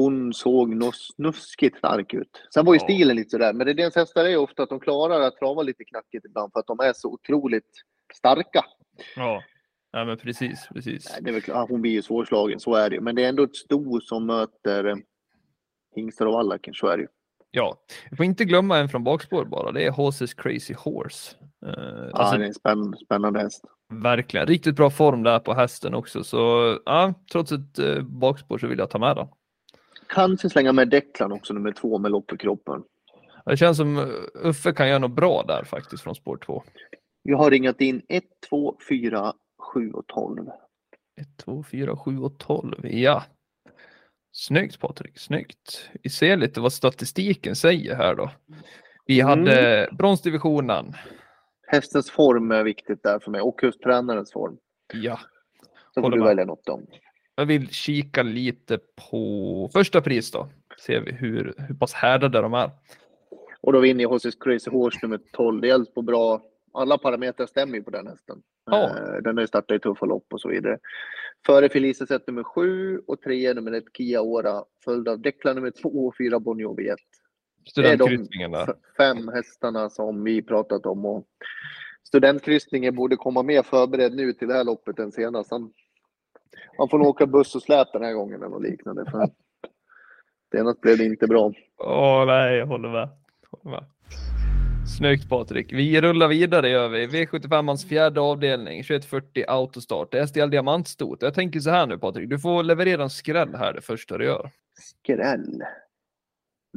Hon 0.00 0.32
såg 0.34 0.74
nog 0.76 0.94
snuskigt 0.94 1.78
stark 1.78 2.14
ut. 2.14 2.42
Sen 2.54 2.64
var 2.64 2.74
ju 2.74 2.78
Ja. 2.80 2.84
stilen 2.84 3.16
lite 3.16 3.30
sådär, 3.30 3.52
men 3.52 3.66
Redéns 3.66 3.96
hästar 3.96 4.24
är 4.24 4.28
ju 4.28 4.36
ofta 4.36 4.62
att 4.62 4.68
de 4.68 4.80
klarar 4.80 5.20
att 5.20 5.36
trava 5.36 5.62
lite 5.62 5.84
knackigt 5.84 6.24
ibland 6.24 6.52
för 6.52 6.60
att 6.60 6.66
de 6.66 6.80
är 6.80 6.92
så 6.92 7.08
otroligt 7.12 7.70
starka. 8.14 8.64
Ja, 9.16 9.42
ja 9.92 10.04
men 10.04 10.18
precis, 10.18 10.68
precis. 10.74 11.10
Nej, 11.12 11.20
Det 11.22 11.30
är 11.46 11.54
väl, 11.54 11.66
hon 11.68 11.82
blir 11.82 11.92
ju 11.92 12.02
svårslagen, 12.02 12.60
så 12.60 12.74
är 12.74 12.90
det. 12.90 13.00
Men 13.00 13.14
det 13.14 13.24
är 13.24 13.28
ändå 13.28 13.42
ett 13.42 13.56
sto 13.56 14.00
som 14.00 14.26
möter 14.26 14.84
eh, 14.84 14.96
hingstar 15.94 16.26
och 16.26 16.32
vallacken, 16.32 16.74
så 16.74 16.86
är 16.86 16.96
det 16.96 17.02
ju. 17.02 17.08
Ja, 17.50 17.76
vi 18.10 18.16
får 18.16 18.26
inte 18.26 18.44
glömma 18.44 18.78
en 18.78 18.88
från 18.88 19.04
bakspår 19.04 19.44
bara. 19.44 19.72
Det 19.72 19.84
är 19.86 19.90
Horses 19.90 20.34
Crazy 20.34 20.74
Horse. 20.74 21.36
Eh, 21.66 21.72
Ja, 21.72 22.10
alltså, 22.12 22.36
det 22.38 22.44
är 22.44 22.48
en 22.48 22.54
spänn, 22.54 22.94
spännande 23.04 23.40
häst. 23.40 23.64
Verkligen, 24.02 24.46
riktigt 24.46 24.76
bra 24.76 24.90
form 24.90 25.22
där 25.22 25.38
på 25.38 25.54
hästen 25.54 25.94
också. 25.94 26.24
Så 26.24 26.38
ja, 26.86 27.14
trots 27.32 27.52
ett 27.52 27.78
eh, 27.78 28.02
bakspår 28.02 28.58
så 28.58 28.66
vill 28.66 28.78
jag 28.78 28.90
ta 28.90 28.98
med 28.98 29.16
den. 29.16 29.28
Kanske 30.08 30.50
slänga 30.50 30.72
med 30.72 30.88
Declan 30.88 31.32
också, 31.32 31.54
nummer 31.54 31.72
två 31.72 31.98
med 31.98 32.10
lopp 32.10 32.32
i 32.32 32.36
kroppen. 32.36 32.82
Det 33.46 33.56
känns 33.56 33.76
som 33.76 33.98
eh, 33.98 34.04
Uffe 34.34 34.72
kan 34.72 34.88
göra 34.88 34.98
något 34.98 35.10
bra 35.16 35.42
där 35.42 35.64
faktiskt 35.64 36.02
från 36.02 36.14
spår 36.14 36.36
2. 36.36 36.62
Jag 37.22 37.38
har 37.38 37.50
ringat 37.50 37.80
in 37.80 38.02
1, 38.08 38.24
2, 38.48 38.76
4, 38.88 39.32
7 39.74 39.90
och 39.92 40.06
12. 40.06 40.46
1, 41.20 41.26
2, 41.36 41.64
4, 41.70 41.96
7 41.96 42.18
och 42.18 42.38
12. 42.38 42.74
Ja. 42.82 43.24
Snyggt 44.32 44.80
Patrik, 44.80 45.18
snyggt. 45.18 45.90
Vi 46.02 46.10
ser 46.10 46.36
lite 46.36 46.60
vad 46.60 46.72
statistiken 46.72 47.56
säger 47.56 47.94
här 47.96 48.14
då. 48.14 48.30
Vi 49.06 49.20
Mm. 49.20 49.28
hade 49.38 49.88
bronsdivisionen. 49.92 50.92
Hästens 51.66 52.10
form 52.10 52.50
är 52.50 52.64
viktigt 52.64 53.02
där 53.02 53.18
för 53.18 53.30
mig 53.30 53.40
och 53.40 53.60
just 53.62 53.82
tränarens 53.82 54.32
form. 54.32 54.56
Ja, 54.94 55.20
Så 55.94 56.02
får 56.02 56.10
du 56.10 56.22
välja 56.24 56.44
något 56.44 56.68
om. 56.68 56.86
Jag 57.38 57.46
vill 57.46 57.68
kika 57.68 58.22
lite 58.22 58.78
på 59.10 59.70
första 59.72 60.00
pris 60.00 60.30
då. 60.30 60.48
Ser 60.86 61.00
vi 61.00 61.12
hur, 61.12 61.54
hur 61.68 61.74
pass 61.74 61.92
härdade 61.92 62.40
de 62.40 62.54
är. 62.54 62.70
Och 63.60 63.72
då 63.72 63.80
vinner 63.80 64.06
Horses 64.06 64.34
Crazy 64.34 64.70
Horse 64.70 64.98
nummer 65.02 65.20
12. 65.32 65.60
Det 65.60 65.70
är 65.70 65.84
på 65.94 66.02
bra. 66.02 66.42
Alla 66.72 66.98
parametrar 66.98 67.46
stämmer 67.46 67.74
ju 67.74 67.82
på 67.82 67.90
den 67.90 68.06
hästen. 68.06 68.42
Ja. 68.66 68.88
Eh, 68.88 69.22
Den 69.22 69.36
har 69.36 69.42
ju 69.42 69.46
startat 69.46 69.76
i 69.76 69.78
tuffa 69.78 70.06
lopp 70.06 70.26
och 70.32 70.40
så 70.40 70.48
vidare. 70.48 70.78
Före 71.46 71.68
Felicia 71.68 72.06
Zet 72.06 72.26
nummer 72.26 72.42
7 72.42 72.98
och 73.06 73.22
3 73.22 73.54
nummer 73.54 73.72
1 73.72 73.84
Kia 73.96 74.20
Ora. 74.20 74.64
Följd 74.84 75.08
av 75.08 75.20
Declan 75.20 75.56
nummer 75.56 75.70
2 75.70 75.88
och 75.88 76.16
4 76.16 76.40
Bon 76.40 76.58
Joviet. 76.58 76.98
Det 77.74 77.88
är 77.88 77.96
de 77.96 78.28
fem 78.96 79.28
hästarna 79.28 79.90
som 79.90 80.24
vi 80.24 80.42
pratat 80.42 80.86
om. 80.86 81.06
Och 81.06 81.26
studentkryssningen 82.06 82.94
borde 82.94 83.16
komma 83.16 83.42
mer 83.42 83.62
förberedd 83.62 84.14
nu 84.14 84.32
till 84.32 84.48
det 84.48 84.54
här 84.54 84.64
loppet 84.64 84.98
än 84.98 85.12
senast. 85.12 85.50
Han, 85.50 85.72
han 86.78 86.88
får 86.88 86.98
nog 86.98 87.06
åka 87.06 87.26
buss 87.26 87.54
och 87.54 87.62
släp 87.62 87.92
den 87.92 88.02
här 88.02 88.12
gången 88.12 88.34
eller 88.34 88.48
något 88.48 88.62
liknande. 88.62 89.10
För 89.10 89.30
senast 90.52 90.80
blev 90.80 90.98
det 90.98 91.04
inte 91.04 91.26
bra. 91.26 91.52
Åh 91.78 92.26
nej, 92.26 92.56
jag 92.56 92.66
håller 92.66 92.88
med. 92.88 93.08
Håller 93.50 93.76
med. 93.76 93.84
Snyggt 94.98 95.28
Patrik. 95.28 95.72
Vi 95.72 96.00
rullar 96.00 96.28
vidare 96.28 96.68
gör 96.68 96.88
vi. 96.88 97.06
V75ans 97.06 97.88
fjärde 97.88 98.20
avdelning, 98.20 98.82
2140 98.82 99.44
autostart. 99.48 100.12
Det 100.12 100.18
är 100.18 100.26
STL 100.26 100.50
Diamantstot. 100.50 101.22
Jag 101.22 101.34
tänker 101.34 101.60
så 101.60 101.70
här 101.70 101.86
nu 101.86 101.98
Patrik, 101.98 102.30
du 102.30 102.38
får 102.38 102.62
leverera 102.62 103.02
en 103.02 103.10
skräll 103.10 103.54
här 103.54 103.72
det 103.72 103.80
första 103.80 104.18
du 104.18 104.24
gör. 104.24 104.50
Skräll. 104.80 105.62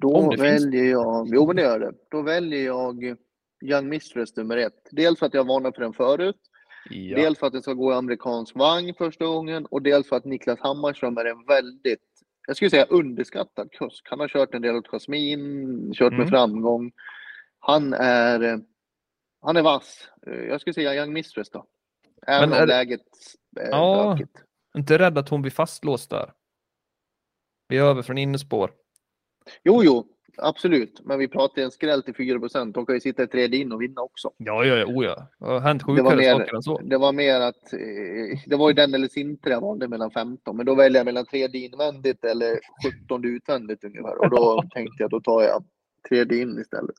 Då 0.02 0.30
det 0.32 0.38
finns. 0.38 0.66
väljer 0.66 0.92
jag, 0.92 1.28
jo 1.28 1.48
men 1.48 1.56
det 1.56 1.62
gör 1.62 1.80
det. 1.80 1.92
Då 2.12 2.22
väljer 2.22 2.66
jag 2.66 3.16
Young 3.64 3.90
Mistress 3.90 4.36
nummer 4.36 4.58
ett. 4.58 4.88
Dels 4.92 5.20
för 5.20 5.26
att 5.26 5.34
jag 5.34 5.48
varnade 5.48 5.76
för 5.76 5.82
den 5.82 5.94
förut. 5.94 6.40
Ja. 6.90 7.16
Dels 7.16 7.40
för 7.40 7.48
att 7.48 7.54
det 7.54 7.62
ska 7.62 7.74
gå 7.74 7.92
i 7.92 7.96
amerikansk 7.96 8.56
vagn 8.56 8.94
första 8.98 9.26
gången 9.26 9.66
och 9.66 9.82
dels 9.82 10.10
för 10.10 10.16
att 10.16 10.26
Niklas 10.26 10.60
Hammarström 10.60 11.18
är 11.18 11.26
en 11.26 11.46
väldigt, 11.46 12.00
jag 12.48 12.56
skulle 12.56 12.70
säga 12.70 12.86
underskattad 12.86 13.72
kusk. 13.72 14.08
Han 14.10 14.20
har 14.20 14.28
kört 14.28 14.54
en 14.54 14.62
del 14.62 14.76
åt 14.76 14.88
Jasmin, 14.88 15.94
kört 15.94 16.08
Mm. 16.14 16.20
med 16.20 16.30
framgång. 16.30 16.92
Han 17.60 17.94
är, 17.94 18.62
han 19.42 19.58
är 19.58 19.62
vass. 19.62 20.10
Jag 20.26 20.62
skulle 20.62 20.74
säga 20.74 20.96
Young 20.96 21.14
Mistress 21.14 21.50
då. 21.50 21.66
Även 22.28 22.50
Men 22.50 22.58
om 22.58 22.64
är 22.64 22.68
det- 22.68 22.74
läget 22.74 23.02
är 23.60 23.70
Ja. 23.70 24.14
bökigt. 24.18 24.38
Inte 24.78 24.98
rädd 25.00 25.18
att 25.18 25.30
hon 25.30 25.42
blir 25.42 25.52
fastlåst 25.52 26.10
där. 26.10 26.34
Vi 27.68 27.78
är 27.78 27.84
över 27.84 28.02
från 28.02 28.18
innespår. 28.18 28.72
Jo, 29.64 29.84
jo, 29.84 30.08
absolut. 30.38 31.02
Men 31.04 31.20
vi 31.20 31.28
pratar 31.28 31.62
en 31.62 31.72
skräll 31.72 32.04
till 32.04 32.16
4 32.16 32.40
procent. 32.40 32.76
De 32.76 32.86
kan 32.86 32.96
ju 32.96 33.02
sitta 33.02 33.24
i 33.24 33.28
tredje 33.28 33.60
in 33.60 33.72
och 33.72 33.82
vinna 33.82 34.02
också. 34.02 34.32
Ja, 34.38 34.66
ja, 34.66 34.76
ja, 34.76 34.86
oh, 34.86 35.06
ja. 35.06 35.28
Det 35.40 35.46
har 35.46 35.60
hänt 35.60 35.84
sjukare 35.84 36.16
mer- 36.16 36.32
saker 36.32 36.56
än 36.56 36.64
så. 36.64 36.78
Det 36.84 36.98
var 36.98 37.14
mer 37.14 37.40
att, 37.42 37.74
eh, 37.74 38.40
det 38.46 38.56
var 38.56 38.70
ju 38.70 38.74
den 38.74 38.94
eller 38.94 39.08
Sintra 39.08 39.52
jag 39.52 39.62
valde 39.62 39.88
mellan 39.88 40.12
15. 40.12 40.58
Men 40.58 40.66
då 40.66 40.76
väljer 40.76 41.00
jag 41.00 41.06
mellan 41.06 41.26
tredje 41.26 41.66
invändigt 41.66 42.26
eller 42.26 42.60
17 43.06 43.26
utvändigt 43.26 43.84
ungefär. 43.84 44.22
Och 44.22 44.30
då 44.30 44.64
tänkte 44.74 45.04
jag, 45.04 45.10
då 45.10 45.20
tar 45.22 45.42
jag 45.42 45.64
tredje 46.10 46.42
in 46.42 46.60
istället. 46.60 46.96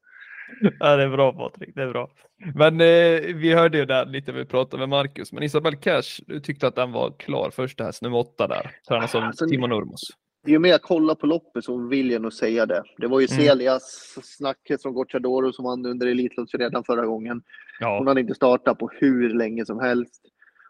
Ja, 0.80 0.96
det 0.96 1.02
är 1.02 1.08
bra 1.08 1.32
Patrik, 1.32 1.74
det 1.74 1.82
är 1.82 1.88
bra. 1.88 2.10
Men 2.54 2.80
eh, 2.80 3.34
vi 3.34 3.52
hörde 3.54 3.78
ju 3.78 3.84
där 3.84 4.06
lite, 4.06 4.32
vi 4.32 4.44
pratade 4.44 4.80
med 4.80 4.88
Marcus, 4.88 5.32
men 5.32 5.42
Isabel 5.42 5.76
Cash, 5.76 6.20
du 6.26 6.40
tyckte 6.40 6.66
att 6.66 6.74
den 6.76 6.92
var 6.92 7.10
klar 7.18 7.50
första 7.50 7.84
häst, 7.84 8.02
nummer 8.02 8.18
åtta 8.18 8.46
där, 8.48 8.70
tränad 8.88 9.10
som 9.10 9.22
Alltså, 9.22 9.46
Timo 9.46 9.66
Nurmos. 9.66 10.00
Ju 10.46 10.58
mer 10.58 10.68
jag 10.70 10.82
kollar 10.82 11.14
på 11.14 11.26
loppet 11.26 11.64
så 11.64 11.88
vill 11.88 12.10
jag 12.10 12.22
nog 12.22 12.32
säga 12.32 12.66
det. 12.66 12.82
Det 12.98 13.06
var 13.06 13.20
ju 13.20 13.26
Mm. 13.30 13.44
Celias 13.46 14.14
snacket 14.22 14.80
som 14.80 14.94
Gocciadoro 14.94 15.52
som 15.52 15.64
vann 15.64 15.86
under 15.86 16.06
Elitloppet 16.06 16.60
redan 16.60 16.84
förra 16.84 17.06
gången. 17.06 17.32
Hon 17.80 17.88
Ja, 17.88 18.04
hade 18.06 18.20
inte 18.20 18.34
startat 18.34 18.78
på 18.78 18.90
hur 19.00 19.34
länge 19.34 19.66
som 19.66 19.80
helst. 19.80 20.22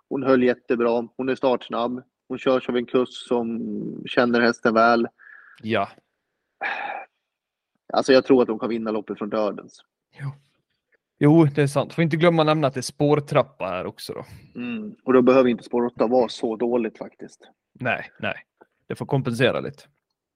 Hon 0.08 0.22
höll 0.22 0.42
jättebra. 0.42 1.08
Hon 1.16 1.28
är 1.28 1.34
startsnabb. 1.34 2.02
Hon 2.28 2.38
körs 2.38 2.68
av 2.68 2.76
en 2.76 2.86
kusk 2.86 3.28
som 3.28 3.60
känner 4.06 4.40
hästen 4.40 4.74
väl. 4.74 5.08
ja, 5.62 5.88
Alltså 7.92 8.12
jag 8.12 8.24
tror 8.24 8.42
att 8.42 8.48
de 8.48 8.58
kan 8.58 8.68
vinna 8.68 8.90
loppet 8.90 9.18
från 9.18 9.30
dödens. 9.30 9.80
jo, 11.18 11.44
det 11.54 11.62
är 11.62 11.66
sant. 11.66 11.94
Får 11.94 12.04
inte 12.04 12.16
glömma 12.16 12.44
nämna 12.44 12.66
att 12.68 12.74
det 12.74 12.80
är 12.80 12.82
spårtrappa 12.82 13.64
här 13.66 13.86
också 13.86 14.12
då. 14.12 14.24
Mm. 14.60 14.94
Och 15.04 15.12
då 15.12 15.22
behöver 15.22 15.50
inte 15.50 15.64
spår 15.64 15.84
8 15.86 16.06
vara 16.06 16.28
så 16.28 16.56
dåligt 16.56 16.98
faktiskt. 16.98 17.40
Nej, 17.80 18.10
nej, 18.20 18.34
det 18.92 18.96
får 18.96 19.06
kompensera 19.06 19.60
lite. 19.60 19.82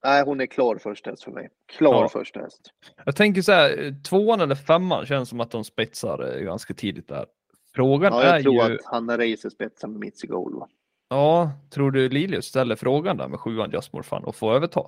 Nej, 0.05 0.23
hon 0.25 0.41
är 0.41 0.47
klar 0.47 0.77
första 0.77 1.11
häst 1.11 1.25
för 1.25 1.31
mig. 1.31 1.49
Klar 1.79 2.03
Ja. 2.03 2.09
första 2.09 2.41
häst. 2.41 2.61
Jag 3.05 3.17
tänker 3.17 3.43
så 3.43 3.53
här, 3.53 3.85
eh, 3.85 3.93
tvåan 4.09 4.41
eller 4.41 4.55
femman 4.55 5.07
känns 5.07 5.29
som 5.29 5.41
att 5.41 5.51
de 5.51 5.65
spetsar 5.65 6.37
eh, 6.37 6.43
ganska 6.45 6.75
tidigt 6.75 7.09
där. 7.09 7.27
Frågan 7.75 8.13
Ja, 8.13 8.23
är 8.23 8.35
jag 8.35 8.43
tror 8.43 8.55
ju, 8.55 8.61
att 8.75 8.85
Hanna 8.85 9.19
Reiser 9.19 9.51
spetsar 9.51 9.89
med 9.89 10.01
Mitzi 10.01 10.27
Gold. 10.27 10.63
ja, 11.09 11.51
tror 11.71 11.91
du 11.91 12.09
Lilius 12.09 12.45
ställer 12.47 12.77
frågan 12.77 13.17
där 13.17 13.29
med 13.29 13.41
sjuan 13.41 13.71
Just 13.71 13.93
More 13.93 14.03
Fun 14.03 14.25
och 14.25 14.37
får 14.37 14.55
överta? 14.55 14.83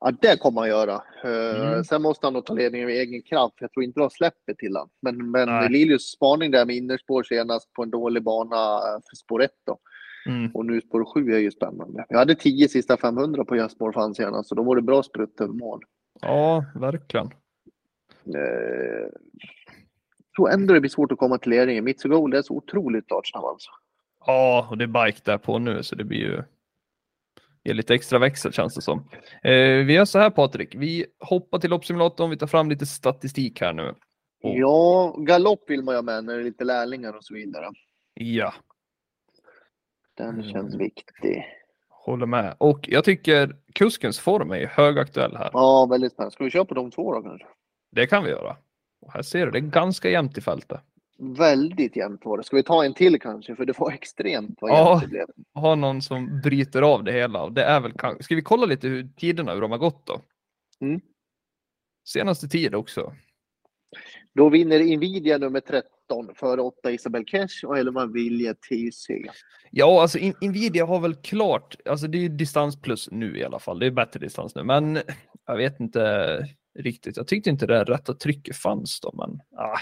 Ja, 0.00 0.10
det 0.20 0.40
kommer 0.40 0.60
han 0.60 0.68
göra. 0.70 1.02
Eh, 1.24 1.62
Mm. 1.72 1.84
Sen 1.84 2.02
måste 2.02 2.26
han 2.26 2.32
nog 2.34 2.46
ta 2.46 2.54
ledningen 2.54 2.86
med 2.86 2.96
egen 2.96 3.22
kraft. 3.22 3.54
Jag 3.60 3.72
tror 3.72 3.84
inte 3.84 4.00
de 4.00 4.10
släpper 4.10 4.54
till 4.54 4.76
honom. 4.76 4.90
Men, 5.02 5.30
men 5.30 5.48
Nej. 5.48 5.68
Lilius 5.70 6.02
spaning 6.12 6.50
där 6.50 6.66
med 6.66 6.76
innerspår 6.76 7.22
senast 7.22 7.72
på 7.72 7.82
en 7.82 7.90
dålig 7.90 8.22
bana 8.22 8.80
för 9.10 9.16
spår 9.16 9.42
1 9.42 9.50
då. 9.66 9.78
Mm. 10.26 10.50
Och 10.54 10.66
nu 10.66 10.80
spår 10.80 11.04
7 11.14 11.32
är 11.32 11.38
ju 11.38 11.50
spännande. 11.50 12.06
Jag 12.08 12.18
hade 12.18 12.34
10 12.34 12.68
sista 12.68 12.96
500 12.96 13.44
på 13.44 13.54
More 13.54 13.92
Fun 13.92 14.14
senast, 14.14 14.48
så 14.48 14.54
då 14.54 14.62
var 14.62 14.76
det 14.76 14.82
bra 14.82 15.02
sprutt 15.02 15.40
över 15.40 15.54
mål. 15.54 15.84
Ja, 16.20 16.64
verkligen. 16.74 17.26
Eh, 18.26 19.08
tror 20.36 20.50
ändå 20.50 20.74
det 20.74 20.80
blir 20.80 20.90
svårt 20.90 21.12
att 21.12 21.18
komma 21.18 21.38
till 21.38 21.50
ledningen. 21.50 21.84
Mitsu 21.84 22.08
Gold 22.08 22.34
är 22.34 22.42
så 22.42 22.54
otroligt 22.54 23.06
klart 23.06 23.26
snabb 23.26 23.44
alltså. 23.44 23.70
Ja, 24.26 24.68
och 24.70 24.78
det 24.78 24.84
är 24.84 25.04
bike 25.04 25.20
där 25.24 25.38
på 25.38 25.58
nu 25.58 25.82
så 25.82 25.94
det 25.94 26.04
blir 26.04 26.18
ju 26.18 26.42
ger 27.64 27.74
lite 27.74 27.94
extra 27.94 28.18
växel 28.18 28.52
känns 28.52 28.74
det 28.74 28.82
som. 28.82 28.98
Eh, 29.42 29.84
vi 29.86 29.92
gör 29.92 30.04
så 30.04 30.18
här 30.18 30.30
Patrik, 30.30 30.74
vi 30.74 31.06
hoppar 31.20 31.58
till 31.58 31.70
loppsimulatorn, 31.70 32.30
vi 32.30 32.36
tar 32.36 32.46
fram 32.46 32.70
lite 32.70 32.86
statistik 32.86 33.60
här 33.60 33.72
nu. 33.72 33.94
Oh. 34.42 34.58
Ja, 34.58 35.16
galopp 35.18 35.70
vill 35.70 35.82
man 35.82 35.92
ju 35.94 35.96
ha 35.96 36.02
med 36.02 36.24
när 36.24 36.34
det 36.34 36.40
är 36.40 36.44
lite 36.44 36.64
lärlingar 36.64 37.12
och 37.12 37.24
så 37.24 37.34
vidare. 37.34 37.70
Ja, 38.14 38.54
Den 40.14 40.28
Mm. 40.34 40.48
känns 40.52 40.74
viktig. 40.74 41.44
håller 42.04 42.26
med. 42.26 42.54
Och 42.58 42.88
jag 42.88 43.04
tycker 43.04 43.56
kuskens 43.74 44.18
form 44.20 44.50
är 44.50 44.66
högaktuell 44.66 45.36
här. 45.36 45.50
Ja, 45.52 45.86
väldigt 45.90 46.12
spännande. 46.12 46.32
Ska 46.34 46.44
vi 46.44 46.50
köra 46.50 46.64
på 46.64 46.74
de 46.74 46.90
två 46.90 47.14
då 47.14 47.22
kanske? 47.22 47.46
Det 47.90 48.06
kan 48.06 48.24
vi 48.24 48.30
göra. 48.30 48.56
Och 49.00 49.12
här 49.12 49.22
ser 49.22 49.46
du, 49.46 49.52
det 49.52 49.58
är 49.58 49.60
ganska 49.60 50.10
jämnt 50.10 50.38
i 50.38 50.40
fältet. 50.40 50.80
Väldigt 51.18 51.96
jämnt 51.96 52.24
var 52.24 52.38
det. 52.38 52.44
Ska 52.44 52.56
vi 52.56 52.62
ta 52.62 52.84
en 52.84 52.94
till 52.94 53.20
kanske? 53.20 53.56
För 53.56 53.64
det 53.64 53.78
var 53.78 53.90
extremt 53.92 54.58
vad 54.60 54.70
Ja. 54.70 54.90
jämnt 54.90 55.02
det 55.02 55.08
blev. 55.08 55.26
Ha 55.54 55.74
någon 55.74 56.02
som 56.02 56.40
bryter 56.40 56.82
av 56.82 57.04
det 57.04 57.12
hela. 57.12 57.48
Det 57.50 57.64
är 57.64 57.80
väl 57.80 57.92
kan... 57.92 58.22
Ska 58.22 58.34
vi 58.34 58.42
kolla 58.42 58.66
lite 58.66 58.88
hur 58.88 59.08
tiderna, 59.16 59.54
hur 59.54 59.60
de 59.60 59.70
har 59.70 59.78
gått 59.78 60.06
då? 60.06 60.20
Mm. 60.80 61.00
Senaste 62.08 62.48
tid 62.48 62.74
också. 62.74 63.12
Då 64.34 64.48
vinner 64.48 64.96
Nvidia 64.96 65.38
nummer 65.38 65.60
13 65.60 65.90
före 66.34 66.60
8 66.60 66.90
Isabel 66.90 67.24
Cash 67.24 67.66
och 67.66 67.78
11 67.78 68.06
Vilja 68.06 68.54
TC. 68.54 69.30
Ja, 69.70 70.02
alltså 70.02 70.18
In 70.18 70.34
Nvidia 70.40 70.86
har 70.86 71.00
väl 71.00 71.14
klart, 71.14 71.76
alltså 71.84 72.06
det 72.06 72.24
är 72.24 72.28
distans 72.28 72.80
plus 72.80 73.08
nu 73.10 73.38
i 73.38 73.44
alla 73.44 73.58
fall. 73.58 73.78
Det 73.78 73.86
är 73.86 73.90
bättre 73.90 74.20
distans 74.20 74.54
nu, 74.54 74.64
men 74.64 74.98
jag 75.46 75.56
vet 75.56 75.80
inte 75.80 76.38
riktigt. 76.78 77.16
Jag 77.16 77.26
tyckte 77.26 77.50
inte 77.50 77.66
det 77.66 77.84
rätta 77.84 78.14
trycket 78.14 78.56
fanns 78.56 79.00
då, 79.00 79.12
men 79.14 79.40
ah, 79.60 79.78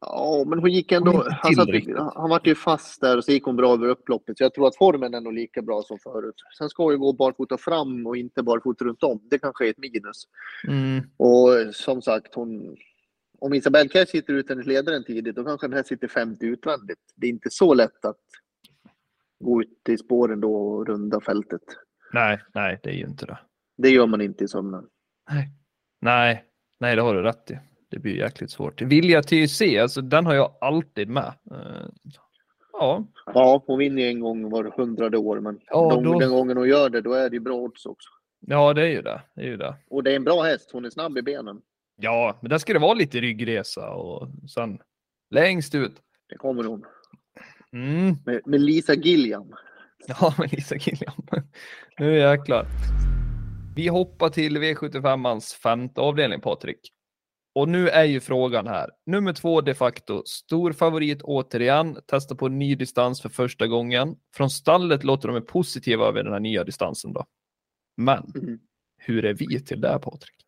Ja, 0.00 0.44
men 0.46 0.58
hon 0.58 0.70
gick 0.70 0.92
ändå... 0.92 1.10
Hon 1.10 1.22
Han, 1.30 1.54
satt, 1.54 1.68
han 2.14 2.30
var 2.30 2.40
ju 2.44 2.54
fast 2.54 3.00
där 3.00 3.16
och 3.16 3.24
så 3.24 3.32
gick 3.32 3.44
hon 3.44 3.56
bra 3.56 3.72
över 3.72 3.88
upploppet. 3.88 4.38
Så 4.38 4.44
jag 4.44 4.54
tror 4.54 4.66
att 4.66 4.76
formen 4.76 5.14
är 5.14 5.20
nog 5.20 5.32
lika 5.32 5.62
bra 5.62 5.82
som 5.82 5.98
förut. 5.98 6.34
Sen 6.58 6.68
ska 6.68 6.82
hon 6.82 6.92
ju 6.92 6.98
gå 6.98 7.12
barfota 7.12 7.58
fram 7.58 8.06
och 8.06 8.16
inte 8.16 8.42
barfota 8.42 8.84
runt 8.84 9.02
om. 9.02 9.20
Det 9.30 9.38
kanske 9.38 9.66
är 9.66 9.70
ett 9.70 9.78
minus. 9.78 10.24
mm, 10.68 11.02
Och 11.16 11.74
som 11.74 12.02
sagt, 12.02 12.34
hon... 12.34 12.76
Om 13.46 13.54
Isabel 13.54 13.88
Cash 13.88 14.06
sitter 14.06 14.32
utvändigt 14.34 14.66
ledaren 14.66 15.04
tidigt, 15.04 15.36
då 15.36 15.44
kanske 15.44 15.66
den 15.66 15.76
här 15.76 15.82
sitter 15.82 16.08
50 16.08 16.46
utvändigt. 16.46 16.98
Det 17.16 17.26
är 17.26 17.30
inte 17.30 17.50
så 17.50 17.74
lätt 17.74 18.04
att 18.04 18.16
gå 19.44 19.62
ut 19.62 19.88
i 19.88 19.96
spåren 19.98 20.40
då 20.40 20.54
och 20.56 20.86
runda 20.86 21.20
fältet. 21.20 21.60
nej, 22.12 22.40
nej, 22.54 22.80
det 22.82 22.90
är 22.90 22.94
ju 22.94 23.04
inte 23.04 23.26
det. 23.26 23.38
Det 23.78 23.88
gör 23.90 24.06
man 24.06 24.20
inte 24.20 24.44
i 24.44 24.48
sömnen. 24.48 24.86
Nej, 26.00 26.44
nej, 26.80 26.96
det 26.96 27.02
har 27.02 27.14
du 27.14 27.22
rätt 27.22 27.50
i. 27.50 27.58
Det 27.90 27.98
blir 27.98 28.16
jäkligt 28.16 28.50
svårt. 28.50 28.82
Vilja 28.82 29.22
TUC, 29.22 29.62
alltså 29.80 30.00
den 30.00 30.26
har 30.26 30.34
jag 30.34 30.54
alltid 30.60 31.08
med. 31.08 31.32
Eh, 31.50 31.86
Ja, 32.72 33.06
Ja, 33.26 33.62
hon 33.66 33.78
vinner 33.78 34.02
en 34.02 34.20
gång 34.20 34.50
var 34.50 34.64
hundrade 34.76 35.18
år, 35.18 35.40
men 35.40 35.60
Ja, 35.66 35.90
de, 35.94 36.04
då- 36.04 36.18
den 36.20 36.30
gången 36.30 36.56
hon 36.56 36.68
gör 36.68 36.88
det, 36.90 37.00
då 37.00 37.12
är 37.12 37.30
det 37.30 37.36
ju 37.36 37.40
bra 37.40 37.54
odds 37.56 37.86
också. 37.86 38.08
ja, 38.40 38.74
det 38.74 38.82
är 38.82 38.86
ju 38.90 39.02
det. 39.02 39.22
Det 39.34 39.40
är 39.42 39.46
ju 39.46 39.56
det. 39.56 39.74
Och 39.88 40.02
det 40.02 40.12
är 40.12 40.16
en 40.16 40.24
bra 40.24 40.42
häst, 40.42 40.70
hon 40.72 40.84
är 40.84 40.90
snabb 40.90 41.18
i 41.18 41.22
benen. 41.22 41.62
Ja, 41.96 42.38
men 42.42 42.50
där 42.50 42.58
ska 42.58 42.72
det 42.72 42.78
vara 42.78 42.94
lite 42.94 43.20
ryggresa 43.20 43.90
och 43.90 44.28
sen 44.54 44.78
längst 45.30 45.74
ut. 45.74 45.92
Det 46.28 46.36
kommer 46.36 46.64
hon. 46.64 46.84
Mm. 47.72 48.16
Med, 48.26 48.40
med 48.46 48.60
Lisa 48.60 48.94
Gilliam. 48.94 49.52
Ja, 50.08 50.34
men 50.38 50.48
Lisa 50.48 50.74
Gilliam. 50.76 51.14
Nu 51.98 52.16
jäklar. 52.18 52.66
Vi 53.76 53.88
hoppar 53.88 54.28
till 54.28 54.58
V75ans 54.58 55.56
femte 55.56 56.00
avdelning, 56.00 56.40
Patrik. 56.40 56.80
Och 57.54 57.68
nu 57.68 57.88
är 57.88 58.04
ju 58.04 58.20
frågan 58.20 58.66
här. 58.66 58.90
Nummer 59.06 59.32
två 59.32 59.60
de 59.60 59.74
facto, 59.74 60.22
stor 60.26 60.72
favorit 60.72 61.22
återigen, 61.22 61.98
testar 62.06 62.36
på 62.36 62.46
en 62.46 62.58
ny 62.58 62.74
distans 62.74 63.22
för 63.22 63.28
första 63.28 63.66
gången. 63.66 64.16
Från 64.36 64.50
stallet 64.50 65.04
låter 65.04 65.28
de 65.28 65.46
positiva 65.46 66.04
över 66.06 66.24
den 66.24 66.32
här 66.32 66.40
nya 66.40 66.64
distansen 66.64 67.12
då. 67.12 67.24
Men 67.96 68.32
Mm. 68.42 68.58
hur 68.98 69.24
är 69.24 69.34
vi 69.34 69.60
till 69.64 69.80
det, 69.80 69.98
Patrik? 70.02 70.45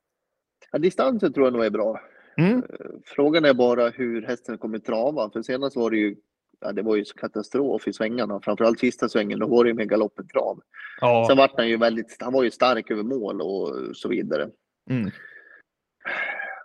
Ja, 0.72 0.78
distansen 0.78 1.32
tror 1.32 1.46
jag 1.46 1.52
nog 1.52 1.64
är 1.64 1.70
bra. 1.70 2.00
Mm. 2.36 2.62
Frågan 3.04 3.44
är 3.44 3.54
bara 3.54 3.88
hur 3.88 4.22
hästen 4.22 4.58
kommer 4.58 4.78
trava. 4.78 5.30
För 5.30 5.42
senast 5.42 5.76
var 5.76 5.90
det 5.90 5.96
ju, 5.96 6.16
ja, 6.60 6.72
det 6.72 6.82
var 6.82 6.96
ju 6.96 7.04
katastrof 7.04 7.88
i 7.88 7.92
svängarna. 7.92 8.40
Framförallt 8.40 8.78
sista 8.80 9.08
svängen, 9.08 9.38
då 9.38 9.46
var 9.46 9.64
det 9.64 9.68
ju 9.70 9.74
med 9.74 9.88
galoppen 9.88 10.28
trav. 10.28 10.60
Ja, 11.00 11.26
Sen 11.28 11.36
vart 11.36 11.56
han 11.56 11.68
ju 11.68 11.76
väldigt, 11.76 12.16
han 12.20 12.32
var 12.32 12.42
ju 12.42 12.50
stark 12.50 12.90
över 12.90 13.02
mål 13.02 13.40
och 13.40 13.96
så 13.96 14.08
vidare. 14.08 14.48
mm. 14.90 15.10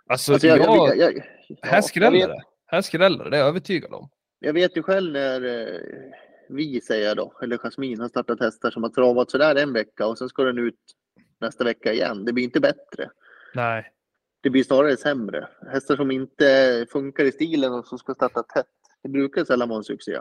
Alltså, 0.06 0.32
Alltså, 0.32 0.46
jag, 0.46 0.58
jag, 0.58 0.76
jag, 0.76 0.96
jag, 0.98 1.16
ja, 1.48 1.56
här 1.62 1.80
skräller 1.80 2.28
det. 2.28 2.42
Här 2.66 2.82
skräller 2.82 3.24
det, 3.24 3.30
det 3.30 3.36
är 3.36 3.40
jag 3.40 3.48
övertygad 3.48 3.92
om. 3.92 4.08
Jag 4.38 4.52
vet 4.52 4.76
ju 4.76 4.82
själv 4.82 5.12
när 5.12 5.44
eh, 5.44 5.80
vi 6.48 6.80
säger 6.80 7.08
jag 7.08 7.16
då, 7.16 7.32
eller 7.42 7.58
Jasmin 7.58 8.00
har 8.00 8.08
startat 8.08 8.40
hästar 8.40 8.70
som 8.70 8.82
har 8.82 8.90
travat 8.90 9.30
sådär 9.30 9.56
en 9.56 9.72
vecka 9.72 10.06
och 10.06 10.18
sen 10.18 10.28
ska 10.28 10.42
den 10.44 10.58
ut 10.58 10.78
nästa 11.40 11.64
vecka 11.64 11.92
igen. 11.92 12.24
Det 12.24 12.32
blir 12.32 12.44
inte 12.44 12.60
bättre. 12.60 13.10
Nej. 13.54 13.90
Det 14.40 14.50
blir 14.50 14.62
snarare 14.64 14.96
sämre. 14.96 15.48
Hästar 15.72 15.96
som 15.96 16.10
inte 16.10 16.86
funkar 16.90 17.24
i 17.24 17.32
stilen 17.32 17.72
och 17.72 17.86
som 17.86 17.98
ska 17.98 18.14
starta 18.14 18.42
tätt. 18.42 18.66
Det 19.02 19.08
brukar 19.08 19.44
sällan 19.44 19.68
vara 19.68 19.78
en 19.78 19.84
succé. 19.84 20.18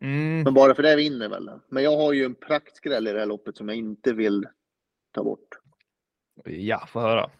Mm. 0.00 0.42
Men 0.42 0.54
bara 0.54 0.74
för 0.74 0.82
det 0.82 0.96
vinner 0.96 1.28
väl. 1.28 1.50
Men 1.68 1.82
jag 1.82 1.96
har 1.96 2.12
ju 2.12 2.24
en 2.24 2.34
praktskräll 2.34 3.08
i 3.08 3.12
det 3.12 3.18
här 3.18 3.26
loppet 3.26 3.56
som 3.56 3.68
jag 3.68 3.76
inte 3.78 4.12
vill 4.12 4.46
ta 5.12 5.24
bort. 5.24 5.48
Ja, 6.44 6.86
få 6.88 7.00
höra. 7.00 7.30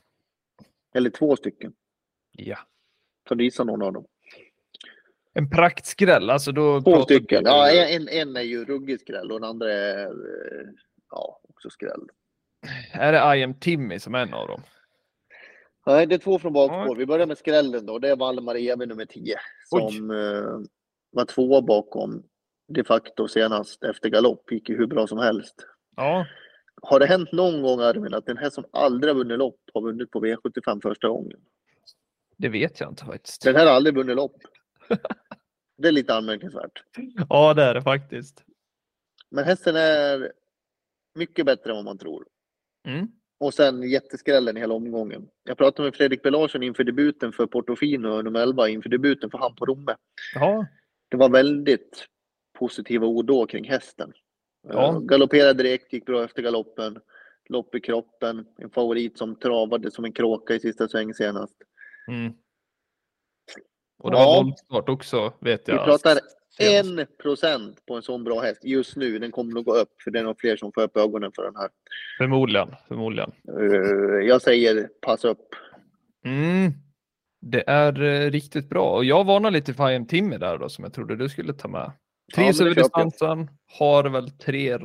Eller 0.94 1.10
två 1.10 1.36
stycken. 1.36 1.72
Ja. 2.32 2.58
Du 3.28 3.44
gissa 3.44 3.64
någon 3.64 3.82
av 3.82 3.92
dem? 3.92 4.06
En 5.32 5.50
praktskräll, 5.50 6.30
alltså 6.30 6.52
då 6.52 6.80
Två 6.80 7.02
stycken. 7.02 7.44
du- 7.44 7.50
Ja, 7.50 7.70
en, 7.70 8.08
en 8.08 8.36
är 8.36 8.42
ju 8.42 8.64
ruggig 8.64 9.00
skräll 9.00 9.32
och 9.32 9.40
den 9.40 9.48
andra 9.50 9.72
är 9.72 10.06
eh, 10.06 10.68
ja, 11.10 11.40
också 11.48 11.70
skräll. 11.70 12.08
Är 12.92 13.12
det 13.12 13.38
I 13.38 13.42
am 13.42 13.54
Timmy 13.54 13.98
som 13.98 14.14
är 14.14 14.18
en 14.18 14.34
av 14.34 14.48
dem? 14.48 14.62
Nej, 15.86 16.06
det 16.06 16.14
är 16.14 16.18
två 16.18 16.38
från 16.38 16.52
bakspår. 16.52 16.96
Vi 16.96 17.06
börjar 17.06 17.26
med 17.26 17.38
skrällen 17.38 17.86
då. 17.86 17.98
Det 17.98 18.08
är 18.08 18.16
Valdemar 18.16 18.54
Ewe 18.54 18.86
nummer 18.86 19.04
10 19.04 19.36
Oj. 19.70 19.92
som 19.92 20.10
eh, 20.10 20.68
var 21.10 21.24
två 21.24 21.60
bakom 21.60 22.22
de 22.68 22.84
facto 22.84 23.28
senast 23.28 23.84
efter 23.84 24.08
galopp. 24.08 24.52
Gick 24.52 24.68
ju 24.68 24.76
hur 24.76 24.86
bra 24.86 25.06
som 25.06 25.18
helst. 25.18 25.54
Ja. 25.96 26.26
Har 26.82 27.00
det 27.00 27.06
hänt 27.06 27.32
någon 27.32 27.62
gång 27.62 27.80
Armin 27.80 28.14
att 28.14 28.26
den 28.26 28.36
här 28.36 28.50
som 28.50 28.64
aldrig 28.72 29.14
har 29.14 29.18
vunnit 29.18 29.38
lopp 29.38 29.60
har 29.74 29.80
vunnit 29.80 30.10
på 30.10 30.20
V75 30.20 30.80
första 30.82 31.08
gången? 31.08 31.38
Det 32.36 32.48
vet 32.48 32.80
jag 32.80 32.90
inte 32.90 33.04
faktiskt. 33.04 33.42
Den 33.42 33.56
här 33.56 33.66
har 33.66 33.72
aldrig 33.72 33.94
vunnit 33.94 34.16
lopp. 34.16 34.36
Det 35.78 35.88
är 35.88 35.92
lite 35.92 36.14
anmärkningsvärt. 36.14 36.82
Ja, 37.28 37.54
det 37.54 37.62
är 37.62 37.74
det 37.74 37.82
faktiskt. 37.82 38.44
Men 39.30 39.44
hästen 39.44 39.76
är 39.76 40.32
mycket 41.14 41.46
bättre 41.46 41.70
än 41.70 41.76
vad 41.76 41.84
man 41.84 41.98
tror. 41.98 42.26
Mm. 42.86 43.06
Och 43.38 43.54
sen 43.54 43.82
jätteskrällen 43.82 44.56
hela 44.56 44.74
omgången. 44.74 45.28
Jag 45.44 45.58
pratade 45.58 45.86
med 45.86 45.94
Fredrik 45.94 46.22
Belarsson 46.22 46.62
inför 46.62 46.84
debuten 46.84 47.32
för 47.32 47.46
Portofino 47.46 48.22
nummer 48.22 48.40
11 48.40 48.68
inför 48.68 48.88
debuten 48.88 49.30
för 49.30 49.38
han 49.38 49.54
på 49.54 49.66
Romme. 49.66 49.96
Ja. 50.34 50.66
Det 51.08 51.16
var 51.16 51.28
väldigt 51.28 52.06
positiva 52.58 53.06
ord 53.06 53.26
då 53.26 53.46
kring 53.46 53.64
hästen. 53.64 54.12
Ja. 54.68 54.88
Eh, 54.92 55.00
Galopperade 55.00 55.62
direkt, 55.62 55.92
gick 55.92 56.06
bra 56.06 56.24
efter 56.24 56.42
galoppen. 56.42 56.98
Lopp 57.48 57.74
i 57.74 57.80
kroppen. 57.80 58.46
En 58.58 58.70
favorit 58.70 59.18
som 59.18 59.36
travade 59.38 59.90
som 59.90 60.04
en 60.04 60.12
kråka 60.12 60.54
i 60.54 60.60
sista 60.60 60.88
sväng 60.88 61.14
senast. 61.14 61.56
Mm. 62.08 62.32
Och 63.98 64.10
det 64.10 64.16
Ja. 64.16 64.24
var 64.26 64.44
voltstart 64.44 64.88
också, 64.88 65.32
vet 65.40 65.68
Vi 65.68 65.72
jag. 65.72 65.84
pratar 65.84 66.10
senast. 66.10 66.35
En 66.58 67.06
procent 67.22 67.86
på 67.86 67.94
en 67.94 68.02
sån 68.02 68.24
bra 68.24 68.40
häst 68.40 68.64
just 68.64 68.96
nu. 68.96 69.18
Den 69.18 69.32
kommer 69.32 69.54
nog 69.54 69.64
gå 69.64 69.76
upp 69.76 70.02
för 70.04 70.10
det 70.10 70.18
är 70.18 70.24
nog 70.24 70.40
fler 70.40 70.56
som 70.56 70.72
får 70.72 70.82
upp 70.82 70.96
ögonen 70.96 71.32
för 71.32 71.42
den 71.42 71.56
här. 71.56 71.68
Förmodligen, 72.18 72.68
förmodligen. 72.88 73.32
Eh, 73.48 74.26
Jag 74.26 74.42
säger 74.42 74.88
pass 75.00 75.24
upp. 75.24 75.48
Mm. 76.24 76.72
Det 77.40 77.64
är 77.66 78.02
eh, 78.02 78.30
riktigt 78.30 78.68
bra. 78.68 78.96
Och 78.96 79.04
jag 79.04 79.24
varnar 79.24 79.50
lite 79.50 79.74
för 79.74 79.90
I 79.90 79.96
am 79.96 80.06
Timmy 80.06 80.36
där 80.36 80.58
då, 80.58 80.68
som 80.68 80.84
jag 80.84 80.94
trodde 80.94 81.16
du 81.16 81.28
skulle 81.28 81.52
ta 81.52 81.68
med. 81.68 81.92
Trivs 82.34 82.58
det 82.58 82.64
över 82.64 82.74
distansen, 82.74 83.50
har 83.78 84.04
väl 84.04 84.30
tre, 84.30 84.78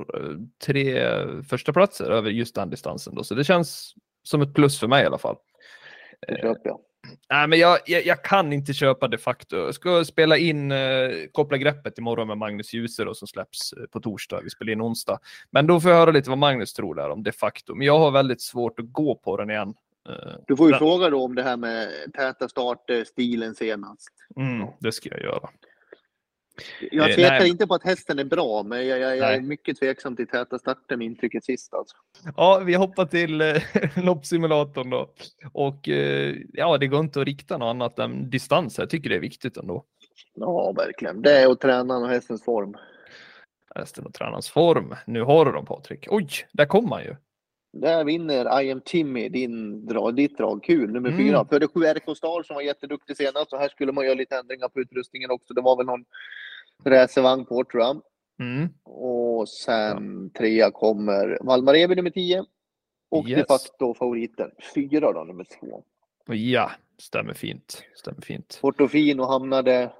tre 0.65 1.03
första 1.49 1.73
platser 1.73 2.11
över 2.11 2.29
just 2.29 2.55
den 2.55 2.69
distansen 2.69 3.15
då. 3.15 3.23
Så 3.23 3.35
det 3.35 3.43
känns 3.43 3.93
som 4.23 4.41
ett 4.41 4.53
plus 4.53 4.79
för 4.79 4.87
mig 4.87 5.03
i 5.03 5.05
alla 5.05 5.17
fall. 5.17 5.35
Det 6.27 6.41
köper 6.41 6.69
jag. 6.69 6.79
Nej, 7.29 7.47
men 7.47 7.59
jag, 7.59 7.79
jag, 7.85 8.05
jag 8.05 8.23
kan 8.23 8.53
inte 8.53 8.73
köpa 8.73 9.07
de 9.07 9.17
facto. 9.17 9.55
Jag 9.57 9.75
ska 9.75 10.05
spela 10.05 10.37
in 10.37 10.71
eh, 10.71 10.77
Koppla 11.31 11.57
greppet 11.57 11.97
imorgon 11.97 12.27
med 12.27 12.37
Magnus 12.37 12.73
Djuse 12.73 13.03
då, 13.03 13.13
som 13.13 13.27
släpps 13.27 13.73
eh, 13.73 13.83
på 13.85 13.99
torsdag. 13.99 14.41
Vi 14.43 14.49
spelar 14.49 14.71
in 14.73 14.81
onsdag. 14.81 15.19
Men 15.49 15.67
då 15.67 15.79
får 15.81 15.91
jag 15.91 15.97
höra 15.97 16.11
lite 16.11 16.29
vad 16.29 16.37
Magnus 16.39 16.73
tror 16.73 16.95
där 16.95 17.09
om 17.09 17.23
de 17.23 17.31
facto. 17.31 17.75
Men 17.75 17.87
jag 17.87 17.99
har 17.99 18.11
väldigt 18.11 18.41
svårt 18.41 18.79
att 18.79 18.91
gå 18.91 19.15
på 19.15 19.37
den 19.37 19.49
igen. 19.49 19.73
Eh, 20.09 20.33
Du 20.47 20.57
får 20.57 20.65
ju 20.67 20.71
Men- 20.71 20.79
fråga 20.79 21.09
då 21.09 21.23
om 21.23 21.35
det 21.35 21.43
här 21.43 21.57
med 21.57 21.89
täta 22.13 22.49
starter, 22.49 23.03
stilen 23.03 23.55
senast. 23.55 24.09
mm, 24.35 24.67
det 24.79 24.91
ska 24.91 25.09
jag 25.09 25.21
göra. 25.21 25.49
Jag 26.91 27.09
Eh, 27.09 27.15
tvekar 27.15 27.39
nej. 27.39 27.49
inte 27.49 27.67
på 27.67 27.73
att 27.73 27.83
hästen 27.83 28.19
är 28.19 28.23
bra, 28.23 28.63
men 28.63 28.87
jag, 28.87 28.99
jag, 28.99 29.17
jag 29.17 29.33
är 29.33 29.41
mycket 29.41 29.79
tveksam 29.79 30.15
till 30.15 30.27
täta 30.27 30.59
starten 30.59 31.01
intrycket 31.01 31.43
sist 31.45 31.73
alltså. 31.73 31.95
Ja, 32.37 32.61
vi 32.65 32.73
hoppar 32.73 33.05
till 33.05 33.41
eh, 33.41 33.55
loppsimulatorn 34.05 34.89
då. 34.89 35.09
Och 35.53 35.89
eh, 35.89 36.35
ja, 36.53 36.77
det 36.77 36.87
går 36.87 36.99
inte 36.99 37.19
att 37.21 37.25
rikta 37.27 37.57
något 37.57 37.69
annat 37.69 37.99
än 37.99 38.29
distans. 38.29 38.77
Jag 38.77 38.89
tycker 38.89 39.09
det 39.09 39.15
är 39.15 39.19
viktigt 39.19 39.57
ändå. 39.57 39.85
Ja, 40.35 40.71
verkligen. 40.71 41.21
Det 41.21 41.37
är 41.39 41.51
att 41.51 41.59
träna 41.61 41.97
och 41.97 42.07
hästens 42.09 42.43
form. 42.43 42.75
Resten 43.75 44.05
av 44.05 44.11
tränarens 44.11 44.49
form. 44.49 44.95
Nu 45.07 45.21
har 45.21 45.45
du 45.45 45.51
dem 45.51 45.65
Patrik. 45.65 46.07
Oj, 46.09 46.27
där 46.53 46.65
kom 46.65 46.91
han 46.91 47.03
ju. 47.03 47.15
Där 47.73 48.03
vinner 48.03 48.61
I 48.61 48.71
am 48.71 48.81
Timmy 48.85 49.29
din 49.29 49.85
drag, 49.85 50.15
ditt 50.15 50.37
drag. 50.37 50.63
Kul, 50.63 50.91
nummer 50.91 51.09
Mm. 51.09 51.19
fyra. 51.27 51.45
För 51.49 51.59
det 51.59 51.67
sju 51.67 51.79
RK 51.85 52.17
Star 52.17 52.43
som 52.43 52.53
var 52.55 52.61
jätteduktig 52.61 53.17
senast. 53.17 53.53
Och 53.53 53.59
här 53.59 53.69
skulle 53.69 53.91
man 53.91 54.05
göra 54.05 54.15
lite 54.15 54.35
ändringar 54.37 54.67
på 54.69 54.79
utrustningen 54.79 55.31
också. 55.31 55.53
Det 55.53 55.61
var 55.61 55.77
väl 55.77 55.85
någon 55.85 56.05
racervagn 56.85 57.45
på 57.45 57.63
tror 57.63 57.83
jag. 57.83 58.01
Mm. 58.39 58.69
Och 58.83 59.49
sen 59.49 60.29
trea 60.29 60.71
kommer 60.71 61.37
Valmar 61.41 61.73
Evi 61.73 61.95
nummer 61.95 62.09
10. 62.09 62.45
Och 63.09 63.25
de 63.25 63.31
Yes. 63.31 63.47
facto 63.47 63.93
favoriten. 63.93 64.51
Fyra 64.75 65.11
då, 65.13 65.23
nummer 65.23 65.43
två. 65.59 65.83
Ja, 66.27 66.71
stämmer 66.97 67.33
fint. 67.33 67.83
Stämmer 67.95 68.21
fint. 68.21 68.59
Portofino 68.61 69.23
hamnade 69.23 69.93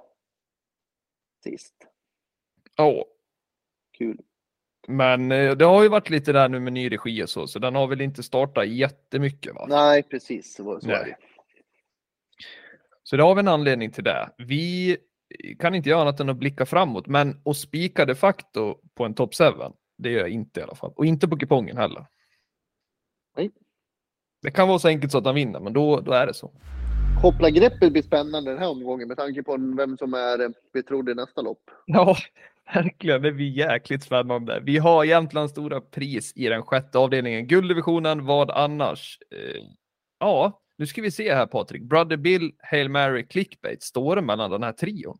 sist. 1.44 1.74
Ja, 2.76 3.04
Kul. 3.98 4.18
men 4.88 5.32
eh, 5.32 5.52
det 5.56 5.64
har 5.64 5.82
ju 5.82 5.88
varit 5.88 6.10
lite 6.10 6.32
där 6.32 6.48
nu 6.48 6.60
med 6.60 6.72
ny 6.72 6.88
regi 6.92 7.22
och 7.24 7.30
så, 7.30 7.46
så 7.46 7.58
den 7.58 7.74
har 7.74 7.86
väl 7.86 8.00
inte 8.00 8.22
startat 8.22 8.68
jättemycket 8.68 9.54
va? 9.54 9.66
Nej, 9.68 10.02
precis. 10.02 10.54
Så 10.54 10.62
var 10.64 10.80
det. 10.80 11.16
Så 13.02 13.16
det 13.16 13.22
har 13.22 13.34
vi 13.34 13.40
en 13.40 13.48
anledning 13.48 13.90
till 13.90 14.04
det. 14.04 14.30
Vi 14.38 14.96
kan 15.58 15.74
inte 15.74 15.88
göra 15.88 16.00
annat 16.00 16.20
än 16.20 16.28
att 16.28 16.36
blicka 16.36 16.66
framåt, 16.66 17.06
men 17.06 17.40
att 17.44 17.56
spika 17.56 18.04
de 18.04 18.14
facto 18.14 18.76
på 18.94 19.04
en 19.04 19.14
top 19.14 19.34
7, 19.34 19.44
det 19.98 20.10
gör 20.10 20.20
jag 20.20 20.30
inte 20.30 20.60
i 20.60 20.62
alla 20.62 20.74
fall. 20.74 20.92
Och 20.96 21.06
inte 21.06 21.28
på 21.28 21.38
kupongen 21.38 21.76
heller. 21.76 22.06
Nej. 23.36 23.50
Det 24.42 24.50
kan 24.50 24.68
vara 24.68 24.78
så 24.78 24.88
enkelt 24.88 25.12
så 25.12 25.18
att 25.18 25.26
han 25.26 25.34
vinner, 25.34 25.60
men 25.60 25.72
då, 25.72 26.00
då 26.00 26.12
är 26.12 26.26
det 26.26 26.34
så. 26.34 26.52
Koppla 27.22 27.50
greppet 27.50 27.92
blir 27.92 28.02
spännande 28.02 28.50
den 28.50 28.58
här 28.58 28.68
omgången 28.68 29.08
med 29.08 29.16
tanke 29.16 29.42
på 29.42 29.56
vem 29.76 29.96
som 29.96 30.14
är 30.14 30.42
eh, 30.42 30.50
betrodd 30.72 31.08
i 31.08 31.14
nästa 31.14 31.40
lopp. 31.40 31.62
Ja, 31.86 32.16
verkligen. 32.74 33.22
Det 33.22 33.32
blir 33.32 33.48
jäkligt 33.48 34.02
spännande. 34.02 34.60
Vi 34.62 34.78
har 34.78 35.04
Jämtlands 35.04 35.52
stora 35.52 35.80
pris 35.80 36.32
i 36.36 36.48
den 36.48 36.62
sjätte 36.62 36.98
avdelningen. 36.98 37.46
Gulddivisionen, 37.46 38.26
vad 38.26 38.50
annars? 38.50 39.18
Eh, 39.30 39.62
ja, 40.18 40.61
nu 40.82 40.86
ska 40.86 41.02
vi 41.02 41.10
se 41.10 41.34
här 41.34 41.46
Patrik. 41.46 41.82
Brother 41.82 42.16
Bill, 42.16 42.52
Hail 42.58 42.88
Mary, 42.88 43.26
Clickbait. 43.26 43.82
Står 43.82 44.16
det 44.16 44.22
mellan 44.22 44.50
den 44.50 44.62
här 44.62 44.72
trion? 44.72 45.18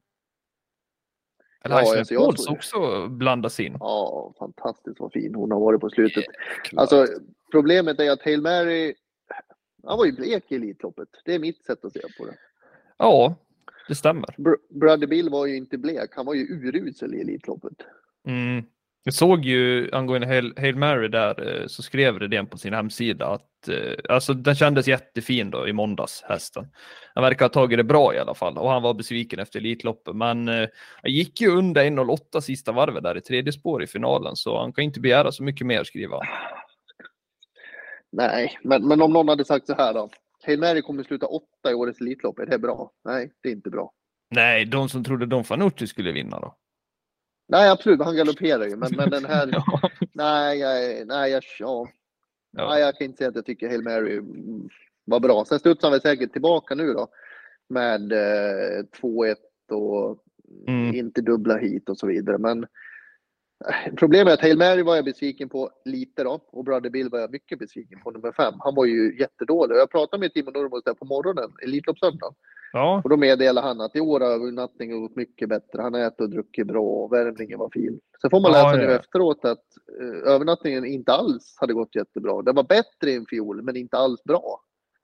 Eller 1.64 1.74
Ja, 1.74 1.80
alltså, 1.80 2.14
jag 2.14 2.36
tror 2.36 2.52
också 2.52 3.06
blandas 3.08 3.60
in. 3.60 3.76
Ja, 3.80 4.34
fantastiskt 4.38 5.00
vad 5.00 5.12
fin 5.12 5.34
hon 5.34 5.50
har 5.50 5.60
varit 5.60 5.80
på 5.80 5.90
slutet. 5.90 6.24
Jäklar. 6.56 6.80
Alltså, 6.80 7.06
problemet 7.50 8.00
är 8.00 8.10
att 8.10 8.22
Hail 8.22 8.42
Mary, 8.42 8.94
han 9.86 9.98
var 9.98 10.04
ju 10.04 10.12
blek 10.12 10.44
i 10.48 10.54
Elitloppet. 10.54 11.08
Det 11.24 11.34
är 11.34 11.38
mitt 11.38 11.64
sätt 11.64 11.84
att 11.84 11.92
se 11.92 12.00
på 12.18 12.26
det. 12.26 12.36
Ja, 12.96 13.34
det 13.88 13.94
stämmer. 13.94 14.34
Br- 14.38 14.78
Brother 14.80 15.06
Bill 15.06 15.30
var 15.30 15.46
ju 15.46 15.56
inte 15.56 15.78
blek, 15.78 16.10
han 16.16 16.26
var 16.26 16.34
ju 16.34 16.42
urusel 16.42 17.14
i 17.14 17.20
Elitloppet. 17.20 17.76
Mm. 18.26 18.64
Jag 19.04 19.14
såg 19.14 19.44
ju 19.44 19.90
angående 19.92 20.26
Hail, 20.26 20.54
Hail 20.56 20.76
Mary 20.76 21.08
där 21.08 21.60
eh, 21.60 21.66
så 21.66 21.82
skrev 21.82 22.18
Redén 22.18 22.46
på 22.46 22.58
sin 22.58 22.74
hemsida 22.74 23.26
att 23.26 23.68
eh, 23.68 24.14
alltså 24.14 24.34
den 24.34 24.54
kändes 24.54 24.88
jättefin 24.88 25.50
då 25.50 25.68
i 25.68 25.72
måndags 25.72 26.22
hästen. 26.22 26.66
Han 27.14 27.24
verkar 27.24 27.44
ha 27.44 27.50
tagit 27.50 27.78
det 27.78 27.84
bra 27.84 28.14
i 28.14 28.18
alla 28.18 28.34
fall 28.34 28.58
och 28.58 28.70
han 28.70 28.82
var 28.82 28.94
besviken 28.94 29.38
efter 29.38 29.58
Elitloppet 29.58 30.16
men 30.16 30.48
eh, 30.48 30.68
han 31.02 31.12
gick 31.12 31.40
ju 31.40 31.50
under 31.50 31.84
1.08 31.84 32.40
sista 32.40 32.72
varvet 32.72 33.02
där 33.02 33.16
i 33.16 33.20
tredje 33.20 33.52
spår 33.52 33.82
i 33.82 33.86
finalen 33.86 34.36
så 34.36 34.60
han 34.60 34.72
kan 34.72 34.84
inte 34.84 35.00
begära 35.00 35.32
så 35.32 35.42
mycket 35.42 35.66
mer 35.66 35.84
skriva. 35.84 36.20
Nej, 38.12 38.58
men, 38.62 38.88
men 38.88 39.02
om 39.02 39.12
någon 39.12 39.28
hade 39.28 39.44
sagt 39.44 39.66
så 39.66 39.74
här 39.74 39.94
då. 39.94 40.10
Hail 40.46 40.60
Mary 40.60 40.82
kommer 40.82 41.02
sluta 41.02 41.26
åtta 41.26 41.70
i 41.70 41.74
årets 41.74 42.00
Elitlopp, 42.00 42.38
är 42.38 42.46
det 42.46 42.58
bra? 42.58 42.90
Nej, 43.04 43.32
det 43.42 43.48
är 43.48 43.52
inte 43.52 43.70
bra. 43.70 43.92
Nej, 44.30 44.64
de 44.64 44.88
som 44.88 45.04
trodde 45.04 45.26
Don 45.26 45.44
Fanucci 45.44 45.86
skulle 45.86 46.12
vinna 46.12 46.40
då. 46.40 46.56
Nej, 47.52 47.70
absolut, 47.70 48.02
han 48.02 48.16
galopperar 48.16 48.64
ju, 48.64 48.76
men, 48.76 48.90
men 48.96 49.10
den 49.10 49.24
här... 49.24 49.48
Ja. 49.52 49.90
Nej, 50.12 50.58
jag, 50.58 51.06
nej, 51.06 51.30
jag, 51.32 51.42
ja. 51.58 51.88
Ja. 52.50 52.68
nej, 52.68 52.80
jag 52.80 52.94
kan 52.96 53.04
inte 53.04 53.18
säga 53.18 53.28
att 53.28 53.36
jag 53.36 53.46
tycker 53.46 53.68
Hail 53.68 53.82
Mary 53.82 54.16
mm, 54.16 54.68
var 55.04 55.20
bra. 55.20 55.44
Sen 55.44 55.58
studsar 55.58 55.88
han 55.88 55.92
väl 55.92 56.00
säkert 56.00 56.32
tillbaka 56.32 56.74
nu 56.74 56.92
då 56.92 57.08
med 57.68 58.12
eh, 58.12 58.84
2-1 59.02 59.34
och 59.70 60.18
Mm. 60.68 60.94
inte 60.94 61.20
dubbla 61.20 61.56
hit 61.56 61.88
och 61.88 61.98
så 61.98 62.06
vidare. 62.06 62.38
Men 62.38 62.62
eh, 63.68 63.94
problemet 63.96 64.28
är 64.28 64.34
att 64.34 64.40
Hail 64.40 64.58
Mary 64.58 64.82
var 64.82 64.96
jag 64.96 65.04
besviken 65.04 65.48
på 65.48 65.70
lite 65.84 66.24
då 66.24 66.40
och 66.46 66.64
Brother 66.64 66.90
Bill 66.90 67.08
var 67.08 67.18
jag 67.18 67.30
mycket 67.30 67.58
besviken 67.58 68.00
på 68.00 68.10
nummer 68.10 68.32
fem. 68.32 68.54
Han 68.58 68.74
var 68.74 68.84
ju 68.84 69.18
jättedålig. 69.18 69.76
Jag 69.76 69.90
pratade 69.90 70.20
med 70.20 70.34
Timo 70.34 70.50
Nurmos 70.50 70.84
där 70.84 70.94
på 70.94 71.04
morgonen, 71.04 71.52
Elitloppssöndagen. 71.62 72.34
Ja, 72.72 73.00
Och 73.04 73.10
då 73.10 73.16
meddelade 73.16 73.66
han 73.66 73.80
att 73.80 73.96
i 73.96 74.00
år 74.00 74.20
har 74.20 74.30
övernattningen 74.30 75.00
gått 75.02 75.16
mycket 75.16 75.48
bättre. 75.48 75.82
Han 75.82 75.94
har 75.94 76.00
ätit 76.00 76.20
och 76.20 76.30
druckit 76.30 76.66
bra 76.66 76.82
och 76.82 77.12
värmningen 77.12 77.58
var 77.58 77.70
fin. 77.70 78.00
Sen 78.20 78.30
får 78.30 78.40
man 78.40 78.52
läsa 78.52 78.70
ja. 78.70 78.76
nu 78.76 78.92
efteråt 78.94 79.44
att 79.44 79.64
eh, 80.00 80.32
övernattningen 80.32 80.84
inte 80.86 81.12
alls 81.12 81.54
hade 81.58 81.72
gått 81.74 81.96
jättebra. 81.96 82.42
Det 82.42 82.52
var 82.52 82.62
bättre 82.62 83.12
än 83.12 83.26
fjol, 83.26 83.62
men 83.62 83.76
inte 83.76 83.96
alls 83.96 84.24
bra. 84.24 84.60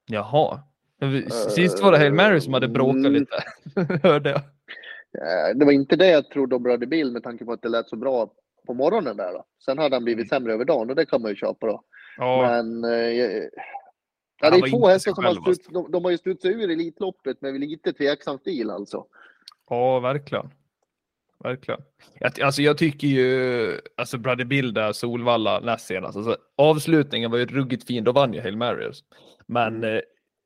jaha. 0.07 0.61
Sist 1.51 1.83
var 1.83 1.93
det 1.93 1.99
Hail 1.99 2.13
Mary 2.13 2.41
som 2.41 2.55
hade 2.55 2.69
bråkat 2.69 2.97
Mm. 2.97 3.13
lite. 3.13 3.35
Hörde 4.09 4.31
jag. 4.31 4.39
Eh, 5.19 5.57
Det 5.57 5.65
var 5.65 5.73
inte 5.73 5.97
det 5.97 6.07
jag 6.11 6.31
trodde 6.31 6.57
om 6.57 6.63
Brother 6.63 6.87
Bill 6.87 7.13
med 7.13 7.23
tanke 7.23 7.45
på 7.45 7.53
att 7.53 7.63
det 7.63 7.69
lät 7.69 7.89
så 7.89 7.97
bra 7.97 8.31
på 8.67 8.75
morgonen 8.75 9.17
där. 9.17 9.33
Då. 9.33 9.45
Sen 9.65 9.79
hade 9.79 9.97
han 9.97 10.05
blivit 10.05 10.29
sämre 10.29 10.53
över 10.53 10.65
dagen 10.65 10.91
och 10.91 10.97
det 10.97 11.07
kan 11.07 11.23
man 11.23 11.31
ju 11.31 11.37
köpa 11.37 11.67
då. 11.67 11.73
Mm. 11.73 11.83
Ja, 12.29 12.43
Men 12.63 12.85
eh, 12.85 13.45
ja, 14.41 14.51
det 14.51 14.57
är 14.57 14.71
två 14.71 14.87
hästar 14.89 15.15
som 15.15 15.25
har 15.25 15.35
själv, 15.35 15.43
alltså. 15.47 15.71
de, 15.73 15.91
de 15.93 16.05
har 16.05 16.11
ju 16.11 16.19
studsat 16.19 16.51
ur 16.51 16.71
Elitloppet 16.71 17.41
med 17.43 17.61
lite 17.61 17.93
tveksam 17.93 18.39
stil 18.39 18.71
alltså. 18.71 19.07
Ja, 19.71 20.01
verkligen. 20.01 20.51
Verkligen. 21.45 21.81
Jag, 22.21 22.41
alltså 22.41 22.63
jag 22.63 22.79
tycker 22.79 23.07
ju, 23.07 23.81
alltså 23.97 24.19
Brother 24.19 24.45
Bill 24.45 24.75
där, 24.75 24.93
Solvalla 24.93 25.61
näst 25.61 25.87
senast, 25.87 26.17
alltså 26.17 26.37
avslutningen 26.57 27.31
var 27.31 27.39
ju 27.39 27.47
ruggigt 27.47 27.87
fin, 27.87 28.05
då 28.05 28.13
vann 28.13 28.35
ju 28.35 28.41
Hail 28.41 28.57
Marys. 28.57 29.05
Men 29.47 29.77
Mm. 29.77 29.97
eh, 29.97 30.01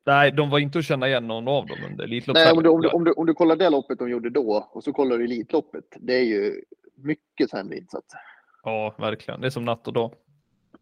nej, 0.05 0.31
de 0.31 0.49
var 0.49 0.59
inte 0.59 0.79
att 0.79 0.85
känna 0.85 1.07
igen 1.07 1.27
någon 1.27 1.47
av 1.47 1.67
dem 1.67 1.77
under 1.91 2.03
Elitlopp 2.03 2.35
Nej, 2.35 2.51
om 2.51 2.63
du, 2.63 2.69
om, 2.69 2.81
du, 2.81 2.87
om, 2.87 3.03
du, 3.03 3.11
om 3.11 3.25
du 3.25 3.33
kollar 3.33 3.55
det 3.55 3.69
loppet 3.69 3.99
de 3.99 4.09
gjorde 4.09 4.29
då 4.29 4.69
och 4.71 4.83
så 4.83 4.93
kollar 4.93 5.17
du 5.17 5.23
Elitloppet. 5.23 5.85
Det 5.99 6.15
är 6.15 6.23
ju 6.23 6.61
mycket 6.95 7.49
sämre 7.49 7.77
insats. 7.77 8.13
Ja, 8.63 8.95
verkligen. 8.99 9.41
Det 9.41 9.47
är 9.47 9.51
som 9.51 9.65
natt 9.65 9.87
och 9.87 9.93
dag. 9.93 10.13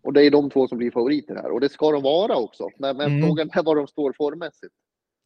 Och 0.03 0.13
det 0.13 0.25
är 0.25 0.31
de 0.31 0.49
två 0.49 0.67
som 0.67 0.77
blir 0.77 0.91
favoriter 0.91 1.35
här. 1.35 1.51
Och 1.51 1.59
det 1.61 1.69
ska 1.69 1.91
de 1.91 2.03
vara 2.03 2.35
också. 2.35 2.69
Men, 2.77 2.97
men 2.97 3.11
Mm. 3.11 3.27
frågan 3.27 3.49
är 3.53 3.63
var 3.63 3.75
de 3.75 3.87
står 3.87 4.13
formmässigt. 4.17 4.73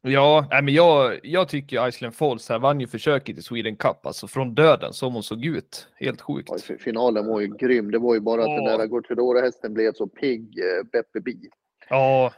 Ja, 0.07 0.47
men 0.51 0.67
jag, 0.73 1.19
jag 1.23 1.49
tycker 1.49 1.87
Iceland 1.87 2.15
Falls 2.15 2.49
här 2.49 2.59
vann 2.59 2.79
ju 2.81 2.87
försöket 2.87 3.37
i 3.37 3.41
Sweden 3.41 3.75
Cup, 3.75 4.05
alltså 4.05 4.27
från 4.27 4.55
döden 4.55 4.93
som 4.93 5.13
hon 5.13 5.23
såg 5.23 5.45
ut. 5.45 5.87
Helt 5.95 6.21
sjukt. 6.21 6.49
Ja, 6.51 6.57
fi- 6.57 6.77
finalen 6.77 7.25
var 7.27 7.39
ju 7.39 7.47
grym. 7.47 7.91
Det 7.91 7.99
var 7.99 8.13
ju 8.13 8.19
bara 8.19 8.41
att 8.41 8.47
den 8.47 8.63
Ja. 8.63 8.77
där 8.77 8.87
Gocciadoro-hästen 8.87 9.73
blev 9.73 9.93
så 9.93 10.07
pigg, 10.07 10.59
eh, 10.59 10.83
Beppe 10.91 11.19
Bi. 11.21 11.49
Ja, 11.89 12.33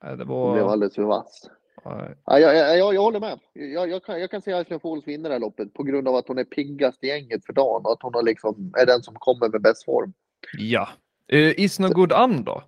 det 0.00 0.08
Hon 0.24 0.52
blev 0.52 0.64
var... 0.64 0.72
alldeles 0.72 0.94
för 0.94 1.02
vass. 1.02 1.50
nej. 1.84 2.14
Ja, 2.24 2.38
jag, 2.38 2.78
jag, 2.78 2.94
jag, 2.94 3.02
håller 3.02 3.20
med. 3.20 3.38
Jag, 3.52 3.90
jag, 3.90 4.04
kan, 4.04 4.20
jag 4.20 4.30
kan 4.30 4.42
se 4.42 4.60
Iceland 4.60 4.82
Falls 4.82 5.08
vinna 5.08 5.28
det 5.28 5.34
här 5.34 5.40
loppet 5.40 5.74
på 5.74 5.82
grund 5.82 6.08
av 6.08 6.14
att 6.16 6.28
hon 6.28 6.38
är 6.38 6.44
piggast 6.44 7.04
i 7.04 7.06
gänget 7.06 7.46
för 7.46 7.52
dagen 7.52 7.82
och 7.84 7.92
att 7.92 8.02
hon 8.02 8.14
har 8.14 8.22
liksom, 8.22 8.72
är 8.78 8.86
den 8.86 9.02
som 9.02 9.14
kommer 9.14 9.48
med 9.48 9.62
bäst 9.62 9.84
form. 9.84 10.12
Ja. 10.58 10.88
Uh, 11.32 11.60
is 11.60 11.78
no 11.78 11.88
good 11.88 12.12
an 12.12 12.44
då? 12.44 12.62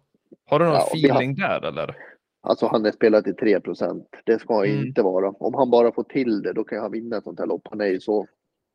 Har 0.46 0.58
du 0.58 0.64
någon 0.64 0.74
Ja, 0.74 0.88
vi 0.92 1.08
har- 1.08 1.16
feeling 1.16 1.34
där 1.36 1.64
eller? 1.64 1.96
Alltså 2.40 2.66
han 2.66 2.86
är 2.86 2.90
spelat 2.92 3.24
till 3.24 3.36
3% 3.36 4.08
Det 4.26 4.38
ska 4.38 4.64
Mm. 4.64 4.86
inte 4.86 5.02
vara. 5.02 5.28
Om 5.30 5.54
han 5.54 5.70
bara 5.70 5.92
får 5.92 6.04
till 6.04 6.42
det, 6.42 6.52
då 6.52 6.64
kan 6.64 6.78
han 6.78 6.92
vinna 6.92 7.16
ett 7.16 7.24
sånt 7.24 7.38
här 7.38 7.46
lopp. 7.46 7.62
Han 7.70 7.80
är 7.80 7.86
ju 7.86 8.00
så 8.00 8.26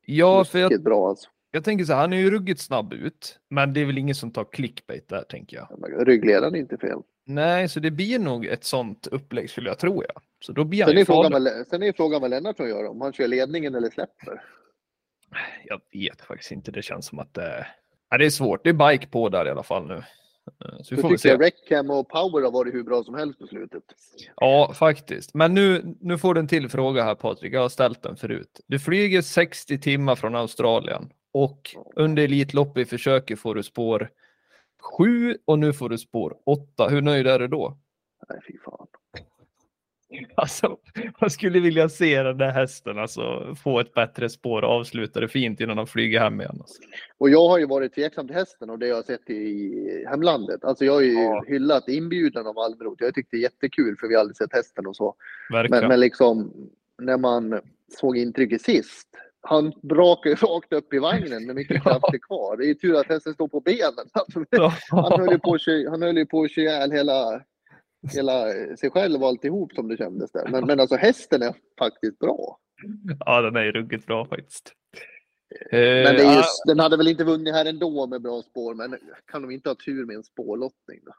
Ja, 0.06 0.44
för 0.44 0.58
jag, 0.58 0.82
bra 0.82 1.08
alltså. 1.08 1.30
jag 1.50 1.64
tänker 1.64 1.84
så 1.84 1.92
här, 1.92 2.00
han 2.00 2.12
är 2.12 2.16
ju 2.16 2.30
ruggigt 2.30 2.60
snabb 2.60 2.92
ut, 2.92 3.38
men 3.50 3.72
det 3.72 3.80
är 3.80 3.84
väl 3.84 3.98
ingen 3.98 4.14
som 4.14 4.30
tar 4.30 4.44
clickbait 4.44 5.08
där 5.08 5.22
tänker 5.22 5.56
jag. 5.56 5.68
Ryggledaren 6.08 6.54
är 6.54 6.58
inte 6.58 6.76
fel. 6.78 6.98
Nej, 7.26 7.68
så 7.68 7.80
det 7.80 7.90
blir 7.90 8.18
nog 8.18 8.46
ett 8.46 8.64
sånt 8.64 9.06
upplägg 9.06 9.50
skulle 9.50 9.68
jag 9.70 9.78
tro 9.78 10.02
ja. 10.14 10.20
Så 10.40 10.52
då 10.52 10.64
blir 10.64 10.80
han 10.82 10.88
Sen 10.88 10.96
är, 10.96 11.00
ju 11.00 11.04
frågan 11.06 11.32
vad, 11.32 11.66
sen 11.66 11.82
är 11.82 11.92
frågan 11.92 12.20
vad 12.20 12.30
Lennartsson 12.30 12.68
gör. 12.68 12.84
Om 12.88 13.00
han 13.00 13.12
kör 13.12 13.28
ledningen 13.28 13.74
eller 13.74 13.90
släpper. 13.90 14.42
Jag 15.64 15.80
vet 15.92 16.20
faktiskt 16.20 16.52
inte, 16.52 16.70
det 16.70 16.82
känns 16.82 17.06
som 17.06 17.18
att 17.18 17.34
det, 17.34 17.66
ja, 18.14 18.18
det 18.18 18.26
är 18.26 18.30
svårt. 18.30 18.64
Det 18.64 18.70
är 18.70 18.90
bike 18.90 19.06
på 19.06 19.28
där 19.28 19.46
i 19.46 19.50
alla 19.50 19.62
fall 19.62 19.86
nu. 19.86 19.94
Eh, 19.94 20.82
Så 20.82 20.94
vi 20.94 21.02
får 21.02 21.08
tycker 21.08 21.38
Reckham 21.38 21.90
och 21.90 22.08
Power 22.08 22.42
har 22.42 22.50
varit 22.50 22.74
hur 22.74 22.82
bra 22.82 23.04
som 23.04 23.14
helst 23.14 23.38
på 23.38 23.46
slutet. 23.46 23.82
Ja, 24.36 24.72
faktiskt. 24.74 25.34
Men 25.34 25.54
nu, 25.54 25.96
nu 26.00 26.18
får 26.18 26.34
du 26.34 26.40
en 26.40 26.48
till 26.48 26.68
fråga 26.68 27.04
här 27.04 27.14
Patrik. 27.14 27.52
Jag 27.54 27.60
har 27.60 27.68
ställt 27.68 28.02
den 28.02 28.16
förut. 28.16 28.60
Du 28.66 28.78
flyger 28.78 29.22
60 29.22 29.78
timmar 29.78 30.14
från 30.14 30.34
Australien 30.34 31.10
och 31.32 31.76
under 31.96 32.22
Elitlopp 32.22 32.78
i 32.78 32.84
försöket 32.84 33.38
får 33.38 33.54
du 33.54 33.62
spår 33.62 34.10
7 34.98 35.38
och 35.44 35.58
nu 35.58 35.72
får 35.72 35.88
du 35.88 35.98
spår 35.98 36.36
8. 36.46 36.88
Hur 36.88 37.02
nöjd 37.02 37.26
är 37.26 37.38
du 37.38 37.48
då? 37.48 37.78
Nej, 38.28 38.38
fy 38.46 38.58
fan. 38.64 38.86
Alltså, 40.34 40.76
man 41.20 41.30
skulle 41.30 41.60
vilja 41.60 41.88
se 41.88 42.22
den 42.22 42.38
där 42.38 42.50
hästen 42.50 42.98
alltså, 42.98 43.54
få 43.64 43.80
ett 43.80 43.94
bättre 43.94 44.28
spår 44.28 44.62
och 44.62 44.70
avsluta 44.70 45.20
det 45.20 45.28
fint 45.28 45.60
innan 45.60 45.76
de 45.76 45.86
flyger 45.86 46.20
hem 46.20 46.40
igen. 46.40 46.56
Alltså. 46.60 46.82
Och 47.18 47.30
jag 47.30 47.48
har 47.48 47.58
ju 47.58 47.66
varit 47.66 47.94
tveksam 47.94 48.26
till 48.26 48.36
hästen 48.36 48.70
och 48.70 48.78
det 48.78 48.86
jag 48.86 48.96
har 48.96 49.02
sett 49.02 49.30
i 49.30 50.04
hemlandet. 50.10 50.64
Alltså 50.64 50.84
jag 50.84 50.92
har 50.92 51.00
ju 51.00 51.12
Ja. 51.12 51.44
hyllat 51.48 51.88
inbjudan 51.88 52.46
av 52.46 52.58
Almroth. 52.58 53.02
Jag 53.04 53.14
tyckte 53.14 53.36
det 53.36 53.40
är 53.40 53.42
jättekul 53.42 53.96
för 54.00 54.08
vi 54.08 54.14
har 54.14 54.20
aldrig 54.20 54.36
sett 54.36 54.52
hästen 54.52 54.86
och 54.86 54.96
så. 54.96 55.14
Verkligen. 55.52 55.80
Men, 55.80 55.88
men 55.88 56.00
liksom 56.00 56.52
när 57.02 57.18
man 57.18 57.60
såg 58.00 58.16
intrycket 58.16 58.62
sist. 58.62 59.08
Han 59.40 59.72
brakar 59.82 60.30
ju 60.30 60.36
rakt 60.42 60.72
upp 60.72 60.94
i 60.94 60.98
vagnen 60.98 61.46
med 61.46 61.54
mycket 61.54 61.82
krafter 61.82 62.18
kvar. 62.18 62.56
Det 62.56 62.64
är 62.64 62.68
ju 62.68 62.74
tur 62.74 62.96
att 62.96 63.08
hästen 63.08 63.34
står 63.34 63.48
på 63.48 63.60
benen. 63.60 64.06
Han 64.90 65.20
höll 65.20 65.32
ju 66.18 66.26
på 66.26 66.42
att 66.42 66.50
köra 66.50 66.64
ihjäl 66.64 66.92
hela, 66.92 67.40
hela 68.12 68.52
sig 68.76 68.90
själv 68.90 69.22
och 69.22 69.28
alltihop 69.28 69.72
som 69.72 69.88
det 69.88 69.96
kändes 69.96 70.32
där. 70.32 70.48
Men, 70.48 70.66
men 70.66 70.80
alltså 70.80 70.96
hästen 70.96 71.42
är 71.42 71.54
faktiskt 71.78 72.18
bra. 72.18 72.58
ja, 73.26 73.40
den 73.40 73.56
är 73.56 73.62
ju 73.64 73.72
ruggigt 73.72 74.06
bra 74.06 74.24
faktiskt. 74.26 74.72
Men 75.70 75.80
det 75.80 76.10
Eh, 76.10 76.10
är 76.20 76.24
ja, 76.24 76.36
just, 76.36 76.62
den 76.66 76.78
hade 76.78 76.96
väl 76.96 77.08
inte 77.08 77.24
vunnit 77.24 77.54
här 77.54 77.64
ändå 77.64 78.06
med 78.06 78.22
bra 78.22 78.42
spår. 78.42 78.74
Men 78.74 78.98
kan 79.26 79.42
de 79.42 79.50
inte 79.50 79.68
ha 79.70 79.74
tur 79.74 80.06
med 80.06 80.16
en 80.16 80.24
spårlottning 80.24 81.00
då? 81.04 81.12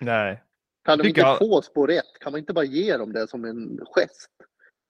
nej. 0.00 0.42
Kan 0.84 0.98
de 0.98 1.08
inte 1.08 1.20
jag- 1.20 1.38
få 1.38 1.62
spår 1.62 1.86
rätt? 1.88 2.18
Kan 2.20 2.32
man 2.32 2.38
inte 2.38 2.52
bara 2.52 2.64
ge 2.64 2.96
dem 2.96 3.12
det 3.12 3.28
som 3.28 3.44
en 3.44 3.80
gest? 3.94 4.30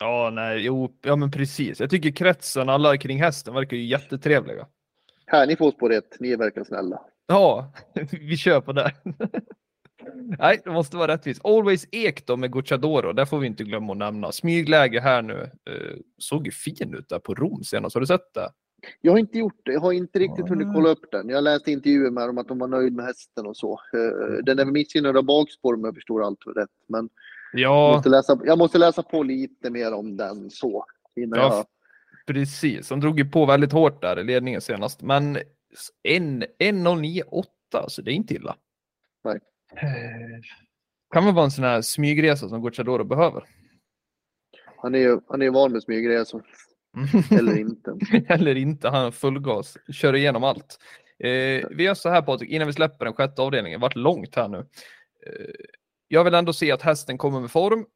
Ja, 0.00 0.30
nej, 0.32 0.58
jo, 0.64 0.92
ja 1.02 1.16
men 1.16 1.30
precis. 1.30 1.80
Jag 1.80 1.90
tycker 1.90 2.10
kretsen, 2.10 2.68
alla 2.68 2.96
kring 2.96 3.22
hästen 3.22 3.54
verkar 3.54 3.76
ju 3.76 3.84
jättetrevliga. 3.84 4.66
Här, 5.26 5.46
ni 5.46 5.56
får 5.56 5.70
spår 5.70 5.88
rätt. 5.88 6.20
Ni 6.20 6.36
verkar 6.36 6.64
snälla. 6.64 7.00
Ja, 7.26 7.72
vi 8.10 8.36
kör 8.36 8.60
på 8.60 8.72
det. 8.72 8.92
Nej, 10.38 10.60
det 10.64 10.70
måste 10.70 10.96
vara 10.96 11.12
rättvist. 11.12 11.40
Always 11.44 11.86
Ek 11.92 12.26
då 12.26 12.36
med 12.36 12.52
Gucciadoro, 12.52 13.12
där 13.12 13.24
får 13.24 13.38
vi 13.38 13.46
inte 13.46 13.64
glömma 13.64 13.92
att 13.92 13.98
nämna. 13.98 14.32
Smygläge 14.32 15.00
här 15.00 15.22
nu. 15.22 15.40
Eh, 15.70 15.96
såg 16.18 16.46
ju 16.46 16.50
fin 16.52 16.94
ut 16.94 17.08
där 17.08 17.18
på 17.18 17.34
Rom 17.34 17.64
senast, 17.64 17.94
har 17.94 18.00
du 18.00 18.06
sett 18.06 18.34
det? 18.34 18.50
Jag 19.00 19.12
har 19.12 19.18
inte 19.18 19.38
gjort 19.38 19.60
det. 19.64 19.72
Jag 19.72 19.80
har 19.80 19.92
inte 19.92 20.18
riktigt 20.18 20.44
Ah. 20.44 20.48
hunnit 20.48 20.68
kolla 20.74 20.88
upp 20.88 21.10
den. 21.12 21.28
Jag 21.28 21.44
läste 21.44 21.72
intervjuer 21.72 22.10
med 22.10 22.28
dem 22.28 22.38
att 22.38 22.48
de 22.48 22.58
var 22.58 22.68
nöjda 22.68 22.96
med 22.96 23.04
hästen 23.06 23.46
och 23.46 23.56
så. 23.56 23.72
Eh, 23.94 24.44
Den 24.44 24.58
är 24.58 24.64
väl 24.64 24.72
missgynnad 24.72 25.16
av 25.16 25.24
bakspår 25.24 25.74
om 25.74 25.84
jag 25.84 25.94
förstår 25.94 26.24
allt 26.24 26.38
rätt. 26.56 26.68
Men 26.88 27.08
jag, 27.52 27.70
Ja, 27.70 27.92
måste 27.96 28.08
läsa, 28.08 28.40
jag 28.44 28.58
måste 28.58 28.78
läsa 28.78 29.02
på 29.02 29.22
lite 29.22 29.70
mer 29.70 29.92
om 29.94 30.16
den 30.16 30.50
så. 30.50 30.84
Innan 31.16 31.38
Ja, 31.38 31.56
jag... 31.56 31.66
precis. 32.34 32.88
De 32.88 33.00
drog 33.00 33.18
ju 33.18 33.24
på 33.24 33.46
väldigt 33.46 33.72
hårt 33.72 34.02
där 34.02 34.18
i 34.20 34.24
ledningen 34.24 34.60
senast. 34.60 35.02
Men 35.02 35.38
en- 36.02 36.42
1.09,8, 36.58 37.44
så 37.88 38.02
det 38.02 38.10
är 38.10 38.14
inte 38.14 38.34
illa. 38.34 38.56
Nej. 39.24 39.38
Eh, 39.76 40.40
Kan 41.14 41.24
väl 41.24 41.34
vara 41.34 41.44
en 41.44 41.50
sån 41.50 41.64
här 41.64 41.82
smygresa 41.82 42.48
som 42.48 42.62
Gucciadoro 42.62 43.04
behöver. 43.04 43.44
Han 44.76 44.94
är 44.94 44.98
ju 44.98 45.20
han 45.28 45.42
är 45.42 45.50
van 45.50 45.72
med 45.72 45.82
smygresor. 45.82 46.42
Eller 47.30 47.58
inte. 47.58 47.98
Eller 48.28 48.54
inte, 48.54 48.88
han 48.88 49.04
har 49.04 49.10
full 49.10 49.40
gas, 49.40 49.76
kör 49.92 50.16
igenom 50.16 50.44
allt. 50.44 50.78
Eh, 51.18 51.66
vi 51.70 51.82
gör 51.82 51.94
så 51.94 52.08
här 52.08 52.22
Patrik, 52.22 52.50
innan 52.50 52.66
vi 52.66 52.72
släpper 52.72 53.04
den 53.04 53.14
sjätte 53.14 53.42
avdelningen, 53.42 53.80
det 53.80 53.82
varit 53.82 53.96
långt 53.96 54.34
här 54.34 54.48
nu. 54.48 54.58
Eh, 55.26 55.54
jag 56.08 56.24
vill 56.24 56.34
ändå 56.34 56.52
se 56.52 56.72
att 56.72 56.82
hästen 56.82 57.18
kommer 57.18 57.40
med 57.40 57.50
form. 57.50 57.86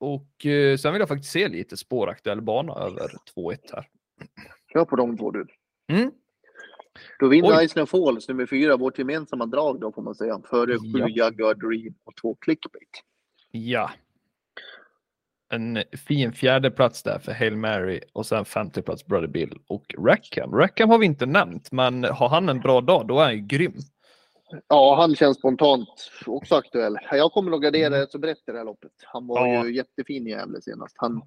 Och 0.00 0.46
eh, 0.46 0.76
sen 0.76 0.92
vill 0.92 1.00
jag 1.00 1.08
faktiskt 1.08 1.32
se 1.32 1.48
lite 1.48 1.76
spåraktuell 1.76 2.42
bana 2.42 2.72
över 2.74 3.10
2-1 3.36 3.58
här. 3.72 3.88
Kör 4.72 4.84
på 4.84 4.96
de 4.96 5.18
två 5.18 5.30
du. 5.30 5.46
Mm. 5.92 6.10
Då 7.18 7.28
vinner 7.28 7.58
Oj. 7.58 7.64
Iceland 7.64 7.88
Falls 7.88 8.28
nummer 8.28 8.46
fyra, 8.46 8.76
vårt 8.76 8.98
gemensamma 8.98 9.46
drag 9.46 9.80
då 9.80 9.92
får 9.92 10.02
man 10.02 10.14
säga. 10.14 10.40
Före 10.50 10.72
sju 10.78 10.98
Ja. 10.98 11.08
Jaguar 11.08 11.54
Dream 11.54 11.94
och 12.04 12.16
två 12.16 12.34
Clickbait. 12.34 13.02
Ja. 13.50 13.90
En 15.52 15.82
fin 16.06 16.32
fjärde 16.32 16.70
plats 16.70 17.02
där 17.02 17.18
för 17.18 17.32
Hail 17.32 17.56
Mary 17.56 18.00
och 18.12 18.26
sen 18.26 18.44
femte 18.44 18.82
plats 18.82 19.06
Brother 19.06 19.26
Bill 19.26 19.58
och 19.66 19.94
Rackham. 19.98 20.54
Rackham 20.54 20.90
har 20.90 20.98
vi 20.98 21.06
inte 21.06 21.26
nämnt, 21.26 21.72
men 21.72 22.04
har 22.04 22.28
han 22.28 22.48
en 22.48 22.60
bra 22.60 22.80
dag, 22.80 23.06
då 23.06 23.18
är 23.18 23.24
han 23.24 23.34
ju 23.34 23.40
grym. 23.46 23.74
Ja, 24.68 24.96
han 25.00 25.14
känns 25.16 25.36
spontant 25.38 25.88
också 26.26 26.54
aktuell. 26.54 26.96
Jag 27.12 27.32
kommer 27.32 27.50
nog 27.50 27.62
gardera 27.62 27.86
Mm. 27.86 28.00
rätt 28.00 28.10
så 28.12 28.18
brett 28.18 28.38
i 28.48 28.50
det 28.52 28.58
här 28.58 28.64
loppet. 28.64 28.90
Han 29.04 29.26
var 29.26 29.46
Ja. 29.46 29.66
ju 29.66 29.74
jättefin 29.74 30.26
i 30.26 30.30
Gävle 30.30 30.60
senast. 30.62 30.94
Han, 30.98 31.22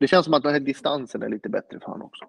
det 0.00 0.06
känns 0.08 0.24
som 0.24 0.34
att 0.34 0.42
den 0.42 0.52
här 0.52 0.60
distansen 0.60 1.22
är 1.22 1.28
lite 1.28 1.48
bättre 1.48 1.80
för 1.80 1.86
honom 1.86 2.06
också. 2.06 2.24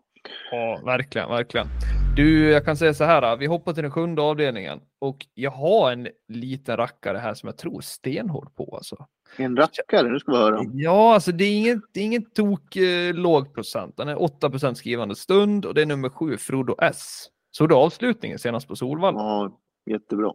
Ja, 0.52 0.82
verkligen, 0.86 1.30
verkligen. 1.30 1.68
Du, 2.16 2.50
jag 2.50 2.66
kan 2.66 2.78
säga 2.78 2.94
så 2.94 3.04
här, 3.04 3.38
vi 3.38 3.46
hoppar 3.46 3.74
till 3.74 3.84
den 3.84 3.92
sjunde 3.92 4.22
avdelningen 4.22 4.80
och 5.00 5.26
jag 5.34 5.52
har 5.52 5.92
en 5.92 6.08
liten 6.28 6.78
rackare 6.78 7.18
här 7.18 7.34
som 7.34 7.48
jag 7.48 7.58
tror 7.58 7.82
stenhårt 7.82 8.56
på 8.56 8.76
alltså. 8.76 9.06
En 9.38 9.58
rackare, 9.58 10.10
nu 10.10 10.20
ska 10.20 10.32
vi 10.32 10.38
höra. 10.38 10.62
Ja, 10.74 11.14
alltså 11.14 11.32
det 11.32 11.44
är 11.44 11.58
inget, 11.58 11.80
det 11.94 12.00
är 12.00 12.04
inget 12.06 12.36
tok 12.36 12.76
eh, 12.76 13.14
låg 13.14 13.54
procent. 13.54 13.98
Den 13.98 14.08
är 14.08 14.16
8% 14.16 14.74
skrivande 14.74 15.16
stund 15.16 15.66
och 15.66 15.74
det 15.74 15.82
är 15.82 15.86
nummer 15.86 16.10
sju, 16.10 16.38
Frodo 16.38 16.76
S. 16.82 17.28
Såg 17.52 17.70
du 17.70 17.76
avslutningen 17.76 18.40
senast 18.40 18.68
på 18.68 18.76
Solvalla? 18.76 19.20
Ja, 19.20 19.60
jättebra. 19.92 20.34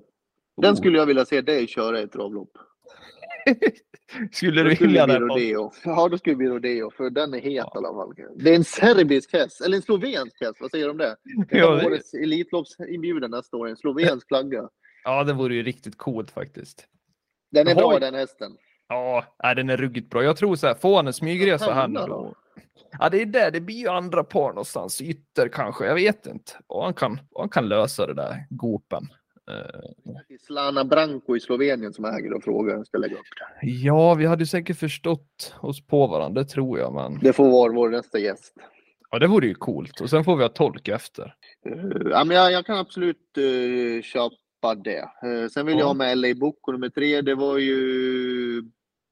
Den 0.63 0.73
Oh. 0.73 0.77
skulle 0.77 0.99
jag 0.99 1.07
vilja 1.07 1.25
se 1.25 1.41
dig 1.41 1.67
köra 1.67 2.01
i 2.01 2.03
ett 2.03 2.13
travlopp. 2.13 2.51
Skulle 4.33 4.63
du 4.63 4.75
skulle 4.77 4.89
vilja 4.89 5.07
det 5.07 5.19
rodeo. 5.19 5.73
Ja, 5.85 6.09
då 6.09 6.19
skulle 6.19 6.33
det 6.35 6.39
bli 6.39 6.49
rodeo, 6.49 6.91
för 6.91 7.11
den 7.11 7.35
är 7.35 7.39
het 7.39 7.45
i 7.55 7.59
alla 7.59 7.89
fall. 7.89 8.15
Det 8.37 8.51
är 8.51 8.55
en 8.57 8.65
serbisk 8.65 9.33
häst, 9.33 9.61
eller 9.61 9.77
en 9.77 9.83
slovensk 9.83 10.41
häst, 10.41 10.57
vad 10.61 10.71
säger 10.71 10.85
du 10.85 10.91
om 10.91 10.99
det? 10.99 11.17
Det 11.49 11.59
Ja, 11.59 11.67
kan 11.67 11.79
det- 11.79 11.87
årets 11.87 12.15
Elitloppsinbjudan 12.15 13.31
nästa 13.31 13.57
år, 13.57 13.69
en 13.69 13.77
slovensk 13.77 14.29
flagga. 14.29 14.69
Ja, 15.05 15.25
det 15.25 15.33
vore 15.33 15.55
ju 15.55 15.63
riktigt 15.63 15.99
coolt 15.99 16.31
faktiskt. 16.31 16.87
Den 17.51 17.67
är 17.69 17.71
Jaha. 17.75 17.89
bra 17.89 17.99
den 17.99 18.15
hästen. 18.15 18.57
Ja, 18.89 19.25
nej, 19.43 19.55
den 19.55 19.71
är 19.71 19.77
ruggigt 19.77 20.11
bra. 20.11 20.23
Jag 20.25 20.37
tror 20.37 20.57
så 20.57 20.67
här, 20.67 20.75
får 20.75 20.97
han 20.97 21.07
en 21.07 21.13
smygresa 21.13 21.73
här 21.75 21.89
nu 21.89 22.01
då? 22.01 22.35
Ja, 22.99 23.09
det 23.09 23.23
är 23.23 23.27
det. 23.27 23.51
Det 23.51 23.61
blir 23.61 23.77
ju 23.77 23.89
andra 23.89 24.25
par 24.25 24.49
någonstans, 24.49 25.01
ytter 25.03 25.49
kanske. 25.49 25.87
Jag 25.87 25.95
vet 25.95 26.27
inte. 26.27 26.53
Och 26.67 26.85
han 26.85 26.95
kan, 26.95 27.21
och 27.31 27.41
han 27.41 27.49
kan 27.49 27.69
lösa 27.69 28.07
det 28.07 28.15
där 28.15 28.47
gopen. 28.51 29.09
Eh, 29.51 30.15
Det 30.29 30.35
är 30.35 30.39
Slana 30.39 30.85
Branko 30.85 31.37
i 31.37 31.41
Slovenien 31.41 31.93
som 31.93 32.05
äger 32.05 32.33
och 32.33 32.43
frågar. 32.45 32.75
Jag 32.77 32.87
ska 32.87 32.99
lägga 32.99 33.15
upp 33.15 33.21
det. 33.61 33.67
ja, 33.71 34.15
vi 34.15 34.27
hade 34.27 34.47
säkert 34.47 34.77
förstått 34.79 35.55
oss 35.61 35.87
på 35.87 36.07
varandra, 36.07 36.43
det 36.43 36.49
tror 36.49 36.79
jag. 36.79 36.95
Men 36.95 37.19
Det 37.19 37.33
får 37.33 37.51
vara 37.51 37.73
vår 37.73 37.89
nästa 37.91 38.19
gäst. 38.19 38.55
ja, 39.11 39.19
det 39.19 39.27
vore 39.27 39.47
ju 39.47 39.55
coolt. 39.55 40.01
Och 40.01 40.11
sen 40.11 40.25
får 40.25 40.37
vi 40.37 40.43
ha 40.43 40.49
tolk 40.49 40.89
efter. 40.89 41.35
Uh, 41.67 42.11
ja, 42.11 42.25
men 42.25 42.37
jag, 42.37 42.53
jag 42.53 42.67
kan 42.67 42.79
absolut 42.79 43.39
uh, 43.39 44.03
köpa 44.03 44.75
det. 44.85 44.99
Eh, 44.99 45.49
sen 45.51 45.67
vill 45.67 45.75
Ja. 45.75 45.81
jag 45.81 45.87
ha 45.87 45.95
med 45.95 46.19
LA 46.19 46.35
Boko 46.35 46.73
nummer 46.73 46.89
tre. 46.89 47.21
Det 47.21 47.35
var 47.35 47.59
ju 47.59 48.63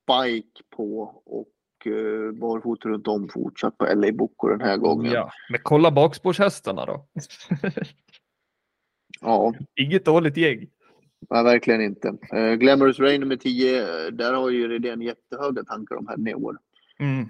bike 0.06 0.62
på 0.76 1.00
och 1.26 1.48
uh, 1.86 2.32
barfota 2.32 2.88
runt 2.88 3.08
om 3.08 3.28
fortsatt 3.28 3.78
på 3.78 3.84
LA 3.94 4.12
Boko 4.12 4.48
den 4.48 4.60
här 4.60 4.76
gången. 4.76 5.12
Ja, 5.12 5.30
men 5.50 5.60
kolla 5.62 5.90
bakspårshästarna 5.90 6.86
då. 6.86 7.06
ja 9.20 9.54
Inget 9.76 10.04
dåligt 10.04 10.36
gäng. 10.36 10.66
nej, 11.30 11.44
verkligen 11.44 11.80
inte. 11.80 12.08
Uh, 12.34 12.54
Glamorous 12.54 12.98
Rain 12.98 13.20
nummer 13.20 13.36
10. 13.36 13.80
eh, 13.80 14.06
Där 14.12 14.32
har 14.34 14.50
ju 14.50 14.68
Redén 14.68 15.02
jättehöga 15.02 15.64
tankar 15.64 15.96
om 15.96 16.08
här 16.08 16.28
i 16.28 16.34
år. 16.34 16.58
Mm. 16.98 17.28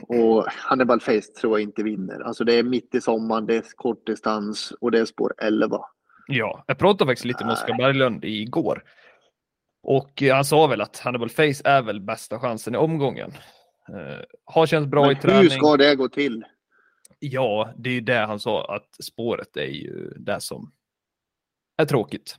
Och 0.00 0.44
Hannibal 0.48 1.00
Face 1.00 1.20
tror 1.40 1.58
jag 1.58 1.60
inte 1.62 1.82
vinner. 1.82 2.20
Alltså 2.20 2.44
det 2.44 2.54
är 2.54 2.62
mitt 2.62 2.94
i 2.94 3.00
sommaren, 3.00 3.46
det 3.46 3.56
är 3.56 3.62
kort 3.76 4.06
distans 4.06 4.72
och 4.80 4.90
det 4.90 4.98
är 5.00 5.04
spår 5.04 5.34
11. 5.38 5.80
Ja, 6.26 6.64
jag 6.66 6.78
pratade 6.78 7.08
faktiskt 7.08 7.24
lite 7.24 7.44
med 7.44 7.52
Oskar 7.52 7.76
Berglund 7.78 8.24
igår. 8.24 8.84
Och 9.82 10.22
eh, 10.22 10.34
han 10.34 10.44
sa 10.44 10.66
väl 10.66 10.80
att 10.80 10.98
Hannibal 10.98 11.30
Face 11.30 11.62
är 11.64 11.82
väl 11.82 12.00
bästa 12.00 12.38
chansen 12.38 12.74
i 12.74 12.78
omgången. 12.78 13.30
Uh, 13.90 14.22
har 14.44 14.66
känts 14.66 14.90
bra 14.90 15.02
Men 15.02 15.10
i 15.10 15.14
hur 15.14 15.20
träning. 15.20 15.50
ska 15.50 15.76
det 15.76 15.94
gå 15.96 16.08
till? 16.08 16.44
Ja, 17.18 17.72
det 17.76 17.90
är 17.90 17.94
ju 17.94 18.00
det 18.00 18.18
han 18.26 18.40
sa, 18.40 18.74
att 18.76 19.04
spåret 19.04 19.56
är 19.56 19.66
ju 19.66 20.10
det 20.16 20.40
som 20.40 20.72
är 21.76 21.84
tråkigt. 21.84 22.36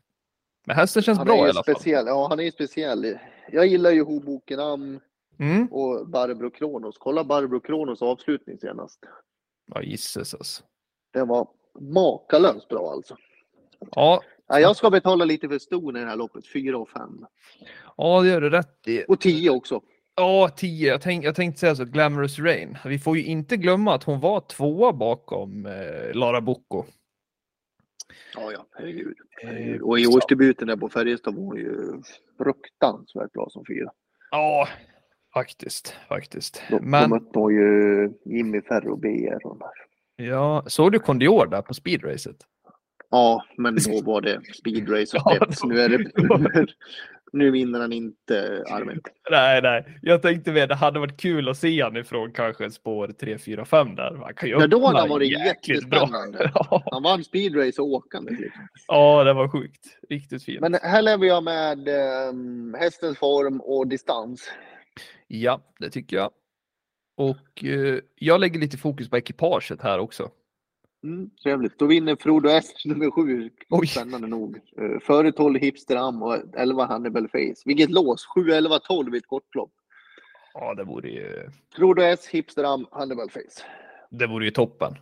Men 0.68 0.76
hästen 0.76 1.02
känns 1.02 1.18
Han 1.18 1.28
bra 1.28 1.38
i 1.38 1.42
alla 1.42 1.54
fall. 1.54 1.64
speciell. 1.76 2.06
Ja, 2.08 2.28
han 2.30 2.40
är 2.40 2.44
ju 2.44 2.52
speciell. 2.52 3.18
Jag 3.52 3.68
gillar 3.68 3.92
ju 3.92 4.02
Hoboken 4.04 4.60
Am 4.60 5.00
Mm. 5.40 5.68
och 5.72 6.08
Barbro 6.10 6.50
Kronos. 6.50 6.98
Kolla 6.98 7.24
Barbro 7.24 7.60
Kronos 7.60 8.02
avslutning 8.02 8.58
senast. 8.58 9.00
Ja, 9.74 9.82
gisses 9.82 10.34
alltså. 10.34 10.64
Den 11.14 11.28
var 11.28 11.48
makalöst 11.80 12.68
bra 12.70 12.92
alltså. 12.92 13.16
Ja, 13.92 14.22
Ja, 14.50 14.60
jag 14.60 14.76
ska 14.76 14.90
betala 14.90 15.26
lite 15.26 15.48
för 15.50 15.60
ston 15.60 15.96
i 15.98 16.00
det 16.00 16.06
här 16.06 16.16
loppet. 16.16 16.48
4 16.48 16.78
och 16.78 16.90
5. 16.90 17.26
ja, 17.98 18.22
det 18.22 18.28
gör 18.28 18.42
du 18.42 18.50
rätt 18.50 18.88
i. 18.88 19.06
Och 19.08 19.22
10 19.22 19.50
också. 19.50 19.82
Ja, 20.16 20.50
10. 20.56 20.88
Jag, 20.90 21.02
tänk, 21.02 21.26
jag 21.26 21.36
tänkte 21.36 21.60
säga 21.60 21.76
så, 21.76 21.86
Glamorous 21.86 22.40
Rain. 22.40 22.78
Vi 22.86 23.00
får 23.00 23.18
ju 23.18 23.24
inte 23.26 23.58
glömma 23.58 23.94
att 23.94 24.04
hon 24.04 24.20
var 24.20 24.40
tvåa 24.40 24.94
bakom 24.94 25.66
eh, 25.66 26.14
Lara 26.14 26.42
Bocco. 26.42 26.84
Ja, 28.36 28.51
ja, 28.51 28.66
herregud. 28.76 29.18
Eh. 29.43 29.82
Och 29.82 29.99
i 29.99 30.08
årsdebuten 30.08 30.68
där 30.68 30.76
på 30.78 30.89
Färjestad 30.89 31.36
var 31.36 31.43
hon 31.43 31.58
ju 31.58 32.01
fruktansvärt 32.38 33.32
bra 33.34 33.47
som 33.49 33.64
fyra. 33.68 33.89
Ja, 34.32 34.68
faktiskt, 35.34 35.95
faktiskt. 36.10 36.62
Då 36.70 36.80
Men 36.82 37.10
mötte 37.10 37.39
hon 37.39 37.53
ju 37.53 38.10
Jimmy 38.26 38.62
Ferro 38.62 38.95
BR. 38.95 39.45
och 39.45 39.58
de 39.58 39.60
där. 39.60 40.26
ja, 40.28 40.64
såg 40.68 40.91
du 40.91 40.99
Kondior 40.99 41.45
där 41.47 41.62
på 41.62 41.74
speedracet? 41.74 42.38
Ja, 43.10 43.45
men 43.58 43.76
då 43.88 44.01
var 44.01 44.22
det 44.22 44.41
speedrace 44.53 45.18
och 45.18 45.22
Ja, 45.26 45.45
då- 45.62 45.68
Nu 45.68 45.80
är 45.82 45.89
det, 45.89 46.68
Nu 47.34 47.52
vinner 47.52 47.80
han 47.80 47.94
inte 47.94 48.64
armen. 48.70 49.02
Nej, 49.32 49.62
nej. 49.62 50.00
Jag 50.02 50.22
tänkte 50.22 50.52
mer, 50.52 50.68
det 50.68 50.76
hade 50.76 51.00
varit 51.00 51.20
kul 51.20 51.50
att 51.50 51.58
se 51.58 51.82
han 51.84 51.98
ifrån 51.98 52.32
kanske 52.32 52.72
spår 52.72 53.08
3, 53.08 53.38
4, 53.38 53.66
5 53.66 53.96
där. 53.96 54.12
Man 54.12 54.34
kan 54.34 54.50
ju 54.50 54.56
Ja, 54.56 54.68
då 54.68 54.86
hade 54.86 55.00
han 55.00 55.10
varit 55.10 55.34
bra. 55.34 55.46
jättespännande. 55.46 56.52
Ja. 56.54 56.84
Han 56.92 57.04
vann 57.04 57.24
speedrace 57.24 57.82
och 57.82 57.88
åkande. 57.88 58.32
Liksom. 58.32 58.68
ja, 58.88 59.24
det 59.24 59.34
var 59.34 59.48
sjukt. 59.50 59.98
Riktigt 60.10 60.44
fint. 60.44 60.62
Men 60.62 60.74
här 60.74 61.02
lever 61.02 61.26
jag 61.28 61.44
med 61.44 61.88
um, 62.30 62.76
hästens 62.80 63.18
form 63.18 63.62
och 63.62 63.88
distans. 63.88 64.52
Ja, 65.28 65.62
det 65.80 65.90
tycker 65.90 66.18
jag. 66.18 66.32
Och 67.18 67.64
eh, 67.64 68.00
jag 68.16 68.40
lägger 68.40 68.60
lite 68.60 68.78
fokus 68.78 69.10
på 69.10 69.18
ekipaget 69.18 69.82
här 69.82 70.00
också. 70.00 70.30
Mm, 71.04 71.30
trevligt. 71.43 71.80
Då 71.80 71.86
vinner 71.86 72.16
Frodo 72.16 72.50
S 72.50 72.86
nummer 72.86 73.12
sju. 73.12 73.50
Oj. 73.70 73.88
Spännande 73.88 74.28
nog. 74.28 74.60
Uh, 74.82 75.00
före 75.00 75.32
12 75.32 75.60
Hipster 75.60 75.95
Am 75.95 76.24
och 76.24 76.38
11 76.58 76.86
Hannibal 76.86 77.28
Face. 77.28 77.62
Vilket 77.66 77.89
lås! 77.89 78.26
7, 78.26 78.52
11, 78.52 78.80
12 78.80 79.16
i 79.16 79.18
ett 79.18 79.28
kortlopp. 79.28 79.72
Ja, 80.54 80.74
det 80.74 80.84
vore 80.84 81.10
ju, 81.10 81.50
Frodo 81.76 82.02
S, 82.02 82.28
Hipster 82.28 82.64
Am, 82.64 82.86
Hannibal 82.91 83.30
Face. 83.30 83.64
det 84.10 84.28
vore 84.28 84.45
ju 84.45 84.52
toppen. 84.52 84.95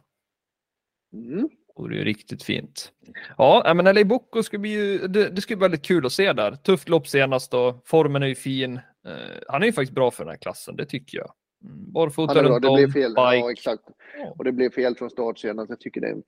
Mm. 1.13 1.41
Det 1.41 1.81
vore 1.81 1.95
ju 1.95 2.03
riktigt 2.03 2.43
fint. 2.43 2.91
Ja, 3.37 3.73
men 3.75 3.95
LA 3.95 4.03
Bocco 4.03 4.43
ska 4.43 4.57
bli 4.57 4.69
ju, 4.69 5.07
det, 5.07 5.29
det 5.29 5.41
ska 5.41 5.55
bli 5.55 5.61
väldigt 5.61 5.85
kul 5.85 6.05
att 6.05 6.11
se 6.11 6.33
där. 6.33 6.55
Tufft 6.55 6.89
lopp 6.89 7.07
senast 7.07 7.51
då. 7.51 7.81
Formen 7.85 8.23
är 8.23 8.27
ju 8.27 8.35
fin. 8.35 8.75
Eh, 9.07 9.13
han 9.47 9.61
är 9.61 9.65
ju 9.65 9.73
faktiskt 9.73 9.95
bra 9.95 10.11
för 10.11 10.23
den 10.23 10.31
här 10.31 10.37
klassen, 10.37 10.75
det 10.75 10.85
tycker 10.85 11.17
jag. 11.17 11.31
Barfota 11.69 12.33
bra. 12.33 12.43
runt 12.43 12.61
Det 12.61 12.67
om, 12.67 12.91
fel. 12.91 13.13
Ja, 13.15 13.31
bike. 13.31 13.51
exakt. 13.51 13.83
Ja. 14.17 14.33
Och 14.37 14.43
det 14.43 14.51
blev 14.51 14.69
fel 14.69 14.95
från 14.95 15.09
start 15.09 15.39
senast. 15.39 15.69
Jag 15.69 15.79
tycker 15.79 16.01
det 16.01 16.07
är 16.07 16.11
en 16.11 16.23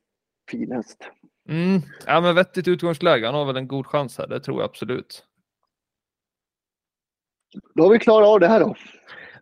fin 0.52 0.72
häst. 0.72 0.98
Mm, 1.50 1.82
ja, 2.06 2.22
men 2.22 2.36
vettigt 2.36 2.68
utgångsläge. 2.68 3.26
Han 3.26 3.36
har 3.36 3.46
väl 3.46 3.58
en 3.58 3.68
god 3.68 3.86
chans 3.86 4.18
här, 4.18 4.28
det 4.28 4.40
tror 4.40 4.62
jag 4.62 4.66
absolut. 4.70 5.24
Då 7.76 7.84
har 7.84 7.90
vi 7.90 8.00
klarat 8.00 8.28
av 8.28 8.40
det 8.40 8.48
här 8.48 8.60
då. 8.60 8.76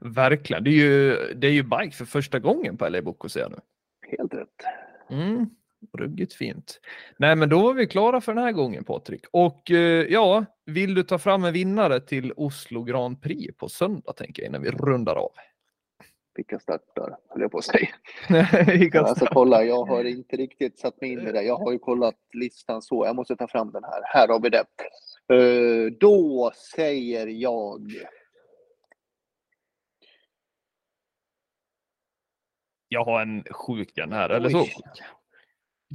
Verkligen. 0.02 0.64
Det 0.64 0.70
är 0.70 0.74
ju, 0.74 1.16
det 1.36 1.48
är 1.48 1.52
ju 1.52 1.64
bike 1.64 1.92
för 1.92 2.06
första 2.06 2.40
gången 2.40 2.78
på 2.78 2.90
LA 2.90 3.02
Bocco 3.02 3.30
ser 3.30 3.40
jag 3.40 3.52
nu. 3.52 3.58
Helt 4.18 4.34
rätt. 4.34 4.48
Mm, 5.10 5.50
ruggigt 5.98 6.34
fint. 6.34 6.80
Nej, 7.18 7.36
men 7.36 7.50
då 7.50 7.62
var 7.62 7.74
vi 7.74 7.88
klara 7.88 8.22
för 8.22 8.34
den 8.34 8.44
här 8.44 8.52
gången 8.52 8.84
Patrik. 8.84 9.26
Och 9.32 9.72
eh, 9.72 10.06
ja, 10.10 10.46
vill 10.66 10.94
du 10.94 11.04
ta 11.04 11.18
fram 11.18 11.44
en 11.44 11.54
vinnare 11.54 12.00
till 12.00 12.34
Oslo 12.36 12.84
Grand 12.84 13.22
Prix 13.22 13.58
på 13.58 13.70
söndag 13.70 14.14
tänker 14.14 14.42
jag 14.44 14.50
innan 14.50 14.62
vi 14.62 14.72
rundar 14.72 15.16
av. 15.16 15.32
Vilka 16.36 16.60
startar, 16.60 17.18
höll 17.30 17.42
jag 17.42 17.52
på 17.52 17.58
att 17.58 17.66
säga. 17.66 17.90
Alltså 19.06 19.26
kolla, 19.26 19.64
jag 19.64 19.86
har 19.86 20.04
inte 20.04 20.36
riktigt 20.36 20.80
satt 20.80 21.02
mig 21.02 21.12
in 21.12 21.28
i 21.28 21.32
det. 21.32 21.44
Jag 21.44 21.58
har 21.58 21.72
ju 21.72 21.80
kollat 21.80 22.16
listan 22.34 22.82
så. 22.82 23.06
Jag 23.06 23.16
måste 23.16 23.36
ta 23.36 23.48
fram 23.48 23.72
den 23.72 23.84
här. 23.84 24.02
Här 24.04 24.28
har 24.28 24.40
vi 24.40 24.50
det. 24.50 24.66
Eh, 25.34 25.92
då 26.00 26.52
säger 26.76 27.28
jag. 27.28 27.92
Jag 32.88 33.06
har 33.06 33.22
en 33.22 33.44
sjuk 33.44 33.92
här, 33.98 34.30
eller 34.30 34.50
så. 34.50 34.66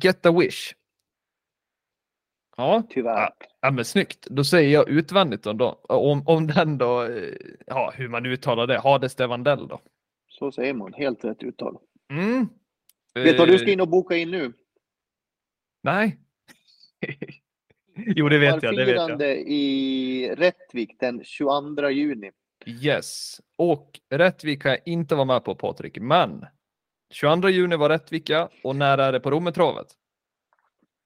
Get 0.03 0.27
a 0.27 0.33
wish. 0.33 0.75
Ja, 2.57 2.83
Tyvärr. 2.91 3.33
ja 3.61 3.71
men 3.71 3.85
snyggt. 3.85 4.27
Då 4.31 4.45
säger 4.45 4.71
jag 4.71 4.89
utvändigt 4.89 5.47
om, 5.47 5.59
då, 5.59 5.81
om, 5.83 6.23
om 6.27 6.47
den 6.47 6.79
då, 6.79 7.03
eh, 7.03 7.35
ja 7.67 7.93
hur 7.95 8.09
man 8.09 8.27
uttalar 8.27 8.67
det, 8.67 8.79
Hades 8.79 9.15
Devandell 9.15 9.69
då. 9.69 9.81
Så 10.41 10.53
säger 10.53 10.75
man. 10.75 10.93
Helt 10.93 11.25
rätt 11.25 11.43
uttal. 11.43 11.79
Mm. 12.13 12.49
Vet 13.15 13.25
du 13.25 13.39
vad 13.39 13.49
du 13.49 13.59
ska 13.59 13.67
Eh, 13.67 13.73
in 13.73 13.81
och 13.81 13.89
boka 13.89 14.17
in 14.17 14.31
nu? 14.31 14.53
Nej. 15.83 16.19
jo, 17.97 18.29
det 18.29 18.39
vet 18.39 18.63
jag. 18.63 18.77
Det 18.77 18.85
vet 18.85 19.09
jag. 19.09 19.23
I 19.47 20.35
Rättvik 20.35 20.97
den 21.01 21.25
22 21.25 21.91
juni. 21.91 22.31
Yes. 22.67 23.41
Och 23.57 24.01
Rättvik 24.11 24.63
kan 24.63 24.71
jag 24.71 24.81
inte 24.85 25.15
vara 25.15 25.25
med 25.25 25.45
på 25.45 25.55
Patrik, 25.55 25.99
men 26.01 26.47
22 27.11 27.49
juni 27.49 27.77
var 27.77 27.89
Rättvik 27.89 28.31
ja. 28.31 28.51
Och 28.65 28.77
när 28.77 28.99
är 28.99 29.13
det 29.13 29.21
på 29.21 29.31
Rommetravet? 29.31 29.87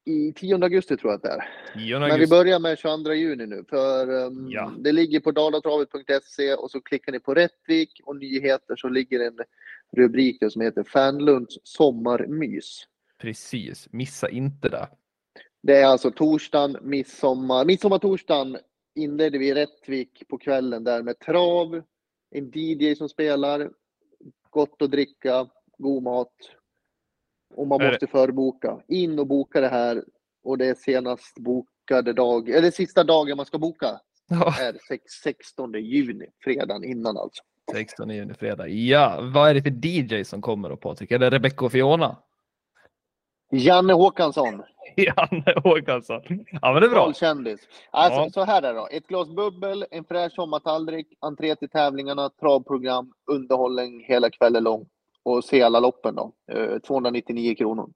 I 0.07 0.33
10 0.33 0.55
augusti 0.55 0.97
tror 0.97 1.13
jag 1.13 1.17
att 1.17 1.23
det 1.23 1.29
är. 1.29 1.49
10 1.79 1.99
Men 1.99 2.21
vi 2.21 2.27
börjar 2.27 2.59
med 2.59 2.79
22 2.79 3.13
juni 3.13 3.47
nu. 3.47 3.65
För 3.69 4.11
um, 4.11 4.49
Ja. 4.51 4.73
det 4.79 4.93
ligger 4.93 5.21
på 5.21 5.31
dalatravet.se 5.31 6.55
och 6.55 6.71
så 6.71 6.81
klickar 6.81 7.13
ni 7.13 7.21
på 7.21 7.35
Rättvik 7.35 8.01
och 8.05 8.17
nyheter 8.17 8.77
så 8.77 8.89
ligger 8.89 9.21
en 9.21 9.39
rubrik 9.97 10.43
som 10.51 10.63
heter 10.63 10.83
Fanlunds 10.83 11.59
sommarmys. 11.63 12.85
Precis, 13.19 13.89
missa 13.93 14.29
inte 14.29 14.69
det. 14.69 14.89
Det 15.63 15.77
är 15.77 15.87
alltså 15.87 16.11
torsdagen, 16.11 16.77
midsommar. 16.83 17.65
Midsommartorsdagen 17.65 18.59
inledde 18.95 19.39
vi 19.39 19.55
Rättvik 19.55 20.29
på 20.29 20.39
kvällen 20.39 20.85
där 20.85 21.03
med 21.03 21.19
trav, 21.19 21.83
en 22.31 22.51
DJ 22.55 22.95
som 22.95 23.09
spelar, 23.09 23.71
gott 24.51 24.83
att 24.83 24.91
dricka, 24.91 25.47
god 25.79 26.03
mat. 26.03 26.35
Och 27.55 27.67
man 27.67 27.81
måste 27.91 28.07
förboka. 28.07 28.81
In 28.89 29.19
och 29.19 29.27
boka 29.27 29.61
det 29.61 29.69
här 29.69 30.05
och 30.45 30.59
det 30.59 30.67
är 30.67 30.75
senast 30.75 31.35
bokade 31.39 32.13
dag, 32.13 32.49
eller 32.49 32.71
sista 32.71 33.05
dagen 33.05 33.37
man 33.37 33.47
ska 33.47 33.59
boka 33.59 34.01
Ja, 34.29 34.55
är 34.61 34.77
sex- 34.89 35.13
16 35.23 35.73
juni, 35.73 36.27
fredagen 36.45 36.85
innan 36.85 37.17
alltså. 37.17 37.43
16 37.73 38.11
juni 38.11 38.35
fredag. 38.35 38.69
Ja, 38.69 39.21
vad 39.35 39.51
är 39.51 39.55
det 39.55 39.63
för 39.63 39.87
DJ 39.87 40.25
som 40.25 40.43
kommer 40.43 40.69
då 40.69 40.77
Patrik? 40.77 41.11
Är 41.11 41.19
det 41.19 41.31
Rebecca 41.31 41.65
och 41.65 41.73
Fiona? 41.73 42.17
Janne 43.53 43.93
Håkansson, 43.93 44.63
Janne 44.97 45.55
Håkansson. 45.65 46.23
Ja, 46.63 46.73
men 46.73 46.81
det 46.83 46.87
är 46.87 46.91
bra. 46.91 47.13
kändis. 47.13 47.61
Alltså, 47.91 48.21
Ja. 48.21 48.31
Så 48.31 48.45
här 48.45 48.63
är 48.63 48.73
det 48.73 48.79
då. 48.79 48.89
Ett 48.91 49.07
glas 49.07 49.29
bubbel, 49.29 49.87
en 49.91 50.05
fräsch 50.05 50.33
sommartallrik, 50.33 51.07
entré 51.21 51.57
till 51.57 51.69
tävlingarna, 51.69 52.31
travprogram, 52.31 53.13
underhållning 53.31 54.05
hela 54.05 54.31
kvällen 54.31 54.65
lång. 54.65 54.87
Och 55.25 55.45
se 55.45 55.63
alla 55.63 55.81
loppen 55.81 56.15
då. 56.15 56.33
Eh, 56.53 56.79
299 56.79 57.55
kronor. 57.55 57.91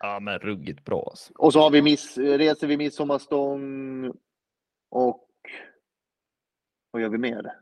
Ja, 0.00 0.20
men 0.20 0.38
ruggigt 0.38 0.84
bra. 0.84 1.06
Alltså. 1.10 1.32
Och 1.36 1.52
så 1.52 1.60
har 1.60 1.70
vi 1.70 1.82
miss, 1.82 2.18
reser 2.18 2.66
vi 2.66 2.76
midsommarstång 2.76 4.06
och 4.90 5.28
vad 6.90 7.02
gör 7.02 7.08
vi 7.08 7.18
mer? 7.18 7.52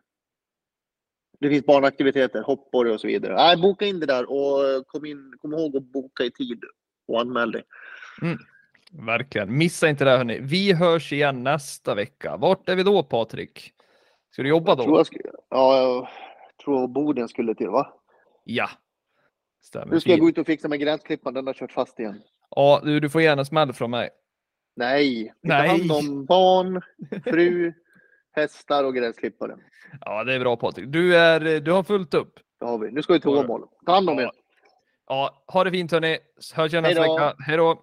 Det 1.40 1.48
finns 1.48 1.66
barnaktiviteter, 1.66 2.42
hoppborg 2.42 2.90
och 2.90 3.00
så 3.00 3.06
vidare. 3.06 3.34
Nej, 3.34 3.56
boka 3.56 3.86
in 3.86 4.00
det 4.00 4.06
där 4.06 4.30
och 4.30 4.86
kom, 4.86 5.04
in, 5.06 5.38
kom 5.40 5.52
ihåg 5.52 5.76
att 5.76 5.82
boka 5.82 6.24
i 6.24 6.30
tid 6.30 6.64
och 7.08 7.20
anmäl 7.20 7.52
dig. 7.52 7.62
Verkligen. 8.92 9.58
Missa 9.58 9.88
inte 9.88 10.04
det 10.04 10.11
hörni. 10.11 10.38
Vi 10.40 10.72
hörs 10.72 11.12
igen 11.12 11.42
nästa 11.44 11.94
vecka. 11.94 12.36
Vart 12.36 12.68
är 12.68 12.76
vi 12.76 12.82
då 12.82 13.02
Patrik? 13.02 13.72
Ska 14.30 14.42
du 14.42 14.48
jobba 14.48 14.76
Tror 14.76 14.86
då? 14.86 14.96
jag, 14.98 15.06
sk- 15.06 15.30
ja, 15.48 15.76
jag 15.78 16.08
tror 16.64 16.88
Boden 16.88 17.28
skulle 17.28 17.54
till 17.54 17.68
va? 17.68 17.94
Ja. 18.44 18.70
Stämmer. 19.62 19.94
Nu 19.94 20.00
ska 20.00 20.11
jag 20.11 20.20
gå 20.20 20.28
ut 20.28 20.38
och 20.38 20.46
fixa 20.46 20.68
med 20.68 20.80
gränsklipparen, 20.80 21.34
den 21.34 21.46
har 21.46 21.54
kört 21.54 21.72
fast 21.72 22.00
igen. 22.00 22.22
Ja, 22.56 22.80
du, 22.84 23.00
du 23.00 23.11
får 23.11 23.22
gärna 23.22 23.44
smäll 23.44 23.72
från 23.72 23.90
mig. 23.90 24.11
Nej, 24.76 25.34
vi 25.42 25.48
tar 25.48 25.66
hand 25.66 25.92
om 25.92 26.24
barn, 26.24 26.82
fru, 27.24 27.72
hästar 28.32 28.84
och 28.84 28.94
gräsklippare. 28.94 29.56
Ja, 30.00 30.24
det 30.24 30.34
är 30.34 30.40
bra 30.40 30.56
Patrik. 30.56 30.86
Du, 30.88 31.16
är, 31.16 31.61
du 31.61 31.72
har 31.72 31.82
fullt 31.82 32.14
upp. 32.14 32.34
Det 32.61 32.66
har 32.66 32.78
vi. 32.78 32.90
Nu 32.90 33.02
ska 33.02 33.12
vi 33.12 33.20
till. 33.20 33.30
Åmål. 33.30 33.68
Ta 33.86 33.92
hand 33.92 34.11
om 34.11 34.18
er. 34.18 34.30
Ja. 35.06 35.44
Ha 35.46 35.64
det 35.64 35.70
fint 35.70 35.92
hörni. 35.92 36.18
Hörs 36.54 36.72
igen 36.72 36.82
nästa 36.82 37.00
vecka. 37.00 37.34
Hej 37.38 37.56
då! 37.56 37.82